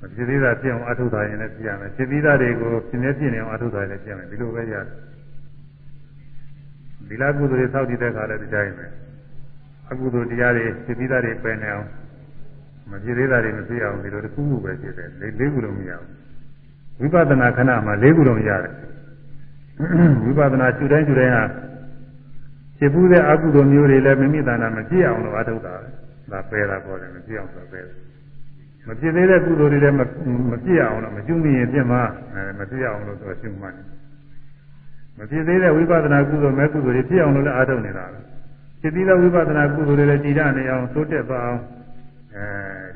[0.00, 4.84] မဖြစ်သေးတာပြည့်အောင်အထုထားရင်လည်းပြရမယ်ဖြစ်သေးတာတွေကိုပြင်းနေပြင်းနေအောင်အထုထားရင်လည်းပြရမယ်ဒီလိုပဲရတယ်
[7.08, 8.86] ဒီလားကုသိုလ်တွေစောင့်တည်တဲ့ခါလည်းဒီတိုင်းပဲ
[9.90, 11.86] အကုသိုလ်တရားတွေဖြစ်သေးတာတွေပယ်နေအောင်
[12.90, 15.08] မဖြစ်သေးတာတွေမဖြစ်အောင်ဒီလိုတစ်ခုခုပဲဖြစ်တယ်
[15.38, 18.72] ၄ခုလုံးမရဘူးဝိပဿနာခဏမှာ၄ခုလုံးရတယ်
[20.24, 21.44] ဝိပဿနာရှုတိုင်းရှုတိုင်းဟာ
[22.78, 25.88] ဖြစ်ဘူးတဲ့အကုသိုလ်မျိုးတွေလည်းမိမိတဏ္ဍာမကြည့်အောင်လို့အထုတ်တာပဲ
[26.30, 27.80] ဒါပယ်တာပေါ်တယ်မကြည့်အောင်ဆိုပဲ
[28.86, 30.00] မဖြစ်သေးတဲ့ကုသိုလ်တွေလည်းမ
[30.64, 32.02] ပြည့်အောင်လို့မကျွမိရင်ပြင့်မှာ
[32.58, 33.76] မပြည့်အောင်လို့ဆိုရှုမှတ်
[35.18, 38.18] မဖြစ်သေးတဲ့ဝိပဿနာကုသိုလ်မဲ့ကုသိုလ်တွေပြည့်အောင်လို့လည်းအထုတ်နေတာပဲ
[38.80, 41.60] ဖြစ်ပြီးတဲ့ဝိပဿနာကုသိုလ်တွေလည်းတည်ရနေအောင်သိုးတက်သွားအောင်
[42.36, 42.46] အဲ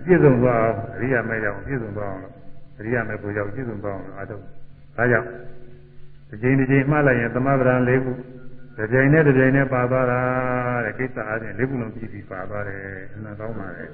[0.05, 2.35] ပြည့်စုံသွားအောင်အရိယာမဲ့ရောက်ပြည့်စုံသွားအောင်လို့
[2.79, 4.43] အရိယာမဲ့ကိုရောက်ပြည့်စုံသွားအောင်လို့အထုတ်
[4.97, 5.29] ဒါကြောင့်
[6.29, 8.13] တစ်ချိန်တစ်ချိန်မှတ်လိုက်ရင်သမဗရံ၄ခု
[8.77, 10.21] တစ်ချိန်နဲ့တစ်ချိန်နဲ့ပါသွားတာ
[10.85, 12.81] တဲ့ကိစ္စအားဖြင့်၄ခုလုံးပြည်ပြီးပါသွားတယ်
[13.15, 13.85] အမှန်ကောင်းပါလေ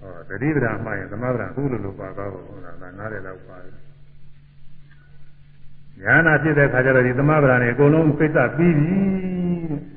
[0.00, 3.74] ဟောတတိပဒံမှရင်သမဗရံခုလိုလိုပါသွားဖို့ဟုတ်လားဒါနားတယ်တော့ပါတယ်
[6.02, 8.96] ညာနာဖြစ်တဲ့ခါကျတော့ဒီသမဗရံတွေအကုန်လုံးကိစ္စပြီးပြီ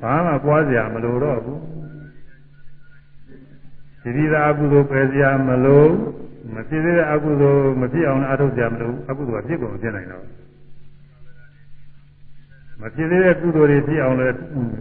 [0.02, 1.62] ဘာမှပွားစရာမလိုတော့ဘူး
[4.04, 5.86] ဒီဒီသာအကုသိုလ်ပယ်စရာမလို
[6.54, 10.26] မဖြစ်သေးတဲ့အကုသိုလ်မဖြစ်အောင်အထုတ်စရာမလိုအကုသိုလ်ကဖြစ်ကုန်ဖြစ်နိုင်တော့
[12.82, 14.36] မဖြစ်သေးတဲ့ကုသိုလ်တွေဖြစ်အောင်လည်း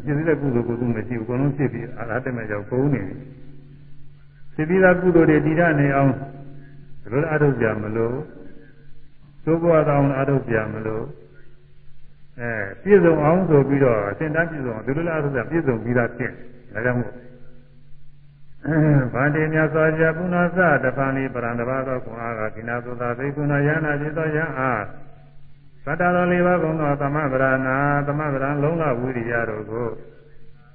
[0.04, 3.16] ဖြစ်သေးတဲ့ကုသိုလ်ကိုသူမရှိဘူးအကုန်လုံးဖြစ်ပြီးအာရတမေကြောင့်ပုံနေပြီ
[4.54, 6.12] ဖြစ်ပြီးသားကုသိုလ်တွေတည်ရနေအောင်
[7.02, 8.14] ဘယ်လိုအထုတ်ကြမလို့
[9.44, 11.04] သိုးဘဝတောင်းအထုတ်ကြမလို့
[12.40, 12.52] အဲ
[12.82, 16.32] ပြည့်စုံအောင်ဆိုပြီးတော့အစဉ်တန်းပြည့်စုံအောင်ဒီလိုလားအထုတ်ကြပြည့်စုံပြီးသားဖြစ်
[16.74, 17.10] ဒါကြောင့်မို့
[19.14, 24.82] ဗန္တိမြတ်စွာဘုရားပုဏ္ဏသတပန်လေးပရံတပါသောခွန်အားကကိနာသုသာသိကုဏယန္နာจิตသောယံအား
[25.84, 27.76] သတ္တတော်လေးပါးကုန်သောသမဗရဏာ
[28.06, 29.88] သမဗရံလုံးလဝိရိယတို့ကို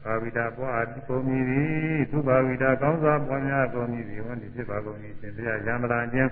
[0.03, 6.29] ဘာဝိတာပွားကုန်မည်သည်သူဘာဝိတာကောင်းစွာပွားများကုန်မည်သည်ဝန္တိဖြစ်ပါကုန်၏ရှင်ဘုရားယံမလာခြင်း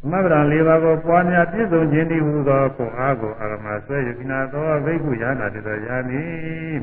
[0.00, 6.22] သမဗရံလေးပါးကိုပွားများပြည့်စုံခြင်းတည်းဟူသောခွန်အားကိုအာရမဆွဲယကိနာသောဘိက္ခုယန္နာတိသောယာနိ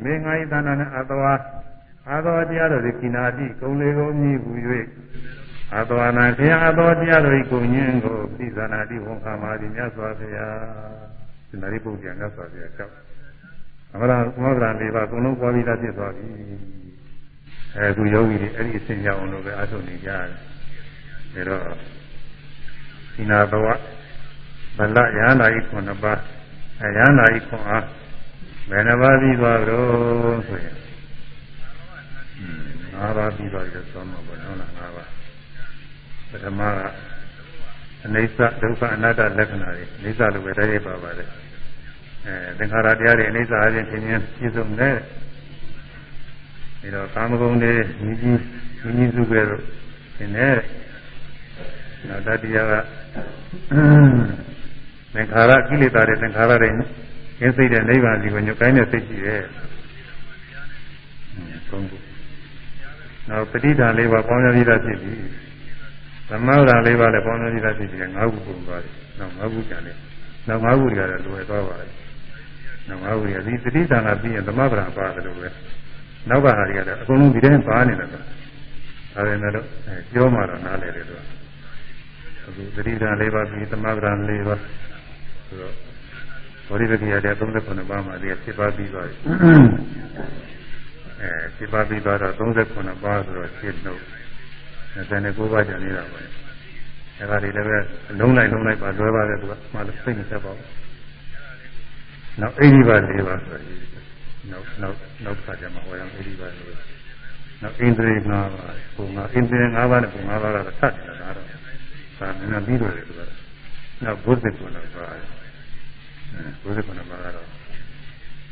[0.03, 1.33] မေငါဤသဏ္ဍာန်အတဝါ
[2.09, 4.51] အာသောတရားတို့သည်ကိနာတိကုံလေကုန်မည်ဟူ၍
[5.75, 10.55] အတဝနာဘုရားအသောတရားတို့၏ကိုညင်းကိုပိဇာနာတိဝန်ခံပါသည်မြတ်စွာဘုရား
[11.49, 12.93] ဒီနာရိပုဒ်ပြန်မြတ်စွာဘုရားကြောက်
[13.93, 14.11] အမရ
[14.41, 16.25] မောဒရာလေးပါအကုန်လုံးပွားပြီးသားဖြစ်သွားပြီ
[17.77, 20.09] အဲသူယောဂီတွေအဲ့ဒီအစဉ်ရအောင်လို့ပဲအထုတ်နေကြ
[21.33, 21.77] တယ်ဒါတော့
[23.15, 23.67] ဒီနာဘဝ
[24.77, 26.19] ဗလရဟန္တာဤခုနှစ်ပါး
[26.81, 27.85] အဲရဟန္တာဤခွန်အား
[28.69, 30.75] ဘယ်နှပါးပြီးသွားကြတော့ဆိုရင်
[32.99, 35.09] ငါးပါးပြီးသွားပြီဆိုမှပေါ့နော်ငါးပါး
[36.29, 36.79] ပထမက
[38.05, 41.29] အနိစ္စဒုက္ခအနတ္တလက္ခဏာတွေအနိစ္စလိုပဲတည်းပါပါတယ်
[42.25, 44.97] အဲသင်္ခါရတရားတွေအနိစ္စအချင်းချင်းပြည့်စုံတယ်
[46.79, 47.73] ပြီးတော့ကာမဂုဏ်တွေ
[48.03, 48.39] ညီကြီး
[48.83, 49.63] ညီကြီးစုပဲလို့
[50.17, 50.57] သင်တယ်
[52.07, 52.73] နောက်တတိယက
[55.13, 59.41] သင်္ခါရကိလေသာတွေသင်္ခါရတွေရင်းစိတ်တဲ့နိဗ္ဗာန်စီကိုညွတ်ကိုင်းတဲ့စိတ်ရှိတယ်
[61.69, 61.97] သုံးခု
[63.29, 65.13] နောက်ပဋိဒါလေးပါပေါင်းရပြီးသားဖြစ်ပြီ
[66.29, 69.97] သမဝရလေးပါးလည်းပေါင်းနေကြဖြစ်ပြီးငါးခုပုံသွားတယ်။နောက်ငါးခုကျန်တယ်။
[70.47, 71.87] နောက်ငါးခုတွေကလည်းလွယ်သွားပါလေ။
[72.89, 75.49] နောက်ငါးခုတွေကဒီသတိတန်ကပြီးရင်သမဗရာပါတယ်လို့ပဲ။
[76.29, 78.21] နောက်ကဟာတွေကလည်းအကုန်လုံးဒီတိုင်းပါနေတယ်ကွာ။
[79.13, 79.65] ဒါပေမဲ့လို့
[80.13, 81.21] ပြောမှတော့နားလည်တယ်သူက။
[82.47, 84.59] အခုသတိတန်လေးပါးပြီးသမဗရာလေးပါး
[85.47, 85.73] ဆိုတော့
[86.67, 89.15] ဘောဓိပတိရတဲ့39ပါးမှာဒီ7ပါးပြီးသွားပြီ။
[91.25, 94.01] အဲ7ပါးပြီးသွားတော့39ပါးဆိုတော့7နှုတ်
[94.95, 96.21] 29ပါးကျန်နေတာပဲ
[97.19, 97.77] အဲဒါတွေလည်းပဲ
[98.19, 100.69] လုံးလိုက်လုံးလိုက်ပါလွယ်ပါတယ်သူကမှလည်းစိတ်မဆက်ပါဘူး
[102.41, 103.85] နောက်80ပါး၄ပါးဆိုရင်
[104.51, 106.73] နောက်နောက်နောက်ခါကျမှဟောရမယ်အဲဒီပါလို့
[107.61, 108.49] နောက်အိန္ဒြေ၅ပါး
[108.95, 111.47] ပုံငါအိန္ဒြေ၅ပါးနဲ့ပုံ၅ပါးကတော့သတ်တယ်ဒါတော့
[112.19, 113.25] ဒါနည်းနည်းပြီးတော့တယ်ဆိုတာ
[114.03, 115.23] နောက်ဘုဇ္ဇကုဏပါတယ်
[116.63, 117.47] ဘုဇ္ဇကုဏပါကတော့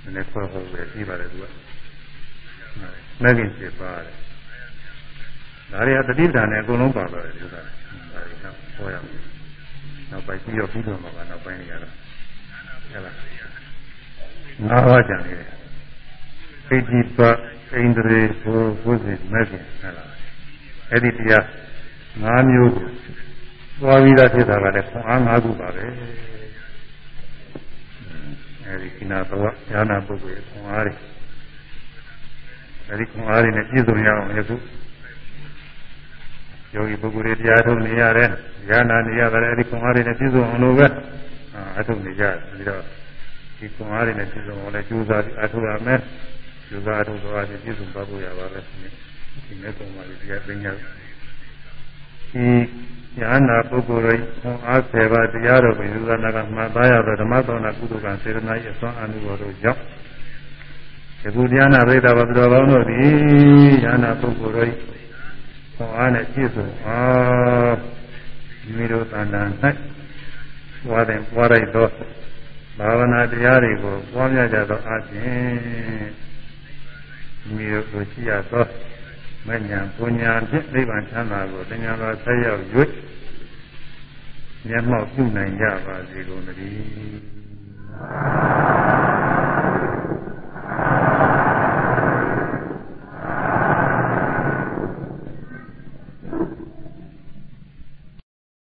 [0.04, 1.46] နည်းနည်းခွဲဟုတ်ပဲပြီးပါတယ်သူက
[3.24, 4.16] မဂ္ဂင်7ပါးတယ်
[5.72, 9.22] ဒါတွေကတတိပ္ပံနဲ့အကုန်လုံးပါပါတယ်သူကဒါတွေတော့ဟောရမယ်
[10.12, 11.94] နောက်ပိုင်းပြီးတော့ပြီးတော့မှာပါနောက်ပိုင်းနေရတော့
[12.92, 13.16] ဟဲ့လား
[14.68, 15.50] ငါးပါးကြံနေတယ်
[16.70, 20.10] ဣတိပဣန္ဒြေဘုဘုဇင်မဂ္ဂင်ဟဲ့လား
[20.92, 21.44] အဲ့ဒီတရား
[22.24, 22.90] ၅မျိုးကို
[23.82, 25.86] သွားပြီးသားဖြစ်တာကလည်းခွန်အား၅ခုပါပဲ
[28.66, 30.94] အဲဒီကိနာဘဝဉာဏပုဂ္ဂိုလ်ခွန်အားတွေ
[32.94, 34.56] အဲဒီခွန်အားတွေနဲ့ပြည့်စုံရအောင်ယခု
[36.76, 38.30] ယောဂီပုဂ္ဂိုလ်တွေတရားထုတ်နေရတယ်
[38.70, 40.88] ဉာဏနေရတယ်အဲဒီခွန်အားတွေနဲ့ပြည့်စုံအောင်လို့ပဲ
[41.78, 42.82] အထုတ်နေကြပြီးတော့
[43.58, 46.00] ဒီခွန်အားတွေနဲ့ပြည့်စုံအောင်လည်းကြိုးစားအထုတ်ရမယ်
[46.70, 52.46] ကြိုးစားအထုတ်သွားပြီးပြည့်စုံပါဖို့ရပါပဲဒီမဲ့ပုံမှာဒီတရားသိညာဒီ
[53.20, 59.82] ဉာဏပုဂ္ဂိုလ်ရဲ့ခွန်အားဆယ်ပါးတရားတော်ကိုယူဇာနာကမှတ်သားရသောဓမ္မသောနာကုသကံစေတနာ၏အစွမ်းအမှုတော်တို့ကြောင့်
[61.24, 64.72] ဒီကုတရားနာပရိသတ်ဘာတော်ကောင်းတို့သည်ဉာဏပုဂ္ဂိုလ်ရဲ့
[65.76, 67.76] ခွန်အားနဲ့ပြည့်စုံအား
[68.64, 69.42] မိမိတို့တဏ္ဍာ၌
[70.88, 71.88] ပွားတဲ့ပွားလိုက်သော
[72.78, 76.12] ဘာဝနာတရားတွေကိုပွားများကြသောအခြင်း
[77.46, 78.66] မိမိတို့ကိုရှိရသော
[79.48, 82.62] မညာပညာဖြင့်နိဗ္ဗာန်ချမ်းသာကိုတရားတော်ဆက်ရောက်၍
[84.68, 89.43] မျက်မှောက်ပြုနိုင်ကြပါစေကုန်သတည်း